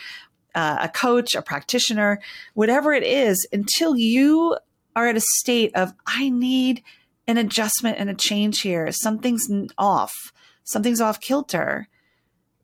uh, 0.55 0.77
a 0.81 0.89
coach, 0.89 1.35
a 1.35 1.41
practitioner, 1.41 2.19
whatever 2.53 2.93
it 2.93 3.03
is, 3.03 3.47
until 3.51 3.95
you 3.95 4.57
are 4.95 5.07
at 5.07 5.17
a 5.17 5.21
state 5.21 5.75
of, 5.75 5.93
I 6.07 6.29
need 6.29 6.81
an 7.27 7.37
adjustment 7.37 7.97
and 7.99 8.09
a 8.09 8.15
change 8.15 8.61
here. 8.61 8.91
Something's 8.91 9.47
off. 9.77 10.13
Something's 10.63 11.01
off 11.01 11.19
kilter. 11.19 11.87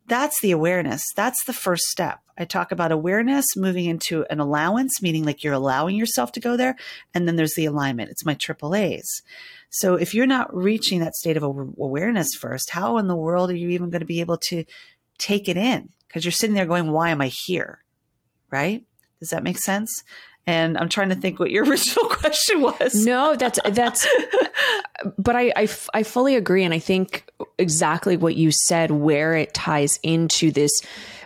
That's 0.08 0.42
the 0.42 0.52
awareness. 0.52 1.04
That's 1.16 1.44
the 1.46 1.54
first 1.54 1.84
step. 1.84 2.20
I 2.38 2.46
talk 2.46 2.72
about 2.72 2.92
awareness 2.92 3.46
moving 3.56 3.86
into 3.86 4.26
an 4.30 4.40
allowance, 4.40 5.02
meaning 5.02 5.24
like 5.24 5.44
you're 5.44 5.54
allowing 5.54 5.96
yourself 5.96 6.32
to 6.34 6.40
go 6.40 6.58
there. 6.58 6.76
And 7.14 7.28
then 7.28 7.36
there's 7.36 7.54
the 7.56 7.66
alignment. 7.66 8.10
It's 8.10 8.26
my 8.26 8.34
triple 8.34 8.76
A's. 8.76 9.22
So 9.70 9.96
if 9.96 10.14
you're 10.14 10.28
not 10.28 10.54
reaching 10.56 11.00
that 11.00 11.16
state 11.16 11.38
of 11.38 11.44
awareness 11.44 12.34
first, 12.34 12.72
how 12.72 12.98
in 12.98 13.08
the 13.08 13.16
world 13.16 13.52
are 13.52 13.56
you 13.56 13.70
even 13.70 13.90
going 13.90 14.02
to 14.02 14.06
be 14.06 14.22
able 14.22 14.38
to 14.50 14.66
take 15.18 15.48
it 15.48 15.56
in? 15.56 15.90
Because 16.12 16.26
you're 16.26 16.34
sitting 16.34 16.56
there 16.56 16.66
going, 16.66 16.92
why 16.92 17.10
am 17.10 17.22
I 17.22 17.28
here? 17.28 17.82
Right? 18.50 18.84
Does 19.22 19.30
that 19.30 19.44
make 19.44 19.58
sense? 19.58 20.04
And 20.46 20.78
I'm 20.78 20.90
trying 20.90 21.08
to 21.10 21.16
think 21.16 21.40
what 21.40 21.52
your 21.52 21.64
original 21.70 22.10
question 22.10 22.60
was. 22.60 23.06
No, 23.06 23.38
that's, 23.38 23.60
that's, 23.72 24.06
but 25.18 25.38
I, 25.38 25.54
I, 25.56 25.70
I 25.94 26.04
fully 26.04 26.36
agree. 26.36 26.66
And 26.66 26.74
I 26.74 26.80
think 26.80 27.32
exactly 27.58 28.18
what 28.18 28.36
you 28.36 28.52
said, 28.52 28.92
where 28.92 29.36
it 29.36 29.54
ties 29.54 30.00
into 30.04 30.52
this, 30.52 30.72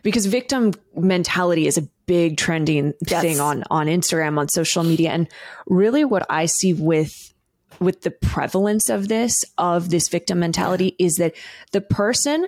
because 0.04 0.28
victim 0.28 0.74
mentality 0.96 1.66
is 1.66 1.80
a 1.80 1.88
big 2.06 2.38
trending 2.38 2.94
yes. 3.08 3.24
thing 3.24 3.40
on, 3.40 3.64
on 3.72 3.88
Instagram, 3.88 4.38
on 4.38 4.50
social 4.50 4.84
media. 4.84 5.10
And 5.10 5.28
really 5.66 6.06
what 6.06 6.28
I 6.30 6.46
see 6.46 6.74
with, 6.74 7.34
with 7.80 8.02
the 8.02 8.12
prevalence 8.12 8.90
of 8.90 9.08
this, 9.08 9.44
of 9.58 9.90
this 9.90 10.10
victim 10.10 10.40
mentality 10.40 10.96
is 11.00 11.16
that 11.16 11.34
the 11.72 11.82
person 11.82 12.48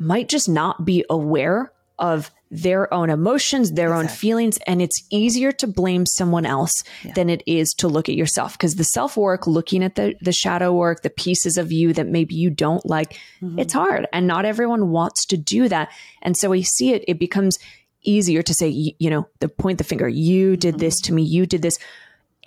might 0.00 0.28
just 0.28 0.48
not 0.48 0.84
be 0.84 1.04
aware 1.08 1.72
of 1.98 2.30
their 2.50 2.92
own 2.92 3.10
emotions, 3.10 3.72
their 3.72 3.88
exactly. 3.88 4.04
own 4.04 4.16
feelings. 4.16 4.58
And 4.66 4.82
it's 4.82 5.04
easier 5.10 5.52
to 5.52 5.68
blame 5.68 6.04
someone 6.04 6.44
else 6.44 6.82
yeah. 7.04 7.12
than 7.12 7.30
it 7.30 7.42
is 7.46 7.72
to 7.74 7.86
look 7.86 8.08
at 8.08 8.16
yourself. 8.16 8.54
Because 8.54 8.74
the 8.74 8.84
self 8.84 9.16
work, 9.16 9.46
looking 9.46 9.84
at 9.84 9.94
the, 9.94 10.14
the 10.20 10.32
shadow 10.32 10.72
work, 10.72 11.02
the 11.02 11.10
pieces 11.10 11.56
of 11.56 11.70
you 11.70 11.92
that 11.92 12.08
maybe 12.08 12.34
you 12.34 12.50
don't 12.50 12.84
like, 12.84 13.12
mm-hmm. 13.40 13.58
it's 13.58 13.72
hard. 13.72 14.08
And 14.12 14.26
not 14.26 14.44
everyone 14.44 14.90
wants 14.90 15.26
to 15.26 15.36
do 15.36 15.68
that. 15.68 15.90
And 16.22 16.36
so 16.36 16.50
we 16.50 16.62
see 16.62 16.92
it, 16.92 17.04
it 17.06 17.20
becomes 17.20 17.58
easier 18.02 18.42
to 18.42 18.54
say, 18.54 18.68
you, 18.68 18.92
you 18.98 19.10
know, 19.10 19.28
the 19.38 19.48
point 19.48 19.78
the 19.78 19.84
finger, 19.84 20.08
you 20.08 20.56
did 20.56 20.74
mm-hmm. 20.74 20.80
this 20.80 21.00
to 21.02 21.12
me, 21.12 21.22
you 21.22 21.46
did 21.46 21.62
this. 21.62 21.78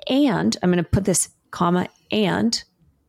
And 0.10 0.58
I'm 0.62 0.72
going 0.72 0.84
to 0.84 0.90
put 0.90 1.06
this 1.06 1.30
comma, 1.52 1.88
and 2.12 2.62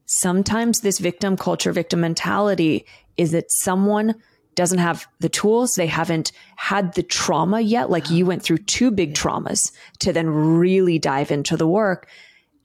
sometimes 0.06 0.80
this 0.80 0.98
victim 1.00 1.36
culture, 1.36 1.72
victim 1.72 2.02
mentality 2.02 2.86
is 3.16 3.32
that 3.32 3.50
someone 3.50 4.14
doesn't 4.56 4.78
have 4.78 5.06
the 5.20 5.28
tools. 5.28 5.72
They 5.72 5.86
haven't 5.86 6.32
had 6.56 6.94
the 6.94 7.02
trauma 7.02 7.60
yet. 7.60 7.90
Like 7.90 8.10
you 8.10 8.26
went 8.26 8.42
through 8.42 8.58
two 8.58 8.90
big 8.90 9.14
traumas 9.14 9.72
to 10.00 10.12
then 10.12 10.28
really 10.28 10.98
dive 10.98 11.30
into 11.30 11.56
the 11.56 11.66
work. 11.66 12.08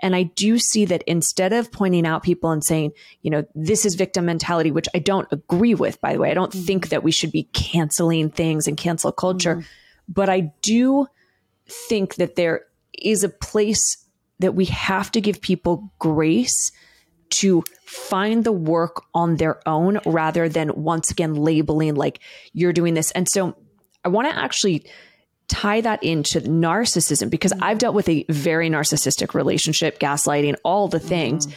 And 0.01 0.15
I 0.15 0.23
do 0.23 0.57
see 0.59 0.85
that 0.85 1.03
instead 1.07 1.51
of 1.51 1.71
pointing 1.71 2.05
out 2.07 2.23
people 2.23 2.51
and 2.51 2.63
saying, 2.63 2.91
you 3.21 3.29
know, 3.29 3.43
this 3.53 3.85
is 3.85 3.95
victim 3.95 4.25
mentality, 4.25 4.71
which 4.71 4.87
I 4.95 4.99
don't 4.99 5.27
agree 5.31 5.75
with, 5.75 5.99
by 5.99 6.13
the 6.13 6.19
way, 6.19 6.31
I 6.31 6.33
don't 6.33 6.51
mm-hmm. 6.51 6.65
think 6.65 6.89
that 6.89 7.03
we 7.03 7.11
should 7.11 7.31
be 7.31 7.43
canceling 7.53 8.29
things 8.29 8.67
and 8.67 8.77
cancel 8.77 9.11
culture. 9.11 9.55
Mm-hmm. 9.55 9.67
But 10.07 10.29
I 10.29 10.51
do 10.61 11.07
think 11.67 12.15
that 12.15 12.35
there 12.35 12.65
is 12.93 13.23
a 13.23 13.29
place 13.29 14.05
that 14.39 14.55
we 14.55 14.65
have 14.65 15.11
to 15.11 15.21
give 15.21 15.41
people 15.41 15.91
grace 15.99 16.71
to 17.29 17.63
find 17.85 18.43
the 18.43 18.51
work 18.51 19.03
on 19.13 19.37
their 19.37 19.67
own 19.67 19.99
rather 20.05 20.47
than 20.49 20.71
once 20.75 21.11
again 21.11 21.35
labeling 21.35 21.95
like 21.95 22.19
you're 22.53 22.73
doing 22.73 22.93
this. 22.93 23.11
And 23.11 23.27
so 23.27 23.55
I 24.03 24.09
want 24.09 24.29
to 24.29 24.37
actually 24.37 24.85
tie 25.47 25.81
that 25.81 26.03
into 26.03 26.41
narcissism 26.41 27.29
because 27.29 27.51
I've 27.61 27.79
dealt 27.79 27.95
with 27.95 28.07
a 28.07 28.25
very 28.29 28.69
narcissistic 28.69 29.33
relationship, 29.33 29.99
gaslighting, 29.99 30.55
all 30.63 30.87
the 30.87 30.99
things. 30.99 31.47
Mm. 31.47 31.53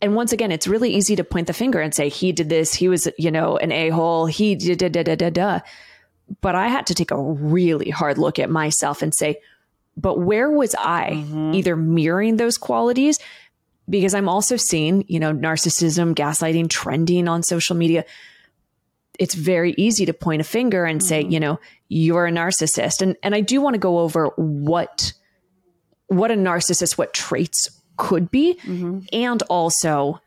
And 0.00 0.14
once 0.14 0.32
again, 0.32 0.52
it's 0.52 0.66
really 0.66 0.94
easy 0.94 1.16
to 1.16 1.24
point 1.24 1.48
the 1.48 1.52
finger 1.52 1.80
and 1.80 1.94
say, 1.94 2.08
he 2.08 2.32
did 2.32 2.48
this, 2.48 2.72
he 2.72 2.88
was, 2.88 3.08
you 3.18 3.30
know, 3.30 3.56
an 3.58 3.72
a 3.72 3.90
hole, 3.90 4.26
he 4.26 4.54
did, 4.54 4.78
da, 4.78 4.88
da, 4.88 5.02
da, 5.02 5.16
da, 5.16 5.30
da. 5.30 5.60
But 6.40 6.54
I 6.54 6.68
had 6.68 6.86
to 6.86 6.94
take 6.94 7.10
a 7.10 7.20
really 7.20 7.90
hard 7.90 8.16
look 8.16 8.38
at 8.38 8.48
myself 8.48 9.02
and 9.02 9.14
say, 9.14 9.38
but 9.96 10.20
where 10.20 10.50
was 10.50 10.74
I 10.78 11.10
mm-hmm. 11.14 11.54
either 11.54 11.74
mirroring 11.74 12.36
those 12.36 12.56
qualities? 12.56 13.18
Because 13.88 14.14
I'm 14.14 14.28
also 14.28 14.56
seeing, 14.56 15.04
you 15.08 15.18
know, 15.18 15.32
narcissism, 15.32 16.14
gaslighting 16.14 16.68
trending 16.68 17.28
on 17.28 17.42
social 17.42 17.76
media. 17.76 18.04
It's 19.18 19.34
very 19.34 19.74
easy 19.76 20.06
to 20.06 20.12
point 20.12 20.40
a 20.40 20.44
finger 20.44 20.84
and 20.84 21.00
mm-hmm. 21.00 21.08
say, 21.08 21.24
you 21.24 21.40
know, 21.40 21.58
you're 21.88 22.26
a 22.26 22.30
narcissist. 22.30 23.02
And 23.02 23.16
and 23.22 23.34
I 23.34 23.40
do 23.40 23.60
want 23.60 23.74
to 23.74 23.78
go 23.78 23.98
over 23.98 24.28
what 24.36 25.12
what 26.08 26.30
a 26.30 26.34
narcissist, 26.34 26.98
what 26.98 27.14
traits 27.14 27.70
could 27.96 28.30
be, 28.30 28.54
mm-hmm. 28.62 29.00
and 29.12 29.42
also 29.44 30.20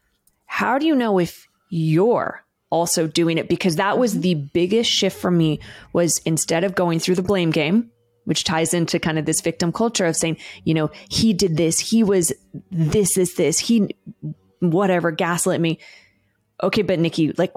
how 0.46 0.78
do 0.78 0.86
you 0.86 0.96
know 0.96 1.18
if 1.18 1.48
you're 1.70 2.44
also 2.70 3.08
doing 3.08 3.38
it 3.38 3.48
because 3.48 3.78
that 3.78 3.98
was 3.98 4.14
mm-hmm. 4.14 4.22
the 4.22 4.36
biggest 4.36 4.90
shift 4.90 5.18
for 5.20 5.32
me 5.32 5.60
was 5.94 6.20
instead 6.26 6.64
of 6.64 6.76
going 6.76 7.00
through 7.00 7.16
the 7.16 7.22
blame 7.22 7.52
game 7.52 7.92
which 8.26 8.44
ties 8.44 8.74
into 8.74 9.00
kind 9.00 9.18
of 9.18 9.26
this 9.26 9.42
victim 9.42 9.72
culture 9.72 10.06
of 10.06 10.16
saying 10.16 10.38
you 10.64 10.74
know 10.74 10.90
he 11.10 11.34
did 11.34 11.58
this 11.58 11.80
he 11.80 12.04
was 12.04 12.34
this 12.72 13.16
this 13.16 13.36
this 13.36 13.60
he 13.60 13.96
whatever 14.60 15.12
gaslit 15.12 15.62
me 15.62 15.80
okay 16.62 16.82
but 16.82 17.00
nikki 17.00 17.34
like 17.34 17.54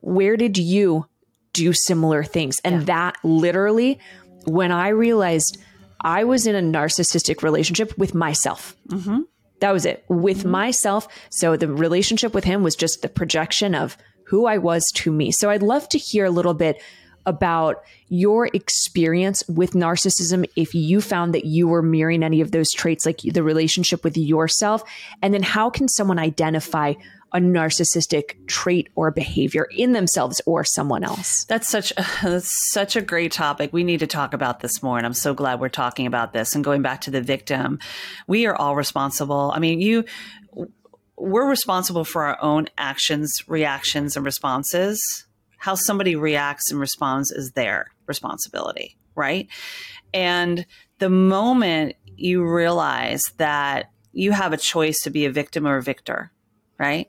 where 0.00 0.36
did 0.36 0.58
you 0.58 1.06
do 1.52 1.72
similar 1.72 2.24
things 2.24 2.60
and 2.64 2.80
yeah. 2.80 2.84
that 2.84 3.16
literally 3.22 3.98
when 4.44 4.72
i 4.72 4.88
realized 4.88 5.58
i 6.00 6.24
was 6.24 6.46
in 6.46 6.54
a 6.54 6.78
narcissistic 6.78 7.42
relationship 7.42 7.96
with 7.98 8.14
myself 8.14 8.74
mm-hmm. 8.88 9.20
that 9.60 9.72
was 9.72 9.86
it 9.86 10.04
with 10.08 10.40
mm-hmm. 10.40 10.50
myself 10.50 11.06
so 11.30 11.56
the 11.56 11.68
relationship 11.68 12.34
with 12.34 12.44
him 12.44 12.62
was 12.62 12.74
just 12.74 13.02
the 13.02 13.08
projection 13.08 13.74
of 13.74 13.96
who 14.32 14.46
I 14.46 14.56
was 14.56 14.90
to 14.92 15.12
me. 15.12 15.30
So 15.30 15.50
I'd 15.50 15.62
love 15.62 15.86
to 15.90 15.98
hear 15.98 16.24
a 16.24 16.30
little 16.30 16.54
bit 16.54 16.82
about 17.26 17.82
your 18.08 18.48
experience 18.52 19.46
with 19.48 19.72
narcissism 19.72 20.48
if 20.56 20.74
you 20.74 21.00
found 21.00 21.34
that 21.34 21.44
you 21.44 21.68
were 21.68 21.82
mirroring 21.82 22.22
any 22.22 22.40
of 22.40 22.50
those 22.50 22.70
traits 22.70 23.06
like 23.06 23.20
the 23.20 23.42
relationship 23.42 24.04
with 24.04 24.16
yourself? 24.16 24.82
And 25.22 25.32
then 25.32 25.42
how 25.42 25.70
can 25.70 25.88
someone 25.88 26.18
identify 26.18 26.94
a 27.32 27.38
narcissistic 27.38 28.46
trait 28.46 28.88
or 28.94 29.10
behavior 29.10 29.66
in 29.76 29.92
themselves 29.92 30.40
or 30.46 30.64
someone 30.64 31.02
else? 31.02 31.44
That's 31.44 31.68
such 31.68 31.92
that's 32.22 32.72
such 32.72 32.96
a 32.96 33.02
great 33.02 33.32
topic. 33.32 33.72
We 33.72 33.84
need 33.84 34.00
to 34.00 34.06
talk 34.06 34.34
about 34.34 34.60
this 34.60 34.82
more 34.82 34.98
and 34.98 35.06
i'm 35.06 35.14
so 35.14 35.34
glad 35.34 35.60
we're 35.60 35.68
talking 35.68 36.06
about 36.06 36.32
this. 36.32 36.54
And 36.54 36.64
going 36.64 36.82
back 36.82 37.00
to 37.02 37.10
the 37.10 37.22
victim 37.22 37.78
we 38.26 38.46
are 38.46 38.54
all 38.54 38.76
responsible. 38.76 39.52
I 39.54 39.58
mean 39.58 39.80
you 39.80 40.04
we're 41.16 41.48
responsible 41.48 42.04
for 42.04 42.24
our 42.24 42.42
own 42.42 42.66
actions, 42.76 43.44
reactions, 43.46 44.16
and 44.16 44.24
responses. 44.24 45.26
How 45.62 45.76
somebody 45.76 46.16
reacts 46.16 46.72
and 46.72 46.80
responds 46.80 47.30
is 47.30 47.52
their 47.52 47.92
responsibility, 48.06 48.96
right? 49.14 49.46
And 50.12 50.66
the 50.98 51.08
moment 51.08 51.94
you 52.16 52.44
realize 52.44 53.22
that 53.36 53.92
you 54.10 54.32
have 54.32 54.52
a 54.52 54.56
choice 54.56 54.98
to 55.02 55.10
be 55.10 55.24
a 55.24 55.30
victim 55.30 55.64
or 55.64 55.76
a 55.76 55.82
victor, 55.82 56.32
right? 56.80 57.08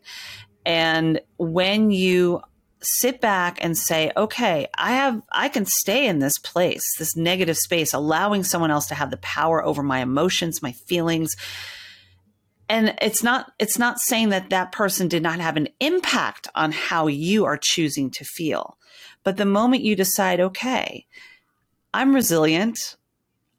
And 0.67 1.19
when 1.37 1.89
you 1.89 2.43
sit 2.79 3.19
back 3.19 3.57
and 3.59 3.75
say, 3.75 4.11
okay, 4.15 4.67
I 4.77 4.91
have, 4.91 5.23
I 5.31 5.49
can 5.49 5.65
stay 5.65 6.05
in 6.05 6.19
this 6.19 6.37
place, 6.37 6.83
this 6.99 7.15
negative 7.15 7.57
space, 7.57 7.91
allowing 7.91 8.43
someone 8.43 8.69
else 8.69 8.85
to 8.89 8.95
have 8.95 9.09
the 9.09 9.17
power 9.17 9.65
over 9.65 9.81
my 9.81 9.97
emotions, 10.01 10.61
my 10.61 10.73
feelings, 10.73 11.35
and 12.69 12.95
it's 13.01 13.23
not 13.23 13.51
it's 13.59 13.77
not 13.77 13.99
saying 13.99 14.29
that 14.29 14.49
that 14.49 14.71
person 14.71 15.07
did 15.07 15.23
not 15.23 15.39
have 15.39 15.57
an 15.57 15.69
impact 15.79 16.47
on 16.55 16.71
how 16.71 17.07
you 17.07 17.45
are 17.45 17.57
choosing 17.57 18.09
to 18.11 18.23
feel. 18.23 18.77
But 19.23 19.37
the 19.37 19.45
moment 19.45 19.83
you 19.83 19.95
decide 19.95 20.39
okay 20.39 21.05
i'm 21.93 22.15
resilient. 22.15 22.97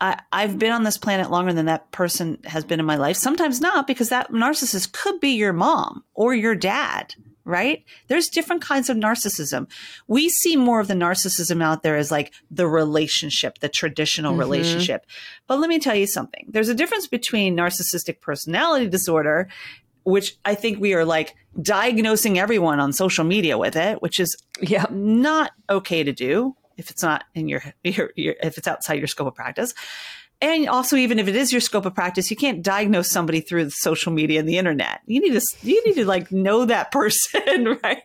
I, 0.01 0.21
i've 0.33 0.59
been 0.59 0.73
on 0.73 0.85
this 0.85 0.99
planet 0.99 1.31
longer 1.31 1.53
than 1.53 1.67
that 1.67 1.93
person 1.93 2.39
has 2.45 2.65
been 2.65 2.81
in 2.81 2.87
my 2.87 2.97
life. 2.97 3.17
Sometimes 3.17 3.61
not 3.61 3.87
because 3.87 4.09
that 4.09 4.33
narcissist 4.33 4.93
could 4.93 5.21
be 5.21 5.31
your 5.31 5.53
mom 5.53 6.05
or 6.15 6.35
your 6.35 6.55
dad 6.55 7.15
right? 7.45 7.85
There's 8.09 8.29
different 8.29 8.63
kinds 8.63 8.89
of 8.89 8.97
narcissism. 8.97 9.69
We 10.07 10.29
see 10.29 10.57
more 10.57 10.81
of 10.81 10.89
the 10.89 10.95
narcissism 10.95 11.63
out 11.63 11.83
there 11.83 11.97
as 11.97 12.11
like 12.11 12.33
the 12.51 12.67
relationship, 12.67 13.59
the 13.59 13.69
traditional 13.69 14.33
mm-hmm. 14.33 14.41
relationship. 14.41 15.07
But 15.47 15.59
let 15.61 15.69
me 15.69 15.79
tell 15.79 15.95
you 15.95 16.07
something. 16.07 16.47
There's 16.49 16.69
a 16.69 16.75
difference 16.75 17.07
between 17.07 17.57
narcissistic 17.57 18.21
personality 18.21 18.89
disorder, 18.89 19.49
which 20.05 20.37
I 20.45 20.55
think 20.55 20.81
we 20.81 20.95
are 20.95 21.05
like 21.05 21.35
diagnosing 21.61 22.39
everyone 22.39 22.81
on 22.81 22.93
social 22.93 23.25
media 23.25 23.59
with 23.59 23.77
it, 23.77 24.01
which 24.01 24.21
is 24.21 24.37
yeah. 24.61 24.87
not 24.91 25.53
okay 25.69 26.03
to 26.03 26.13
do 26.13 26.57
if 26.77 26.91
it's 26.91 27.03
not 27.03 27.25
in 27.35 27.49
your, 27.49 27.63
your, 27.85 28.11
your 28.17 28.35
if 28.43 28.59
it's 28.59 28.67
outside 28.67 28.95
your 28.95 29.07
scope 29.07 29.29
of 29.29 29.35
practice. 29.35 29.75
And 30.45 30.69
also, 30.69 30.97
even 30.97 31.19
if 31.19 31.27
it 31.27 31.35
is 31.35 31.53
your 31.53 31.63
scope 31.63 31.87
of 31.87 31.95
practice, 31.95 32.31
you 32.31 32.37
can't 32.37 32.63
diagnose 32.63 33.11
somebody 33.11 33.41
through 33.41 33.65
the 33.65 33.71
social 33.71 34.13
media 34.13 34.39
and 34.39 34.47
the 34.47 34.59
internet. 34.59 35.01
You 35.07 35.21
need 35.21 35.33
to, 35.33 35.41
you 35.63 35.83
need 35.87 35.95
to 35.95 36.05
like 36.05 36.31
know 36.31 36.67
that 36.67 36.91
person, 36.93 37.79
right? 37.83 38.03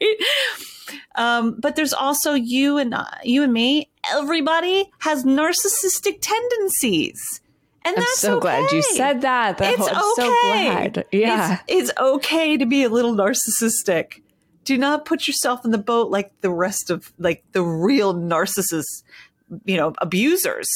Um, 1.16 1.58
but 1.60 1.76
there's 1.76 1.92
also 1.92 2.36
you 2.36 2.78
and 2.78 2.94
uh, 2.94 3.04
you 3.26 3.44
and 3.44 3.52
me. 3.52 3.90
Everybody 4.10 4.90
has 5.00 5.26
narcissistic 5.26 6.20
tendencies. 6.22 7.42
And 7.84 7.98
I'm 7.98 8.02
that's 8.02 8.20
so 8.20 8.38
okay. 8.38 8.42
glad 8.42 8.72
you 8.72 8.84
said 8.84 9.22
that. 9.22 9.58
that 9.58 9.74
it's 9.74 9.88
I'm 9.88 9.98
okay. 9.98 10.14
so 10.16 10.36
glad. 10.44 11.06
Yeah. 11.12 11.60
It's, 11.68 11.90
it's 11.90 12.00
okay 12.00 12.56
to 12.56 12.66
be 12.66 12.84
a 12.84 12.90
little 12.90 13.14
narcissistic. 13.14 14.22
Do 14.64 14.78
not 14.78 15.04
put 15.04 15.28
yourself 15.28 15.66
in 15.66 15.72
the 15.72 15.78
boat 15.78 16.10
like 16.10 16.32
the 16.40 16.52
rest 16.52 16.90
of 16.90 17.12
like 17.18 17.44
the 17.52 17.64
real 17.64 18.14
narcissists, 18.14 19.04
you 19.66 19.76
know, 19.76 19.94
abusers 19.98 20.70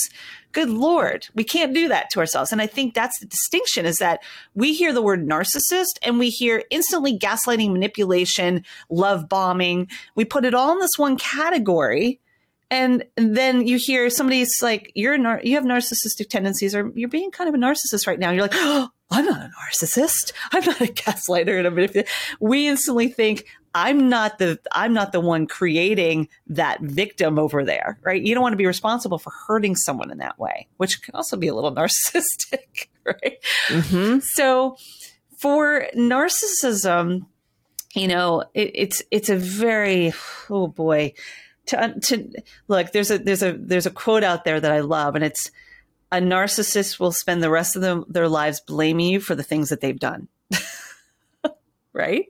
good 0.54 0.70
lord 0.70 1.28
we 1.36 1.44
can't 1.44 1.74
do 1.74 1.88
that 1.90 2.10
to 2.12 2.20
ourselves. 2.20 2.52
And 2.52 2.62
i 2.62 2.68
think 2.68 2.94
that's 2.94 3.20
the 3.20 3.26
distinction 3.26 3.86
is 3.86 3.98
that 3.98 4.22
we 4.56 4.74
hear 4.74 4.94
the 4.94 5.02
word 5.02 5.28
narcissist 5.28 5.98
and 6.02 6.20
we 6.20 6.30
hear 6.30 6.64
instantly 6.70 7.18
gaslighting 7.18 7.72
manipulation 7.72 8.64
love 8.90 9.28
bombing. 9.28 9.88
We 10.16 10.26
put 10.26 10.46
it 10.46 10.54
all 10.54 10.72
in 10.72 10.80
this 10.80 10.98
one 10.98 11.18
category 11.18 12.20
and 12.72 13.04
then 13.18 13.68
you 13.68 13.78
hear 13.78 14.10
somebody's 14.10 14.62
like 14.62 14.92
you're 14.96 15.16
you 15.44 15.56
have 15.56 15.64
narcissistic 15.64 16.30
tendencies 16.30 16.74
or 16.74 16.92
you're 16.96 17.10
being 17.10 17.32
kind 17.32 17.48
of 17.48 17.54
a 17.54 17.58
narcissist 17.58 18.08
right 18.08 18.20
now. 18.20 18.32
You're 18.32 18.44
like 18.44 18.52
oh 18.56 18.90
i'm 19.12 19.26
not 19.26 19.42
a 19.42 19.52
narcissist 19.60 20.32
i'm 20.52 20.66
not 20.66 20.82
a 20.82 20.86
gaslighter 20.86 21.58
and 21.58 21.68
a 21.68 21.72
manipulator 21.72 22.10
we 22.40 22.68
instantly 22.68 23.08
think 23.08 23.46
I'm 23.76 24.08
not 24.08 24.38
the 24.38 24.60
I'm 24.72 24.94
not 24.94 25.12
the 25.12 25.20
one 25.20 25.48
creating 25.48 26.30
that 26.48 26.80
victim 26.82 27.40
over 27.40 27.66
there, 27.66 27.98
right? 28.04 28.22
You 28.22 28.36
don't 28.36 28.44
want 28.44 28.54
to 28.54 28.58
be 28.58 28.68
responsible 28.68 29.18
for 29.18 29.34
hurting 29.48 29.76
someone 29.76 30.12
in 30.12 30.20
that 30.20 30.38
way, 30.38 30.68
which 30.78 31.02
can 31.02 31.16
also 31.16 31.38
be 31.38 31.48
a 31.48 31.56
little 31.56 31.72
narcissistic, 31.76 32.90
right? 33.06 33.44
Mm-hmm. 33.68 34.20
So 34.20 34.78
for 35.38 35.88
narcissism, 35.96 37.26
you 37.96 38.08
know, 38.08 38.44
it, 38.54 38.72
it's 38.76 39.02
it's 39.10 39.30
a 39.30 39.38
very 39.38 40.14
oh 40.50 40.68
boy 40.68 41.14
to 41.68 42.00
to 42.00 42.32
look. 42.68 42.92
There's 42.92 43.10
a 43.10 43.18
there's 43.18 43.42
a 43.42 43.54
there's 43.54 43.88
a 43.88 43.92
quote 43.92 44.24
out 44.24 44.46
there 44.46 44.60
that 44.60 44.72
I 44.72 44.82
love, 44.82 45.16
and 45.16 45.24
it's 45.24 45.50
a 46.14 46.18
narcissist 46.18 47.00
will 47.00 47.12
spend 47.12 47.42
the 47.42 47.50
rest 47.50 47.76
of 47.76 47.82
them, 47.82 48.06
their 48.08 48.30
lives 48.30 48.62
blaming 48.62 49.08
you 49.08 49.20
for 49.20 49.34
the 49.34 49.42
things 49.42 49.70
that 49.70 49.82
they've 49.82 50.00
done, 50.00 50.28
right? 51.94 52.28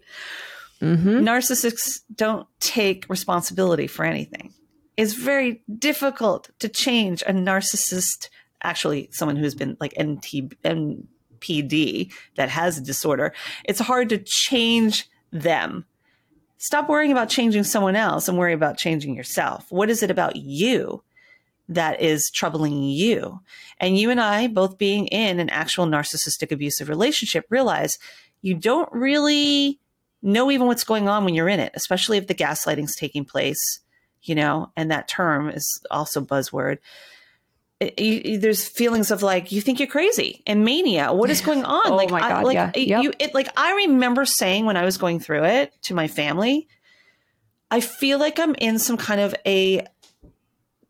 Mm-hmm. 0.82 1.20
Narcissists 1.20 2.00
don't 2.16 2.48
take 2.62 3.06
responsibility 3.10 3.88
for 3.88 4.06
anything. 4.06 4.54
It's 4.96 5.14
very 5.14 5.64
difficult 5.80 6.50
to 6.60 6.70
change 6.70 7.24
a 7.24 7.34
narcissist, 7.34 8.30
actually, 8.62 9.10
someone 9.12 9.36
who's 9.36 9.56
been 9.56 9.76
like 9.82 9.94
NT, 10.02 10.54
NPD 10.64 12.14
that 12.38 12.48
has 12.48 12.78
a 12.78 12.82
disorder. 12.82 13.34
It's 13.66 13.82
hard 13.82 14.08
to 14.10 14.18
change 14.18 15.10
them. 15.32 15.84
Stop 16.58 16.88
worrying 16.88 17.12
about 17.12 17.28
changing 17.28 17.66
someone 17.66 17.98
else 17.98 18.30
and 18.30 18.38
worry 18.38 18.54
about 18.54 18.78
changing 18.78 19.14
yourself. 19.14 19.66
What 19.70 19.90
is 19.90 20.04
it 20.04 20.12
about 20.12 20.38
you 20.38 21.04
that 21.76 22.02
is 22.02 22.30
troubling 22.34 22.84
you? 22.84 23.42
And 23.80 23.98
you 23.98 24.10
and 24.10 24.20
I, 24.20 24.48
both 24.48 24.78
being 24.78 25.08
in 25.08 25.40
an 25.40 25.50
actual 25.50 25.86
narcissistic 25.86 26.52
abusive 26.52 26.90
relationship, 26.90 27.46
realize 27.50 27.98
you 28.42 28.54
don't 28.54 28.92
really 28.92 29.80
know 30.22 30.50
even 30.52 30.68
what's 30.68 30.84
going 30.84 31.10
on 31.10 31.26
when 31.26 31.36
you're 31.36 31.50
in 31.50 31.60
it, 31.60 31.72
especially 31.76 32.18
if 32.18 32.28
the 32.28 32.36
gaslighting's 32.36 32.96
taking 32.96 33.26
place, 33.26 33.80
you 34.22 34.36
know, 34.36 34.72
and 34.78 34.90
that 34.90 35.08
term 35.08 35.50
is 35.50 35.82
also 35.92 36.22
buzzword. 36.22 36.78
It, 37.80 38.40
there's 38.40 38.66
feelings 38.66 39.12
of 39.12 39.22
like 39.24 39.52
you 39.52 39.60
think 39.60 39.80
you're 39.80 39.90
crazy 39.90 40.42
and 40.48 40.64
mania. 40.64 41.12
What 41.12 41.30
is 41.30 41.42
going 41.42 41.66
on? 41.66 41.92
oh 41.92 41.96
like, 41.96 42.12
my 42.12 42.22
God, 42.22 42.32
I, 42.32 42.42
like 42.44 42.56
yeah. 42.56 42.72
yep. 42.76 43.04
you, 43.04 43.14
it, 43.20 43.34
like 43.34 43.50
I 43.58 43.76
remember 43.76 44.24
saying 44.24 44.66
when 44.66 44.78
I 44.78 44.86
was 44.86 44.98
going 44.98 45.20
through 45.20 45.44
it 45.44 45.74
to 45.84 45.94
my 45.94 46.08
family, 46.08 46.70
I 47.70 47.82
feel 47.82 48.20
like 48.20 48.40
I'm 48.40 48.56
in 48.56 48.80
some 48.80 48.96
kind 48.96 49.20
of 49.20 49.36
a 49.46 49.86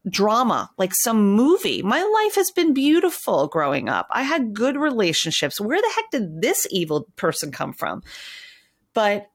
drama, 0.10 0.70
like 0.78 0.94
some 0.94 1.34
movie. 1.34 1.82
My 1.82 2.02
life 2.02 2.36
has 2.36 2.52
been 2.52 2.74
beautiful 2.74 3.48
growing 3.48 3.90
up. 3.90 4.08
I 4.10 4.24
had 4.24 4.54
good 4.54 4.76
relationships. 4.76 5.62
Where 5.62 5.82
the 5.82 5.92
heck 5.96 6.12
did 6.12 6.42
this 6.42 6.68
evil 6.70 7.08
person 7.16 7.52
come 7.52 7.74
from? 7.74 8.04
But 8.94 9.30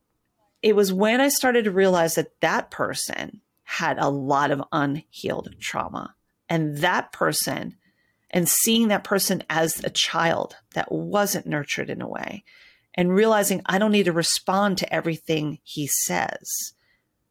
it 0.62 0.77
was 0.77 0.93
when 0.93 1.21
I 1.21 1.29
started 1.29 1.64
to 1.64 1.71
realize 1.71 2.16
that 2.16 2.41
that 2.41 2.71
person 2.71 3.41
had 3.64 3.99
a 3.99 4.09
lot 4.09 4.51
of 4.51 4.62
unhealed 4.73 5.55
trauma. 5.61 6.14
And 6.49 6.79
that 6.79 7.12
person 7.12 7.77
and 8.31 8.49
seeing 8.49 8.89
that 8.89 9.05
person 9.05 9.43
as 9.49 9.83
a 9.85 9.91
child 9.91 10.57
that 10.75 10.93
wasn't 10.93 11.47
nurtured 11.47 11.91
in 11.91 12.03
a 12.03 12.09
way 12.09 12.45
and 12.95 13.14
realizing 13.14 13.62
I 13.64 13.79
don't 13.79 13.93
need 13.93 14.05
to 14.05 14.12
respond 14.12 14.79
to 14.79 14.93
everything 14.93 15.59
he 15.62 15.87
says, 15.87 16.75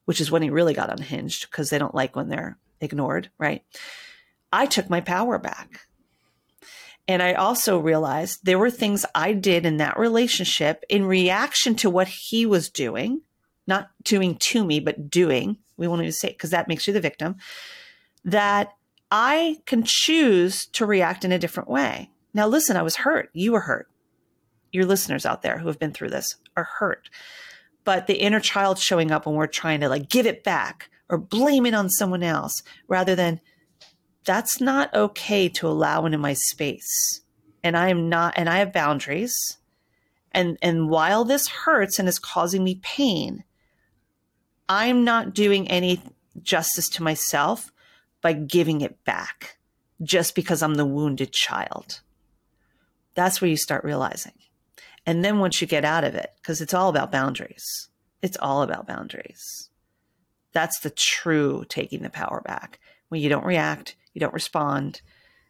which 0.06 0.22
is 0.22 0.32
when 0.32 0.42
he 0.42 0.50
really 0.50 0.74
got 0.74 0.92
unhinged 0.92 1.50
because 1.50 1.70
they 1.70 1.78
don't 1.78 1.96
like 1.96 2.16
when 2.16 2.30
they're 2.30 2.58
ignored, 2.82 3.30
right? 3.38 3.64
I 4.52 4.66
took 4.66 4.90
my 4.90 5.02
power 5.02 5.38
back. 5.38 5.82
And 7.08 7.24
I 7.24 7.34
also 7.34 7.78
realized 7.78 8.42
there 8.44 8.60
were 8.60 8.70
things 8.70 9.06
I 9.16 9.34
did 9.34 9.66
in 9.66 9.78
that 9.78 9.98
relationship 9.98 10.84
in 10.90 11.06
reaction 11.06 11.76
to 11.76 11.90
what 11.90 12.08
he 12.10 12.46
was 12.46 12.70
doing, 12.70 13.22
not 13.66 13.90
doing 14.04 14.36
to 14.36 14.66
me, 14.66 14.80
but 14.80 15.10
doing. 15.10 15.58
We 15.78 15.88
won't 15.88 16.02
even 16.02 16.12
say 16.12 16.30
because 16.30 16.50
that 16.50 16.68
makes 16.68 16.86
you 16.86 16.94
the 16.94 17.00
victim. 17.00 17.38
That 18.26 18.74
I 19.10 19.58
can 19.66 19.84
choose 19.86 20.66
to 20.68 20.86
react 20.86 21.24
in 21.24 21.32
a 21.32 21.40
different 21.40 21.70
way. 21.70 22.12
Now, 22.34 22.48
listen, 22.48 22.76
I 22.76 22.82
was 22.82 22.98
hurt. 22.98 23.30
You 23.32 23.54
were 23.54 23.62
hurt. 23.62 23.88
Your 24.74 24.86
listeners 24.86 25.26
out 25.26 25.44
there 25.44 25.60
who 25.60 25.68
have 25.68 25.80
been 25.80 25.94
through 25.94 26.10
this 26.10 26.36
are 26.58 26.68
hurt. 26.80 27.10
But 27.86 28.08
the 28.08 28.16
inner 28.16 28.42
child 28.42 28.80
showing 28.80 29.12
up 29.12 29.26
when 29.26 29.36
we're 29.36 29.48
trying 29.48 29.80
to 29.80 29.88
like 29.88 30.10
give 30.10 30.26
it 30.26 30.44
back 30.44 30.90
or 31.10 31.18
blame 31.18 31.66
it 31.66 31.74
on 31.74 31.89
someone 31.89 32.24
else 32.24 32.64
rather 32.88 33.16
than 33.16 33.39
that's 34.26 34.60
not 34.60 34.93
okay 34.93 35.47
to 35.49 35.68
allow 35.68 36.05
into 36.05 36.18
my 36.18 36.34
space. 36.34 37.22
And 37.64 37.78
I 37.78 37.89
am 37.89 38.10
not, 38.10 38.34
and 38.38 38.49
I 38.49 38.58
have 38.58 38.74
boundaries. 38.74 39.58
And, 40.32 40.58
and 40.62 40.89
while 40.89 41.24
this 41.24 41.47
hurts 41.47 41.97
and 41.97 42.08
is 42.08 42.20
causing 42.20 42.64
me 42.64 42.80
pain, 42.84 43.43
I'm 44.70 45.03
not 45.03 45.34
doing 45.34 45.70
any 45.70 46.01
justice 46.41 46.89
to 46.89 47.03
myself 47.03 47.72
by 48.22 48.34
giving 48.34 48.82
it 48.82 49.03
back 49.05 49.58
just 50.03 50.36
because 50.36 50.62
I'm 50.62 50.76
the 50.76 50.86
wounded 50.86 51.32
child. 51.32 52.01
That's 53.16 53.41
where 53.41 53.49
you 53.49 53.58
start 53.58 53.84
realizing. 53.84 54.34
And 55.05 55.24
then 55.24 55.39
once 55.39 55.62
you 55.62 55.68
get 55.68 55.86
out 55.86 56.03
of 56.03 56.16
it, 56.16 56.32
because 56.41 56.60
it's 56.60 56.74
all 56.74 56.89
about 56.89 57.12
boundaries, 57.12 57.88
it's 58.22 58.38
all 58.38 58.62
about 58.62 58.88
boundaries. 58.88 59.70
That's 60.58 60.80
the 60.80 60.89
true 60.89 61.66
taking 61.70 62.01
the 62.01 62.10
power 62.10 62.41
back. 62.43 62.80
When 63.10 63.22
you 63.22 63.30
don't 63.30 63.45
react, 63.45 63.95
you 64.16 64.20
don't 64.20 64.34
respond, 64.34 65.03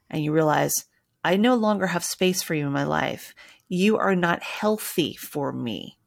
and 0.09 0.21
you 0.21 0.33
realize, 0.33 0.83
I 1.23 1.37
no 1.37 1.55
longer 1.55 1.87
have 1.87 2.03
space 2.03 2.41
for 2.41 2.53
you 2.53 2.67
in 2.67 2.73
my 2.73 2.83
life. 2.83 3.33
You 3.69 3.97
are 3.97 4.17
not 4.17 4.43
healthy 4.43 5.15
for 5.15 5.53
me. 5.53 5.97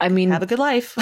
I 0.00 0.10
mean, 0.10 0.30
have 0.30 0.44
a 0.44 0.46
good 0.46 0.60
life. 0.60 0.94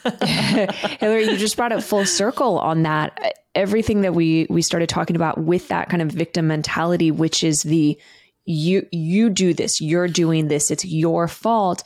Hilary, 0.22 1.24
you 1.24 1.36
just 1.36 1.58
brought 1.58 1.72
it 1.72 1.82
full 1.82 2.06
circle 2.06 2.58
on 2.58 2.84
that. 2.84 3.34
Everything 3.54 4.00
that 4.00 4.14
we 4.14 4.46
we 4.48 4.62
started 4.62 4.88
talking 4.88 5.16
about 5.16 5.36
with 5.36 5.68
that 5.68 5.90
kind 5.90 6.00
of 6.00 6.08
victim 6.08 6.46
mentality, 6.46 7.10
which 7.10 7.44
is 7.44 7.60
the 7.60 7.98
you 8.46 8.86
you 8.90 9.28
do 9.28 9.52
this, 9.52 9.82
you're 9.82 10.08
doing 10.08 10.48
this, 10.48 10.70
it's 10.70 10.86
your 10.86 11.28
fault, 11.28 11.82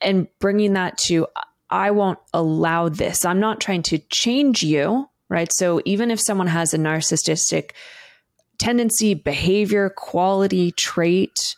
and 0.00 0.26
bringing 0.38 0.72
that 0.72 0.96
to 0.96 1.26
I 1.70 1.90
won't 1.90 2.18
allow 2.32 2.88
this. 2.88 3.24
I'm 3.24 3.40
not 3.40 3.60
trying 3.60 3.82
to 3.82 3.98
change 3.98 4.62
you, 4.62 5.08
right? 5.28 5.52
So 5.52 5.80
even 5.84 6.10
if 6.10 6.20
someone 6.20 6.46
has 6.46 6.72
a 6.74 6.78
narcissistic 6.78 7.72
tendency, 8.58 9.14
behavior, 9.14 9.90
quality, 9.90 10.70
trait, 10.72 11.56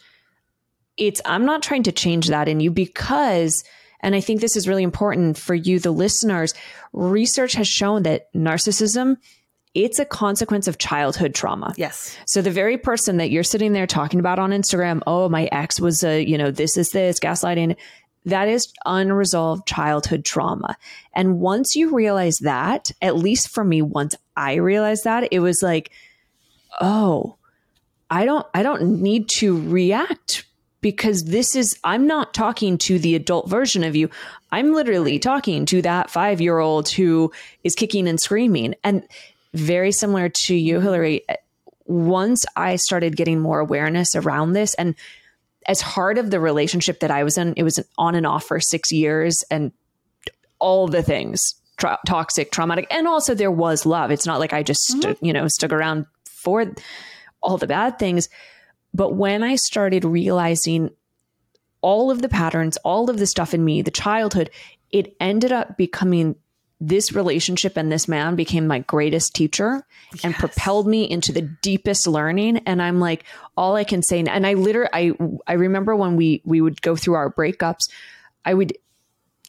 it's 0.97 1.21
I'm 1.25 1.45
not 1.45 1.63
trying 1.63 1.85
to 1.85 1.93
change 1.93 2.29
that 2.29 2.49
in 2.49 2.61
you 2.61 2.71
because 2.71 3.65
and 4.01 4.15
I 4.15 4.21
think 4.21 4.41
this 4.41 4.57
is 4.57 4.69
really 4.69 4.85
important 4.85 5.37
for 5.37 5.55
you, 5.55 5.79
the 5.79 5.91
listeners. 5.91 6.55
Research 6.93 7.55
has 7.55 7.67
shown 7.67 8.05
that 8.05 8.33
narcissism, 8.33 9.17
it's 9.75 9.99
a 9.99 10.05
consequence 10.05 10.69
of 10.69 10.79
childhood 10.79 11.35
trauma. 11.35 11.75
Yes. 11.77 12.17
So 12.27 12.41
the 12.41 12.51
very 12.51 12.79
person 12.79 13.19
that 13.19 13.31
you're 13.31 13.43
sitting 13.43 13.73
there 13.73 13.87
talking 13.87 14.21
about 14.21 14.39
on 14.39 14.51
Instagram, 14.51 15.03
oh, 15.07 15.29
my 15.29 15.49
ex 15.53 15.81
was 15.81 16.03
a, 16.03 16.23
you 16.23 16.39
know, 16.39 16.51
this 16.51 16.77
is 16.77 16.91
this, 16.91 17.19
gaslighting, 17.19 17.77
that 18.29 18.49
is 18.49 18.73
unresolved 18.85 19.67
childhood 19.67 20.25
trauma. 20.25 20.77
And 21.15 21.41
once 21.41 21.75
you 21.75 21.95
realize 21.95 22.39
that, 22.39 22.91
at 23.03 23.17
least 23.17 23.49
for 23.49 23.65
me, 23.65 23.83
once 23.83 24.15
I 24.37 24.55
realized 24.55 25.05
that, 25.05 25.29
it 25.33 25.41
was 25.41 25.63
like, 25.63 25.91
oh, 26.81 27.37
I 28.11 28.25
don't 28.25 28.47
I 28.55 28.63
don't 28.63 29.03
need 29.03 29.29
to 29.39 29.61
react 29.69 30.45
because 30.81 31.25
this 31.25 31.57
is, 31.57 31.79
I'm 31.83 32.07
not 32.07 32.35
talking 32.35 32.79
to 32.79 32.99
the 32.99 33.15
adult 33.15 33.49
version 33.49 33.83
of 33.85 33.97
you. 33.97 34.11
I'm 34.53 34.73
literally 34.73 35.19
talking 35.19 35.67
to 35.67 35.83
that 35.83 36.11
five 36.11 36.41
year 36.41 36.59
old 36.59 36.89
who 36.89 37.33
is 37.65 37.75
kicking 37.75 38.09
and 38.09 38.21
screaming. 38.21 38.75
And 38.85 39.07
very 39.55 39.93
similar 39.93 40.29
to 40.29 40.55
you, 40.55 40.81
Hilary, 40.81 41.23
once 41.87 42.45
I 42.55 42.77
started 42.77 43.17
getting 43.17 43.41
more 43.41 43.59
awareness 43.59 44.15
around 44.15 44.53
this, 44.53 44.75
and 44.75 44.95
as 45.69 45.81
hard 45.81 46.19
of 46.19 46.31
the 46.31 46.41
relationship 46.41 47.01
that 47.01 47.11
I 47.11 47.23
was 47.23 47.39
in, 47.39 47.55
it 47.57 47.63
was 47.63 47.79
on 47.97 48.17
and 48.17 48.27
off 48.27 48.45
for 48.45 48.59
six 48.59 48.91
years 48.91 49.45
and 49.51 49.71
all 50.59 50.89
the 50.89 51.03
things 51.03 51.55
tra- 51.77 51.99
toxic, 52.07 52.51
traumatic, 52.51 52.89
and 52.91 53.07
also 53.07 53.35
there 53.35 53.51
was 53.51 53.87
love. 53.87 54.11
It's 54.11 54.27
not 54.27 54.41
like 54.41 54.53
I 54.53 54.65
just, 54.65 54.97
mm-hmm. 54.97 55.25
you 55.25 55.33
know, 55.33 55.47
stuck 55.47 55.73
around 55.73 56.07
for 56.27 56.75
all 57.41 57.59
the 57.59 57.67
bad 57.69 57.99
things 57.99 58.29
but 58.95 59.15
when 59.15 59.43
I 59.43 59.57
started 59.57 60.05
realizing 60.05 60.91
all 61.81 62.11
of 62.11 62.23
the 62.23 62.29
patterns, 62.29 62.77
all 62.79 63.11
of 63.11 63.19
the 63.19 63.27
stuff 63.27 63.55
in 63.55 63.65
me, 63.65 63.83
the 63.83 63.91
childhood, 63.91 64.51
it 64.91 65.15
ended 65.21 65.53
up 65.53 65.77
becoming 65.77 66.37
this 66.81 67.13
relationship 67.13 67.77
and 67.77 67.91
this 67.91 68.07
man 68.07 68.37
became 68.37 68.67
my 68.67 68.79
greatest 68.81 69.35
teacher 69.35 69.85
yes. 70.13 70.25
and 70.25 70.35
propelled 70.35 70.87
me 70.87 71.09
into 71.09 71.33
the 71.33 71.43
deepest 71.43 72.07
learning 72.07 72.59
and 72.67 72.81
i'm 72.81 73.01
like 73.01 73.25
all 73.57 73.75
i 73.75 73.83
can 73.83 74.03
say 74.03 74.21
and 74.21 74.47
i 74.47 74.55
literally 74.55 74.89
i 74.93 75.13
i 75.49 75.55
remember 75.55 75.97
when 75.97 76.15
we 76.17 76.41
we 76.45 76.61
would 76.61 76.81
go 76.81 76.95
through 76.95 77.15
our 77.15 77.33
breakups 77.33 77.91
i 78.45 78.55
would 78.55 78.77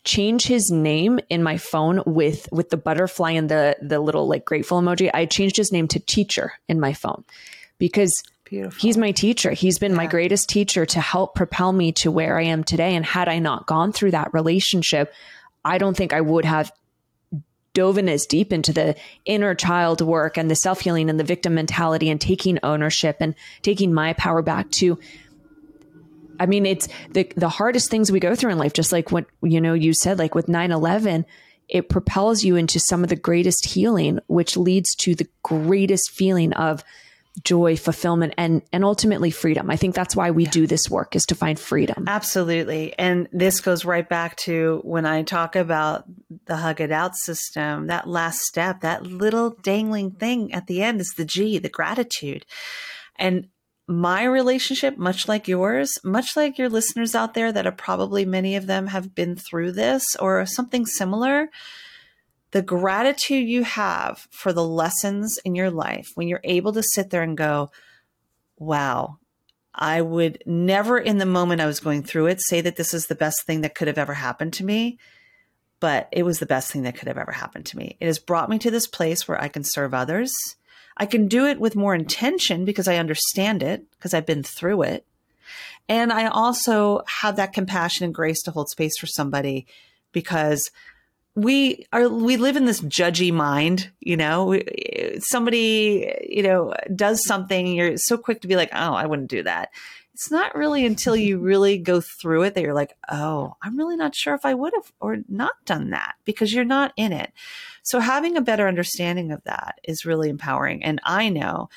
change 0.04 0.46
his 0.46 0.72
name 0.72 1.20
in 1.30 1.44
my 1.44 1.58
phone 1.58 2.02
with 2.06 2.50
with 2.52 2.72
the 2.72 2.78
butterfly 2.78 3.32
and 3.32 3.48
the 3.48 3.78
the 3.80 4.00
little 4.00 4.28
like 4.28 4.44
grateful 4.44 4.82
emoji 4.82 5.12
i 5.14 5.26
changed 5.26 5.56
his 5.58 5.72
name 5.72 5.88
to 5.88 6.00
teacher 6.00 6.54
in 6.68 6.80
my 6.80 6.94
phone 6.94 7.24
because 7.78 8.24
Beautiful. 8.46 8.82
He's 8.82 8.98
my 8.98 9.12
teacher. 9.12 9.52
He's 9.52 9.78
been 9.78 9.92
yeah. 9.92 9.98
my 9.98 10.08
greatest 10.08 10.50
teacher 10.50 10.84
to 10.84 11.00
help 11.00 11.36
propel 11.36 11.72
me 11.72 11.92
to 11.92 12.10
where 12.10 12.40
I 12.40 12.46
am 12.46 12.64
today. 12.64 12.96
And 12.96 13.06
had 13.06 13.30
I 13.30 13.38
not 13.38 13.68
gone 13.68 13.92
through 13.92 14.10
that 14.12 14.34
relationship, 14.34 15.14
I 15.64 15.78
don't 15.78 15.96
think 15.96 16.14
I 16.14 16.22
would 16.22 16.46
have 16.46 16.72
dove 17.80 17.98
in 17.98 18.10
as 18.10 18.26
deep 18.26 18.52
into 18.52 18.74
the 18.74 18.94
inner 19.24 19.56
child 19.56 20.02
work 20.02 20.38
and 20.38 20.52
the 20.52 20.56
self 20.56 20.82
healing 20.82 21.10
and 21.10 21.18
the 21.18 21.24
victim 21.24 21.56
mentality 21.56 22.10
and 22.10 22.20
taking 22.20 22.60
ownership 22.62 23.16
and 23.22 23.34
taking 23.62 23.94
my 23.94 24.12
power 24.14 24.42
back 24.42 24.70
to. 24.70 25.00
I 26.38 26.46
mean, 26.46 26.66
it's 26.66 26.90
the 27.12 27.32
the 27.38 27.48
hardest 27.48 27.90
things 27.90 28.12
we 28.12 28.20
go 28.20 28.36
through 28.36 28.52
in 28.52 28.58
life. 28.58 28.74
Just 28.74 28.92
like 28.92 29.14
what 29.14 29.28
you 29.42 29.62
know, 29.62 29.74
you 29.74 29.94
said, 29.94 30.20
like 30.20 30.36
with 30.36 30.48
9-11, 30.48 31.24
it 31.70 31.88
propels 31.88 32.44
you 32.44 32.58
into 32.58 32.82
some 32.82 33.02
of 33.02 33.10
the 33.10 33.16
greatest 33.16 33.66
healing, 33.66 34.20
which 34.28 34.58
leads 34.58 34.94
to 34.96 35.16
the 35.16 35.28
greatest 35.42 36.12
feeling 36.12 36.52
of 36.52 36.84
joy, 37.44 37.78
fulfillment, 37.78 38.34
and 38.38 38.62
and 38.74 38.84
ultimately 38.84 39.32
freedom. 39.32 39.70
I 39.70 39.76
think 39.76 39.96
that's 39.96 40.16
why 40.16 40.32
we 40.32 40.44
yeah. 40.46 40.52
do 40.52 40.68
this 40.68 40.90
work 40.90 41.16
is 41.16 41.26
to 41.28 41.36
find 41.36 41.60
freedom. 41.60 42.06
Absolutely. 42.08 42.98
And 42.98 43.28
this 43.32 43.62
goes 43.62 43.86
right 43.86 44.08
back 44.08 44.36
to 44.38 44.82
when 44.84 45.06
I 45.06 45.24
talk 45.24 45.56
about 45.56 46.06
the 46.46 46.58
hug 46.58 46.82
it 46.82 46.92
out 46.92 47.16
system, 47.16 47.88
that 47.88 48.08
last 48.08 48.42
step, 48.42 48.82
that 48.82 49.06
little 49.06 49.52
dangling 49.62 50.12
thing 50.12 50.54
at 50.54 50.68
the 50.68 50.82
end 50.82 51.02
is 51.02 51.14
the 51.16 51.26
G, 51.26 51.60
the 51.60 51.70
gratitude. 51.70 52.46
And 53.18 53.48
my 53.88 54.24
relationship, 54.24 54.98
much 54.98 55.28
like 55.28 55.48
yours, 55.48 55.98
much 56.04 56.38
like 56.38 56.60
your 56.60 56.70
listeners 56.70 57.16
out 57.16 57.34
there 57.34 57.52
that 57.52 57.66
are 57.66 57.72
probably 57.72 58.24
many 58.24 58.56
of 58.56 58.68
them 58.68 58.88
have 58.88 59.16
been 59.16 59.36
through 59.36 59.72
this 59.72 60.16
or 60.20 60.46
something 60.46 60.86
similar, 60.86 61.50
the 62.52 62.62
gratitude 62.62 63.48
you 63.48 63.64
have 63.64 64.28
for 64.32 64.52
the 64.52 64.64
lessons 64.64 65.40
in 65.46 65.56
your 65.56 65.70
life 65.70 66.08
when 66.16 66.28
you're 66.28 66.42
able 66.44 66.74
to 66.74 66.84
sit 66.84 67.10
there 67.10 67.22
and 67.22 67.38
go, 67.38 67.72
wow, 68.58 69.18
I 69.74 70.02
would 70.02 70.44
never 70.46 70.98
in 70.98 71.20
the 71.20 71.26
moment 71.26 71.62
I 71.62 71.68
was 71.68 71.80
going 71.80 72.04
through 72.04 72.28
it 72.28 72.42
say 72.42 72.62
that 72.62 72.76
this 72.76 72.94
is 72.94 73.06
the 73.06 73.16
best 73.16 73.46
thing 73.46 73.62
that 73.62 73.76
could 73.76 73.88
have 73.88 73.98
ever 73.98 74.16
happened 74.16 74.54
to 74.54 74.66
me, 74.66 74.98
but 75.80 76.10
it 76.12 76.24
was 76.24 76.40
the 76.40 76.46
best 76.46 76.72
thing 76.72 76.84
that 76.84 76.98
could 76.98 77.08
have 77.08 77.18
ever 77.18 77.32
happened 77.32 77.68
to 77.68 77.78
me. 77.78 77.96
It 78.00 78.08
has 78.08 78.20
brought 78.20 78.50
me 78.50 78.60
to 78.60 78.72
this 78.72 78.88
place 78.88 79.28
where 79.28 79.42
I 79.42 79.48
can 79.48 79.64
serve 79.64 79.94
others. 79.94 80.34
I 80.98 81.06
can 81.06 81.28
do 81.28 81.46
it 81.46 81.60
with 81.60 81.76
more 81.76 81.96
intention 81.96 82.66
because 82.66 82.88
I 82.88 82.98
understand 82.98 83.64
it, 83.64 83.90
because 83.92 84.14
I've 84.14 84.26
been 84.26 84.44
through 84.44 84.82
it. 84.82 85.06
And 85.88 86.12
I 86.12 86.28
also 86.28 87.04
have 87.08 87.38
that 87.38 87.54
compassion 87.54 88.04
and 88.04 88.14
grace 88.14 88.42
to 88.44 88.52
hold 88.52 88.70
space 88.70 88.98
for 88.98 89.08
somebody 89.08 89.66
because 90.12 90.72
we 91.44 91.86
are 91.92 92.10
we 92.10 92.38
live 92.38 92.56
in 92.56 92.66
this 92.66 92.82
judgy 92.82 93.32
mind 93.32 93.92
you 94.00 94.18
know 94.18 94.46
we, 94.46 95.18
somebody 95.20 96.14
you 96.28 96.44
know 96.44 96.74
does 96.96 97.26
something 97.26 97.68
you're 97.68 97.98
so 97.98 98.18
quick 98.18 98.42
to 98.42 98.48
be 98.48 98.56
like 98.56 98.70
oh 98.74 98.94
i 98.94 99.06
wouldn't 99.06 99.30
do 99.30 99.44
that 99.44 99.70
it's 100.20 100.30
not 100.30 100.54
really 100.54 100.86
until 100.86 101.16
you 101.16 101.40
really 101.40 101.78
go 101.78 102.02
through 102.02 102.44
it 102.44 102.54
that 102.54 102.62
you're 102.62 102.74
like, 102.74 102.94
oh, 103.10 103.56
I'm 103.64 103.78
really 103.78 103.96
not 103.96 104.14
sure 104.14 104.36
if 104.36 104.44
I 104.44 104.54
would 104.54 104.74
have 104.76 104.92
or 105.00 105.20
not 105.30 105.54
done 105.66 105.92
that 105.92 106.16
because 106.26 106.54
you're 106.54 106.66
not 106.66 106.92
in 106.98 107.14
it. 107.14 107.32
So 107.84 108.02
having 108.02 108.36
a 108.36 108.42
better 108.42 108.68
understanding 108.68 109.32
of 109.32 109.42
that 109.46 109.80
is 109.86 110.06
really 110.06 110.28
empowering. 110.28 110.84
And 110.84 111.00
I 111.06 111.30
know, 111.30 111.70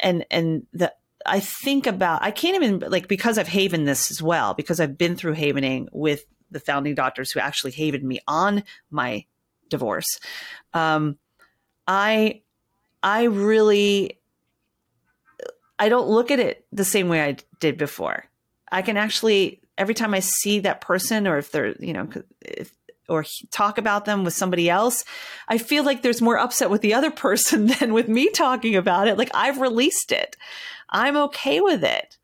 and, 0.00 0.24
and 0.30 0.66
the, 0.72 0.94
I 1.26 1.40
think 1.40 1.86
about, 1.86 2.22
I 2.22 2.30
can't 2.30 2.56
even 2.56 2.78
like, 2.90 3.08
because 3.08 3.36
I've 3.36 3.48
haven 3.48 3.84
this 3.84 4.10
as 4.10 4.22
well, 4.22 4.54
because 4.54 4.80
I've 4.80 4.96
been 4.96 5.14
through 5.14 5.34
havening 5.34 5.88
with 5.92 6.24
the 6.54 6.60
founding 6.60 6.94
doctors 6.94 7.30
who 7.30 7.40
actually 7.40 7.72
havened 7.72 8.04
me 8.04 8.20
on 8.26 8.64
my 8.90 9.26
divorce. 9.68 10.18
Um, 10.72 11.18
I, 11.86 12.40
I 13.02 13.24
really 13.24 14.18
I 15.78 15.88
don't 15.88 16.08
look 16.08 16.30
at 16.30 16.38
it 16.38 16.66
the 16.72 16.84
same 16.84 17.08
way 17.08 17.22
I 17.22 17.36
did 17.60 17.76
before. 17.76 18.24
I 18.70 18.82
can 18.82 18.96
actually 18.96 19.60
every 19.76 19.94
time 19.94 20.14
I 20.14 20.20
see 20.20 20.60
that 20.60 20.80
person 20.80 21.26
or 21.26 21.36
if 21.36 21.50
they're, 21.50 21.74
you 21.80 21.92
know, 21.92 22.08
if, 22.40 22.72
or 23.08 23.24
talk 23.50 23.76
about 23.76 24.04
them 24.04 24.24
with 24.24 24.32
somebody 24.32 24.70
else, 24.70 25.04
I 25.48 25.58
feel 25.58 25.84
like 25.84 26.02
there's 26.02 26.22
more 26.22 26.38
upset 26.38 26.70
with 26.70 26.80
the 26.80 26.94
other 26.94 27.10
person 27.10 27.66
than 27.80 27.92
with 27.92 28.08
me 28.08 28.30
talking 28.30 28.76
about 28.76 29.08
it. 29.08 29.18
Like 29.18 29.30
I've 29.34 29.60
released 29.60 30.12
it. 30.12 30.36
I'm 30.90 31.16
okay 31.16 31.60
with 31.60 31.84
it. 31.84 32.16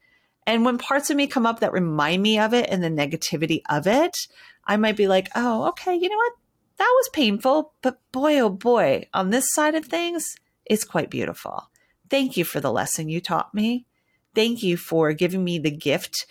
And 0.46 0.64
when 0.64 0.78
parts 0.78 1.10
of 1.10 1.16
me 1.16 1.26
come 1.26 1.46
up 1.46 1.60
that 1.60 1.72
remind 1.72 2.22
me 2.22 2.38
of 2.38 2.54
it 2.54 2.68
and 2.68 2.82
the 2.82 2.88
negativity 2.88 3.62
of 3.68 3.86
it, 3.86 4.16
I 4.64 4.76
might 4.76 4.96
be 4.96 5.06
like, 5.06 5.28
oh, 5.34 5.68
okay, 5.68 5.94
you 5.94 6.08
know 6.08 6.16
what? 6.16 6.32
That 6.78 6.92
was 6.96 7.10
painful, 7.10 7.74
but 7.82 8.00
boy, 8.10 8.38
oh 8.38 8.48
boy, 8.48 9.06
on 9.12 9.30
this 9.30 9.52
side 9.52 9.74
of 9.74 9.84
things, 9.84 10.36
it's 10.64 10.84
quite 10.84 11.10
beautiful. 11.10 11.68
Thank 12.08 12.36
you 12.36 12.44
for 12.44 12.60
the 12.60 12.72
lesson 12.72 13.08
you 13.08 13.20
taught 13.20 13.54
me. 13.54 13.86
Thank 14.34 14.62
you 14.62 14.76
for 14.76 15.12
giving 15.12 15.44
me 15.44 15.58
the 15.58 15.70
gift 15.70 16.26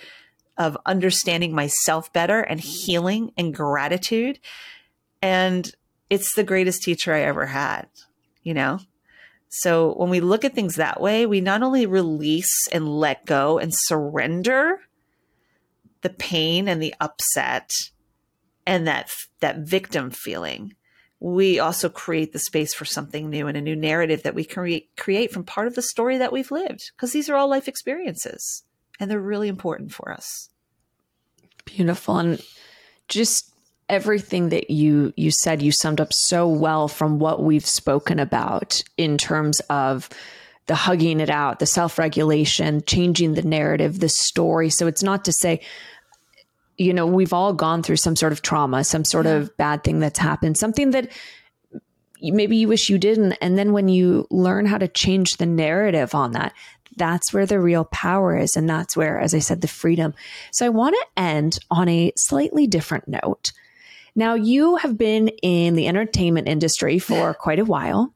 of 0.57 0.77
understanding 0.85 1.53
myself 1.53 2.11
better 2.11 2.41
and 2.41 2.59
healing 2.59 3.31
and 3.37 3.53
gratitude. 3.53 4.39
And 5.21 5.71
it's 6.09 6.33
the 6.33 6.43
greatest 6.43 6.83
teacher 6.83 7.13
I 7.13 7.21
ever 7.21 7.45
had, 7.45 7.87
you 8.41 8.53
know? 8.53 8.79
So 9.49 9.93
when 9.95 10.09
we 10.09 10.19
look 10.19 10.45
at 10.45 10.53
things 10.53 10.75
that 10.75 11.01
way, 11.01 11.25
we 11.25 11.41
not 11.41 11.63
only 11.63 11.85
release 11.87 12.67
and 12.71 12.87
let 12.87 13.25
go 13.25 13.57
and 13.57 13.73
surrender 13.73 14.79
the 16.01 16.11
pain 16.11 16.67
and 16.67 16.81
the 16.81 16.93
upset 17.01 17.71
and 18.65 18.87
that 18.87 19.11
that 19.39 19.59
victim 19.59 20.11
feeling, 20.11 20.75
we 21.19 21.59
also 21.59 21.89
create 21.89 22.31
the 22.31 22.39
space 22.39 22.73
for 22.73 22.85
something 22.85 23.29
new 23.29 23.47
and 23.47 23.57
a 23.57 23.61
new 23.61 23.75
narrative 23.75 24.23
that 24.23 24.35
we 24.35 24.45
create 24.45 24.95
create 24.95 25.31
from 25.31 25.43
part 25.43 25.67
of 25.67 25.75
the 25.75 25.81
story 25.81 26.17
that 26.17 26.31
we've 26.31 26.51
lived 26.51 26.91
because 26.95 27.11
these 27.11 27.29
are 27.29 27.35
all 27.35 27.49
life 27.49 27.67
experiences 27.67 28.63
and 28.99 29.09
they're 29.09 29.19
really 29.19 29.47
important 29.47 29.91
for 29.91 30.11
us. 30.11 30.49
Beautiful. 31.65 32.19
And 32.19 32.41
just 33.07 33.48
everything 33.89 34.49
that 34.49 34.69
you 34.69 35.13
you 35.17 35.31
said 35.31 35.61
you 35.61 35.71
summed 35.71 35.99
up 35.99 36.13
so 36.13 36.47
well 36.47 36.87
from 36.87 37.19
what 37.19 37.43
we've 37.43 37.65
spoken 37.65 38.19
about 38.19 38.83
in 38.97 39.17
terms 39.17 39.59
of 39.69 40.09
the 40.67 40.75
hugging 40.75 41.19
it 41.19 41.29
out 41.29 41.59
the 41.59 41.65
self-regulation 41.65 42.83
changing 42.85 43.33
the 43.33 43.41
narrative 43.41 43.99
the 43.99 44.09
story 44.09 44.69
so 44.69 44.85
it's 44.87 45.03
not 45.03 45.25
to 45.25 45.31
say 45.31 45.59
you 46.79 46.93
know, 46.93 47.05
we've 47.05 47.33
all 47.33 47.53
gone 47.53 47.83
through 47.83 47.97
some 47.97 48.15
sort 48.15 48.31
of 48.31 48.41
trauma, 48.41 48.83
some 48.83 49.03
sort 49.03 49.25
yeah. 49.25 49.33
of 49.33 49.55
bad 49.57 49.83
thing 49.83 49.99
that's 49.99 50.17
happened, 50.17 50.57
something 50.57 50.91
that 50.91 51.11
maybe 52.21 52.55
you 52.55 52.67
wish 52.67 52.89
you 52.89 52.97
didn't. 52.97 53.33
And 53.41 53.57
then 53.57 53.73
when 53.73 53.89
you 53.89 54.25
learn 54.31 54.65
how 54.65 54.77
to 54.77 54.87
change 54.87 55.37
the 55.37 55.45
narrative 55.45 56.15
on 56.15 56.31
that, 56.31 56.53
that's 56.95 57.33
where 57.33 57.45
the 57.45 57.59
real 57.59 57.85
power 57.85 58.37
is. 58.37 58.55
And 58.55 58.67
that's 58.67 58.95
where, 58.95 59.19
as 59.19 59.35
I 59.35 59.39
said, 59.39 59.59
the 59.61 59.67
freedom. 59.67 60.13
So 60.51 60.65
I 60.65 60.69
want 60.69 60.95
to 60.95 61.21
end 61.21 61.59
on 61.69 61.89
a 61.89 62.13
slightly 62.15 62.65
different 62.65 63.07
note. 63.07 63.51
Now, 64.15 64.33
you 64.33 64.77
have 64.77 64.97
been 64.97 65.29
in 65.41 65.75
the 65.75 65.87
entertainment 65.87 66.47
industry 66.47 66.99
for 66.99 67.33
quite 67.39 67.59
a 67.59 67.65
while. 67.65 68.13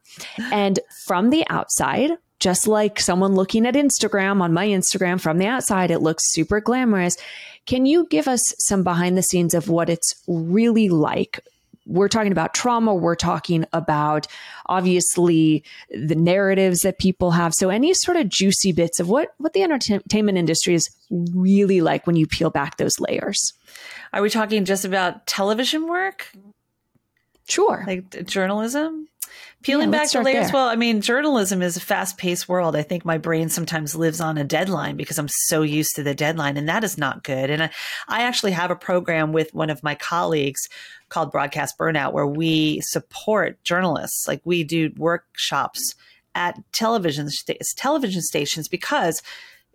And 0.52 0.80
from 1.06 1.30
the 1.30 1.46
outside, 1.50 2.12
just 2.39 2.68
like 2.68 3.00
someone 3.00 3.36
looking 3.36 3.66
at 3.66 3.76
Instagram 3.76 4.41
on 4.41 4.54
my 4.54 4.68
Instagram 4.68 5.20
from 5.20 5.38
the 5.38 5.48
outside, 5.48 5.91
it 5.91 6.00
looks 6.00 6.32
super 6.32 6.60
glamorous. 6.60 7.18
Can 7.66 7.86
you 7.86 8.06
give 8.10 8.28
us 8.28 8.41
some 8.58 8.84
behind 8.84 9.18
the 9.18 9.24
scenes 9.24 9.54
of 9.54 9.70
what 9.70 9.89
it's 9.89 10.22
really 10.28 10.89
like? 10.89 11.39
We're 11.86 12.07
talking 12.07 12.31
about 12.31 12.53
trauma. 12.53 12.95
We're 12.95 13.15
talking 13.15 13.65
about 13.73 14.27
obviously 14.67 15.63
the 15.89 16.15
narratives 16.15 16.81
that 16.81 16.97
people 16.97 17.31
have. 17.31 17.53
So 17.53 17.69
any 17.69 17.93
sort 17.93 18.17
of 18.17 18.29
juicy 18.29 18.71
bits 18.71 18.99
of 18.99 19.09
what, 19.09 19.34
what 19.38 19.53
the 19.53 19.63
entertainment 19.63 20.38
industry 20.38 20.75
is 20.75 20.89
really 21.09 21.81
like 21.81 22.07
when 22.07 22.15
you 22.15 22.25
peel 22.25 22.49
back 22.49 22.77
those 22.77 22.99
layers. 22.99 23.53
Are 24.13 24.21
we 24.21 24.29
talking 24.29 24.63
just 24.65 24.86
about 24.86 25.27
television 25.27 25.88
work? 25.88 26.27
Sure. 27.47 27.84
Like 27.86 28.25
journalism? 28.25 29.09
Peeling 29.64 29.91
yeah, 29.91 29.99
back 29.99 30.11
the 30.11 30.22
layers. 30.22 30.47
There. 30.47 30.53
Well, 30.53 30.68
I 30.68 30.76
mean, 30.76 31.01
journalism 31.01 31.61
is 31.61 31.78
a 31.78 31.80
fast 31.80 32.18
paced 32.18 32.49
world. 32.49 32.76
I 32.76 32.84
think 32.84 33.05
my 33.05 33.18
brain 33.18 33.49
sometimes 33.49 33.95
lives 33.95 34.20
on 34.20 34.38
a 34.38 34.43
deadline 34.43 34.97
because 34.97 35.18
I'm 35.18 35.30
so 35.30 35.61
used 35.61 35.95
to 35.95 36.03
the 36.03 36.14
deadline, 36.14 36.57
and 36.57 36.68
that 36.68 36.84
is 36.84 36.97
not 36.97 37.24
good. 37.24 37.49
And 37.49 37.64
I, 37.64 37.70
I 38.07 38.24
actually 38.24 38.51
have 38.51 38.72
a 38.72 38.76
program 38.76 39.32
with 39.34 39.53
one 39.53 39.70
of 39.70 39.82
my 39.82 39.95
colleagues 39.95 40.68
called 41.09 41.32
Broadcast 41.32 41.78
Burnout 41.78 42.11
where 42.11 42.28
we 42.28 42.82
support 42.82 43.64
journalists. 43.64 44.28
Like 44.28 44.41
we 44.43 44.64
do 44.64 44.91
workshops 44.97 45.95
at 46.36 46.59
television 46.72 47.30
television 47.76 48.22
stations 48.22 48.68
because 48.68 49.22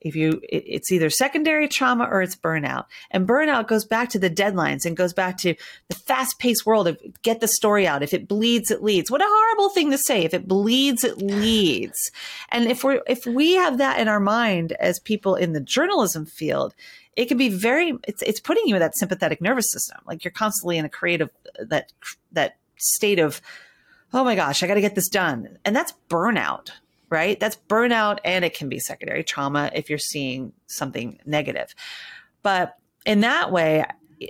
if 0.00 0.14
you 0.14 0.40
it's 0.42 0.92
either 0.92 1.10
secondary 1.10 1.68
trauma 1.68 2.04
or 2.04 2.22
it's 2.22 2.36
burnout. 2.36 2.86
And 3.10 3.28
burnout 3.28 3.68
goes 3.68 3.84
back 3.84 4.08
to 4.10 4.18
the 4.18 4.30
deadlines 4.30 4.84
and 4.84 4.96
goes 4.96 5.12
back 5.12 5.38
to 5.38 5.54
the 5.88 5.96
fast-paced 5.96 6.66
world 6.66 6.88
of 6.88 6.98
get 7.22 7.40
the 7.40 7.48
story 7.48 7.86
out. 7.86 8.02
If 8.02 8.14
it 8.14 8.28
bleeds 8.28 8.70
it 8.70 8.82
leads. 8.82 9.10
What 9.10 9.20
a 9.20 9.26
horrible 9.26 9.70
thing 9.70 9.90
to 9.90 9.98
say. 9.98 10.24
If 10.24 10.34
it 10.34 10.46
bleeds 10.48 11.04
it 11.04 11.18
leads. 11.18 12.10
And 12.50 12.66
if 12.66 12.84
we're 12.84 13.02
if 13.06 13.26
we 13.26 13.54
have 13.54 13.78
that 13.78 14.00
in 14.00 14.08
our 14.08 14.20
mind 14.20 14.72
as 14.72 15.00
people 15.00 15.34
in 15.34 15.52
the 15.52 15.60
journalism 15.60 16.26
field 16.26 16.74
it 17.16 17.26
can 17.26 17.36
be 17.36 17.48
very 17.48 17.94
it's 18.06 18.22
it's 18.22 18.40
putting 18.40 18.66
you 18.66 18.76
in 18.76 18.80
that 18.80 18.96
sympathetic 18.96 19.40
nervous 19.40 19.70
system. 19.72 19.98
Like 20.06 20.24
you're 20.24 20.30
constantly 20.30 20.78
in 20.78 20.84
a 20.84 20.88
creative 20.88 21.30
that 21.58 21.92
that 22.32 22.56
state 22.76 23.18
of 23.18 23.40
oh 24.14 24.22
my 24.22 24.36
gosh 24.36 24.62
i 24.62 24.68
got 24.68 24.74
to 24.74 24.80
get 24.80 24.94
this 24.94 25.08
done. 25.08 25.58
And 25.64 25.74
that's 25.74 25.92
burnout 26.08 26.70
right? 27.10 27.38
That's 27.38 27.56
burnout 27.68 28.18
and 28.24 28.44
it 28.44 28.54
can 28.54 28.68
be 28.68 28.78
secondary 28.78 29.24
trauma 29.24 29.70
if 29.74 29.88
you're 29.88 29.98
seeing 29.98 30.52
something 30.66 31.18
negative. 31.24 31.74
But 32.42 32.76
in 33.06 33.20
that 33.20 33.50
way, 33.50 33.84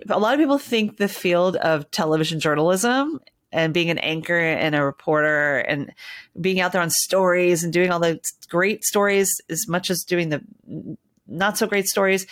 a 0.08 0.18
lot 0.18 0.34
of 0.34 0.40
people 0.40 0.58
think 0.58 0.96
the 0.96 1.08
field 1.08 1.56
of 1.56 1.90
television 1.90 2.40
journalism 2.40 3.20
and 3.50 3.72
being 3.72 3.90
an 3.90 3.98
anchor 3.98 4.38
and 4.38 4.74
a 4.74 4.84
reporter 4.84 5.58
and 5.58 5.92
being 6.40 6.60
out 6.60 6.72
there 6.72 6.82
on 6.82 6.90
stories 6.90 7.64
and 7.64 7.72
doing 7.72 7.90
all 7.90 7.98
the 7.98 8.20
great 8.48 8.84
stories 8.84 9.40
as 9.48 9.66
much 9.68 9.90
as 9.90 10.04
doing 10.04 10.28
the 10.28 10.42
not 11.26 11.58
so 11.58 11.66
great 11.66 11.86
stories 11.86 12.26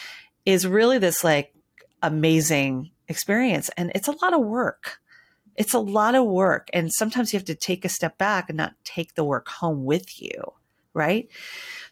is 0.45 0.67
really 0.67 0.99
this 0.99 1.25
like 1.25 1.55
amazing 2.03 2.91
experience 3.09 3.71
and 3.77 3.91
it's 3.95 4.09
a 4.09 4.17
lot 4.23 4.35
of 4.35 4.41
work 4.41 4.99
it's 5.57 5.75
a 5.75 5.79
lot 5.79 6.15
of 6.15 6.25
work. 6.25 6.69
And 6.73 6.93
sometimes 6.93 7.33
you 7.33 7.39
have 7.39 7.47
to 7.47 7.55
take 7.55 7.85
a 7.85 7.89
step 7.89 8.19
back 8.19 8.49
and 8.49 8.57
not 8.57 8.75
take 8.85 9.15
the 9.15 9.25
work 9.25 9.49
home 9.49 9.85
with 9.85 10.21
you. 10.21 10.53
Right. 10.95 11.29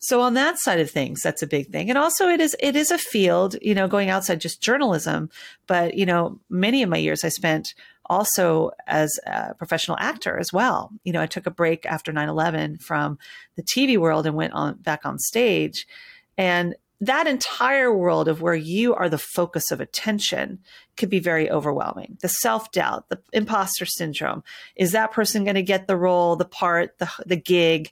So 0.01 0.23
on 0.23 0.33
that 0.35 0.59
side 0.59 0.81
of 0.81 0.91
things, 0.91 1.21
that's 1.21 1.43
a 1.43 1.47
big 1.47 1.69
thing. 1.69 1.91
And 1.91 1.99
also 1.99 2.27
it 2.27 2.41
is, 2.41 2.57
it 2.59 2.75
is 2.75 2.91
a 2.91 2.97
field, 2.97 3.55
you 3.61 3.75
know, 3.75 3.87
going 3.87 4.09
outside 4.09 4.41
just 4.41 4.63
journalism. 4.63 5.29
But, 5.67 5.95
you 5.95 6.07
know, 6.07 6.41
many 6.49 6.83
of 6.83 6.89
my 6.89 6.97
years 6.97 7.23
I 7.23 7.29
spent 7.29 7.75
also 8.07 8.71
as 8.87 9.19
a 9.27 9.55
professional 9.55 9.99
actor 9.99 10.39
as 10.39 10.53
well. 10.55 10.91
You 11.05 11.13
know, 11.13 11.21
I 11.21 11.27
took 11.27 11.47
a 11.47 11.51
break 11.51 11.85
after 11.85 12.13
9 12.13 12.29
11 12.29 12.79
from 12.79 13.19
the 13.57 13.63
TV 13.63 13.99
world 13.99 14.27
and 14.27 14.37
went 14.37 14.55
on 14.55 14.77
back 14.79 15.05
on 15.05 15.19
stage. 15.19 15.87
And 16.39 16.75
that 17.07 17.27
entire 17.27 17.95
world 17.95 18.29
of 18.29 18.41
where 18.41 18.55
you 18.55 18.95
are 18.95 19.09
the 19.09 19.19
focus 19.19 19.71
of 19.71 19.81
attention 19.81 20.61
could 20.97 21.11
be 21.11 21.19
very 21.19 21.51
overwhelming. 21.51 22.19
The 22.21 22.29
self 22.29 22.73
doubt, 22.73 23.09
the 23.09 23.21
imposter 23.33 23.85
syndrome. 23.85 24.43
Is 24.77 24.93
that 24.93 25.13
person 25.13 25.45
going 25.45 25.57
to 25.57 25.63
get 25.63 25.87
the 25.87 25.97
role, 25.97 26.37
the 26.37 26.45
part, 26.45 26.99
the, 26.99 27.11
the 27.27 27.37
gig? 27.37 27.91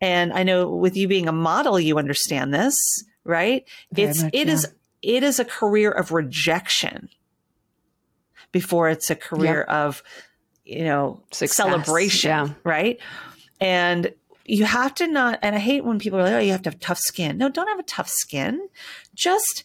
And 0.00 0.32
I 0.32 0.42
know 0.42 0.68
with 0.68 0.96
you 0.96 1.08
being 1.08 1.28
a 1.28 1.32
model, 1.32 1.80
you 1.80 1.98
understand 1.98 2.52
this, 2.52 2.76
right? 3.24 3.64
Very 3.92 4.10
it's, 4.10 4.22
much, 4.22 4.34
it 4.34 4.46
yeah. 4.46 4.52
is, 4.52 4.72
it 5.02 5.22
is 5.22 5.38
a 5.38 5.44
career 5.44 5.90
of 5.90 6.12
rejection 6.12 7.08
before 8.52 8.88
it's 8.88 9.10
a 9.10 9.16
career 9.16 9.64
yep. 9.66 9.76
of, 9.76 10.02
you 10.64 10.84
know, 10.84 11.22
Success, 11.30 11.56
celebration, 11.56 12.30
yeah. 12.30 12.54
right? 12.64 12.98
And 13.60 14.12
you 14.48 14.64
have 14.64 14.94
to 14.96 15.06
not, 15.06 15.38
and 15.42 15.54
I 15.54 15.58
hate 15.58 15.84
when 15.84 15.98
people 15.98 16.18
are 16.18 16.22
like, 16.22 16.32
oh, 16.34 16.38
you 16.38 16.52
have 16.52 16.62
to 16.62 16.70
have 16.70 16.80
tough 16.80 16.98
skin. 16.98 17.38
No, 17.38 17.48
don't 17.48 17.68
have 17.68 17.78
a 17.78 17.84
tough 17.84 18.08
skin. 18.08 18.68
Just, 19.14 19.64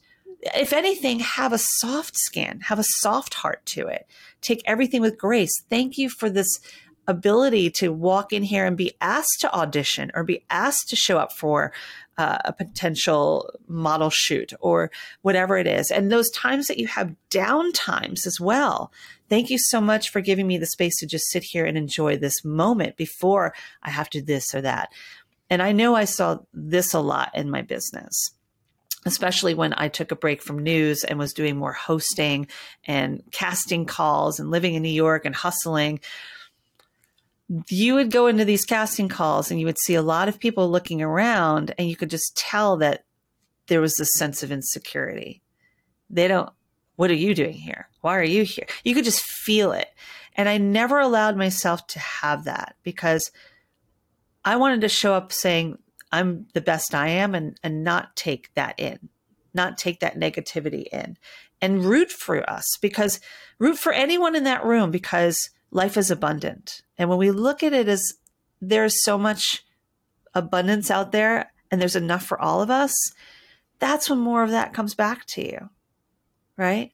if 0.55 0.73
anything, 0.73 1.19
have 1.19 1.53
a 1.53 1.57
soft 1.57 2.17
skin, 2.17 2.61
have 2.61 2.79
a 2.79 2.85
soft 2.99 3.35
heart 3.35 3.65
to 3.67 3.87
it. 3.87 4.07
Take 4.41 4.61
everything 4.65 5.01
with 5.01 5.17
grace. 5.17 5.63
Thank 5.69 5.97
you 5.97 6.09
for 6.09 6.29
this 6.29 6.59
ability 7.07 7.69
to 7.71 7.91
walk 7.91 8.31
in 8.31 8.43
here 8.43 8.65
and 8.65 8.77
be 8.77 8.93
asked 9.01 9.41
to 9.41 9.53
audition 9.53 10.11
or 10.13 10.23
be 10.23 10.43
asked 10.49 10.89
to 10.89 10.95
show 10.95 11.17
up 11.17 11.31
for 11.31 11.73
uh, 12.17 12.37
a 12.45 12.53
potential 12.53 13.49
model 13.67 14.09
shoot 14.09 14.53
or 14.59 14.91
whatever 15.21 15.57
it 15.57 15.67
is. 15.67 15.89
And 15.91 16.11
those 16.11 16.29
times 16.31 16.67
that 16.67 16.77
you 16.77 16.87
have 16.87 17.15
down 17.29 17.71
times 17.71 18.27
as 18.27 18.39
well. 18.39 18.91
Thank 19.31 19.49
you 19.49 19.57
so 19.57 19.79
much 19.79 20.09
for 20.09 20.19
giving 20.19 20.45
me 20.45 20.57
the 20.57 20.65
space 20.65 20.97
to 20.97 21.07
just 21.07 21.29
sit 21.29 21.41
here 21.43 21.63
and 21.63 21.77
enjoy 21.77 22.17
this 22.17 22.43
moment 22.43 22.97
before 22.97 23.53
I 23.81 23.89
have 23.89 24.09
to 24.09 24.21
this 24.21 24.53
or 24.53 24.59
that. 24.59 24.89
And 25.49 25.61
I 25.61 25.71
know 25.71 25.95
I 25.95 26.03
saw 26.03 26.39
this 26.53 26.93
a 26.93 26.99
lot 26.99 27.31
in 27.33 27.49
my 27.49 27.61
business 27.61 28.33
especially 29.05 29.55
when 29.55 29.73
I 29.75 29.87
took 29.87 30.11
a 30.11 30.15
break 30.15 30.43
from 30.43 30.59
news 30.59 31.03
and 31.03 31.17
was 31.17 31.33
doing 31.33 31.57
more 31.57 31.73
hosting 31.73 32.47
and 32.85 33.23
casting 33.31 33.85
calls 33.85 34.39
and 34.39 34.51
living 34.51 34.75
in 34.75 34.83
New 34.83 34.89
York 34.89 35.25
and 35.25 35.33
hustling. 35.33 36.01
You 37.67 37.95
would 37.95 38.11
go 38.11 38.27
into 38.27 38.45
these 38.45 38.63
casting 38.63 39.09
calls 39.09 39.49
and 39.49 39.59
you 39.59 39.65
would 39.65 39.79
see 39.79 39.95
a 39.95 40.03
lot 40.03 40.27
of 40.27 40.39
people 40.39 40.69
looking 40.69 41.01
around, 41.01 41.73
and 41.79 41.89
you 41.89 41.95
could 41.95 42.11
just 42.11 42.37
tell 42.37 42.77
that 42.77 43.03
there 43.69 43.81
was 43.81 43.95
this 43.95 44.11
sense 44.13 44.43
of 44.43 44.51
insecurity. 44.51 45.41
They 46.11 46.27
don't, 46.27 46.51
what 47.01 47.09
are 47.09 47.15
you 47.15 47.33
doing 47.33 47.53
here? 47.53 47.87
Why 48.01 48.15
are 48.19 48.23
you 48.23 48.43
here? 48.43 48.67
You 48.83 48.93
could 48.93 49.05
just 49.05 49.23
feel 49.23 49.71
it. 49.71 49.87
And 50.35 50.47
I 50.47 50.59
never 50.59 50.99
allowed 50.99 51.35
myself 51.35 51.87
to 51.87 51.97
have 51.97 52.43
that 52.43 52.75
because 52.83 53.31
I 54.45 54.57
wanted 54.57 54.81
to 54.81 54.87
show 54.87 55.15
up 55.15 55.33
saying, 55.33 55.79
I'm 56.11 56.45
the 56.53 56.61
best 56.61 56.93
I 56.93 57.07
am 57.07 57.33
and, 57.33 57.59
and 57.63 57.83
not 57.83 58.15
take 58.15 58.53
that 58.53 58.79
in, 58.79 59.09
not 59.51 59.79
take 59.79 60.01
that 60.01 60.19
negativity 60.19 60.83
in 60.93 61.17
and 61.59 61.83
root 61.83 62.11
for 62.11 62.47
us 62.47 62.77
because 62.79 63.19
root 63.57 63.79
for 63.79 63.91
anyone 63.91 64.35
in 64.35 64.43
that 64.43 64.63
room 64.63 64.91
because 64.91 65.49
life 65.71 65.97
is 65.97 66.11
abundant. 66.11 66.83
And 66.99 67.09
when 67.09 67.17
we 67.17 67.31
look 67.31 67.63
at 67.63 67.73
it 67.73 67.87
as 67.87 68.13
there's 68.61 69.03
so 69.03 69.17
much 69.17 69.65
abundance 70.35 70.91
out 70.91 71.11
there 71.11 71.51
and 71.71 71.81
there's 71.81 71.95
enough 71.95 72.23
for 72.23 72.39
all 72.39 72.61
of 72.61 72.69
us, 72.69 72.93
that's 73.79 74.07
when 74.07 74.19
more 74.19 74.43
of 74.43 74.51
that 74.51 74.71
comes 74.71 74.93
back 74.93 75.25
to 75.29 75.43
you. 75.43 75.69
Right? 76.61 76.91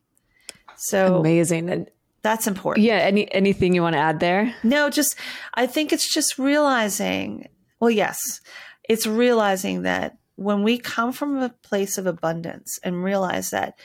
So 0.77 1.19
amazing. 1.19 1.69
And 1.69 1.89
that's 2.21 2.47
important. 2.47 2.85
Yeah. 2.85 2.99
Any 2.99 3.29
anything 3.33 3.75
you 3.75 3.81
want 3.81 3.95
to 3.95 3.99
add 3.99 4.21
there? 4.21 4.55
No, 4.63 4.89
just 4.89 5.15
I 5.53 5.67
think 5.67 5.91
it's 5.91 6.11
just 6.11 6.39
realizing. 6.39 7.49
Well, 7.81 7.91
yes, 7.91 8.39
it's 8.87 9.05
realizing 9.05 9.81
that 9.81 10.17
when 10.35 10.63
we 10.63 10.77
come 10.77 11.11
from 11.11 11.37
a 11.37 11.49
place 11.49 11.97
of 11.97 12.07
abundance 12.07 12.79
and 12.81 13.03
realize 13.03 13.49
that 13.49 13.77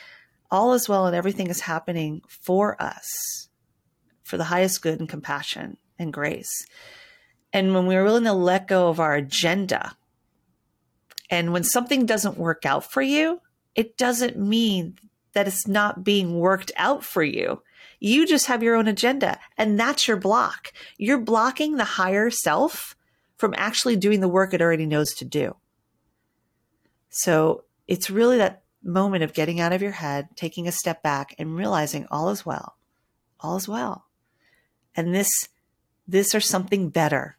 all 0.51 0.75
is 0.75 0.89
well 0.89 1.07
and 1.07 1.17
everything 1.17 1.49
is 1.49 1.61
happening 1.61 2.23
for 2.29 2.81
us, 2.81 3.49
for 4.23 4.37
the 4.37 4.45
highest 4.45 4.83
good 4.83 5.01
and 5.01 5.09
compassion 5.09 5.79
and 5.99 6.13
grace. 6.13 6.67
And 7.53 7.75
when 7.75 7.87
we're 7.87 8.05
willing 8.05 8.25
to 8.25 8.33
let 8.33 8.69
go 8.69 8.89
of 8.89 9.01
our 9.01 9.15
agenda, 9.15 9.97
and 11.31 11.53
when 11.53 11.65
something 11.65 12.07
doesn't 12.07 12.39
work 12.39 12.65
out 12.65 12.91
for 12.91 13.03
you, 13.03 13.41
it 13.75 13.97
doesn't 13.97 14.39
mean 14.39 14.99
that 15.35 15.47
it's 15.47 15.67
not 15.67 16.05
being 16.05 16.39
worked 16.39 16.73
out 16.77 17.05
for 17.05 17.23
you. 17.23 17.63
You 18.01 18.27
just 18.27 18.47
have 18.47 18.63
your 18.63 18.75
own 18.75 18.89
agenda, 18.89 19.39
and 19.57 19.79
that's 19.79 20.09
your 20.09 20.17
block. 20.17 20.73
You're 20.99 21.21
blocking 21.21 21.77
the 21.77 21.85
higher 21.85 22.31
self 22.31 22.97
from 23.37 23.55
actually 23.57 23.97
doing 23.97 24.21
the 24.21 24.29
work 24.29 24.53
it 24.53 24.63
already 24.63 24.87
knows 24.87 25.15
to 25.15 25.25
do. 25.25 25.57
So 27.11 27.65
it's 27.87 28.11
really 28.11 28.39
that 28.39 28.63
moment 28.83 29.23
of 29.23 29.33
getting 29.33 29.61
out 29.61 29.73
of 29.73 29.83
your 29.83 29.93
head, 29.93 30.29
taking 30.37 30.67
a 30.67 30.73
step 30.73 31.03
back 31.03 31.35
and 31.39 31.57
realizing 31.57 32.07
all 32.11 32.31
is 32.31 32.45
well. 32.45 32.77
All 33.41 33.57
is 33.57 33.69
well. 33.69 34.07
And 34.97 35.15
this, 35.15 35.49
this 36.07 36.35
or 36.35 36.41
something 36.41 36.89
better 36.89 37.37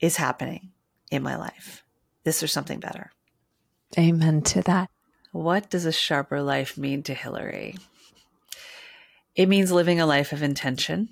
is 0.00 0.16
happening 0.16 0.70
in 1.10 1.22
my 1.22 1.36
life. 1.36 1.84
This 2.24 2.42
or 2.42 2.46
something 2.46 2.80
better. 2.80 3.12
Amen 3.98 4.42
to 4.42 4.62
that. 4.62 4.90
What 5.34 5.68
does 5.68 5.84
a 5.84 5.90
sharper 5.90 6.40
life 6.40 6.78
mean 6.78 7.02
to 7.02 7.12
Hilary? 7.12 7.74
It 9.34 9.48
means 9.48 9.72
living 9.72 9.98
a 9.98 10.06
life 10.06 10.30
of 10.30 10.44
intention. 10.44 11.08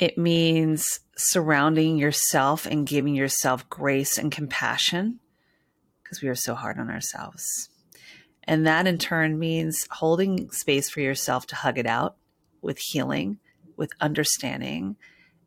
It 0.00 0.18
means 0.18 0.98
surrounding 1.16 1.96
yourself 1.96 2.66
and 2.66 2.84
giving 2.84 3.14
yourself 3.14 3.70
grace 3.70 4.18
and 4.18 4.32
compassion 4.32 5.20
because 6.02 6.20
we 6.20 6.28
are 6.28 6.34
so 6.34 6.56
hard 6.56 6.80
on 6.80 6.90
ourselves. 6.90 7.68
And 8.42 8.66
that 8.66 8.88
in 8.88 8.98
turn 8.98 9.38
means 9.38 9.86
holding 9.92 10.50
space 10.50 10.90
for 10.90 10.98
yourself 10.98 11.46
to 11.46 11.54
hug 11.54 11.78
it 11.78 11.86
out 11.86 12.16
with 12.62 12.80
healing, 12.80 13.38
with 13.76 13.92
understanding, 14.00 14.96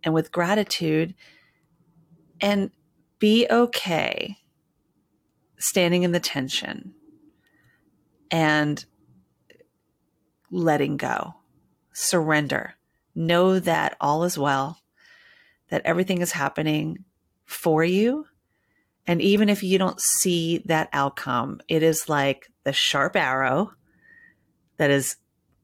and 0.05 0.13
with 0.13 0.31
gratitude. 0.31 1.15
And 2.39 2.71
be 3.19 3.45
okay 3.51 4.37
standing 5.57 6.03
in 6.03 6.13
the 6.13 6.21
tension 6.21 6.93
and 8.31 8.83
letting 10.51 10.97
go, 10.97 11.35
surrender. 11.93 12.75
Know 13.15 13.59
that 13.59 13.97
all 13.99 14.23
is 14.23 14.37
well, 14.37 14.79
that 15.69 15.81
everything 15.85 16.21
is 16.21 16.31
happening 16.31 17.05
for 17.45 17.83
you. 17.83 18.25
And 19.07 19.21
even 19.21 19.49
if 19.49 19.63
you 19.63 19.77
don't 19.77 19.99
see 19.99 20.59
that 20.65 20.89
outcome, 20.93 21.61
it 21.67 21.83
is 21.83 22.07
like 22.07 22.47
the 22.63 22.73
sharp 22.73 23.15
arrow 23.15 23.71
that 24.77 24.91
is 24.91 25.17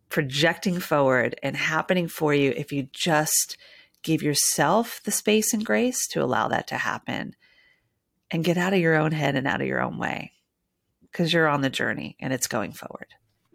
projecting 0.10 0.80
forward 0.80 1.40
and 1.44 1.56
happening 1.56 2.08
for 2.08 2.34
you 2.34 2.54
if 2.56 2.72
you 2.72 2.88
just 2.92 3.58
give 4.04 4.22
yourself 4.22 5.02
the 5.04 5.12
space 5.12 5.54
and 5.54 5.66
grace 5.66 6.08
to 6.08 6.24
allow 6.24 6.48
that 6.48 6.68
to 6.68 6.78
happen 6.78 7.36
and 8.30 8.44
get 8.44 8.58
out 8.58 8.74
of 8.74 8.80
your 8.80 8.96
own 8.96 9.12
head 9.12 9.36
and 9.36 9.48
out 9.48 9.62
of 9.62 9.68
your 9.68 9.82
own 9.82 9.98
way 9.98 10.32
because 11.16 11.32
you're 11.32 11.48
on 11.48 11.62
the 11.62 11.70
journey 11.70 12.18
and 12.20 12.34
it's 12.34 12.48
going 12.48 12.74
forward. 12.74 13.08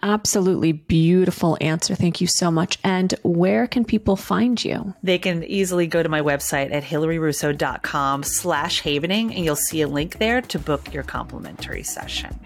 Absolutely 0.03 0.73
beautiful 0.73 1.59
answer. 1.61 1.95
Thank 1.95 2.23
you 2.23 2.27
so 2.27 2.51
much. 2.51 2.79
And 2.83 3.15
where 3.23 3.67
can 3.67 3.85
people 3.85 4.17
find 4.17 4.65
you? 4.65 4.95
They 5.03 5.19
can 5.19 5.45
easily 5.45 5.87
go 5.87 6.03
to 6.03 6.09
my 6.09 6.23
website 6.23 6.73
at 6.73 6.83
hilaryrusso.com 6.83 8.23
slash 8.23 8.81
havening 8.81 9.35
and 9.35 9.45
you'll 9.45 9.57
see 9.57 9.83
a 9.83 9.89
link 9.89 10.17
there 10.17 10.41
to 10.41 10.59
book 10.59 10.95
your 10.95 11.03
complimentary 11.03 11.83
session 11.83 12.39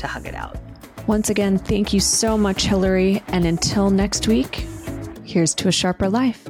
to 0.00 0.06
hug 0.06 0.26
it 0.26 0.34
out. 0.34 0.58
Once 1.06 1.30
again, 1.30 1.56
thank 1.56 1.94
you 1.94 2.00
so 2.00 2.36
much, 2.36 2.64
Hilary. 2.64 3.22
And 3.28 3.46
until 3.46 3.88
next 3.88 4.28
week, 4.28 4.66
here's 5.24 5.54
to 5.54 5.68
a 5.68 5.72
sharper 5.72 6.10
life. 6.10 6.46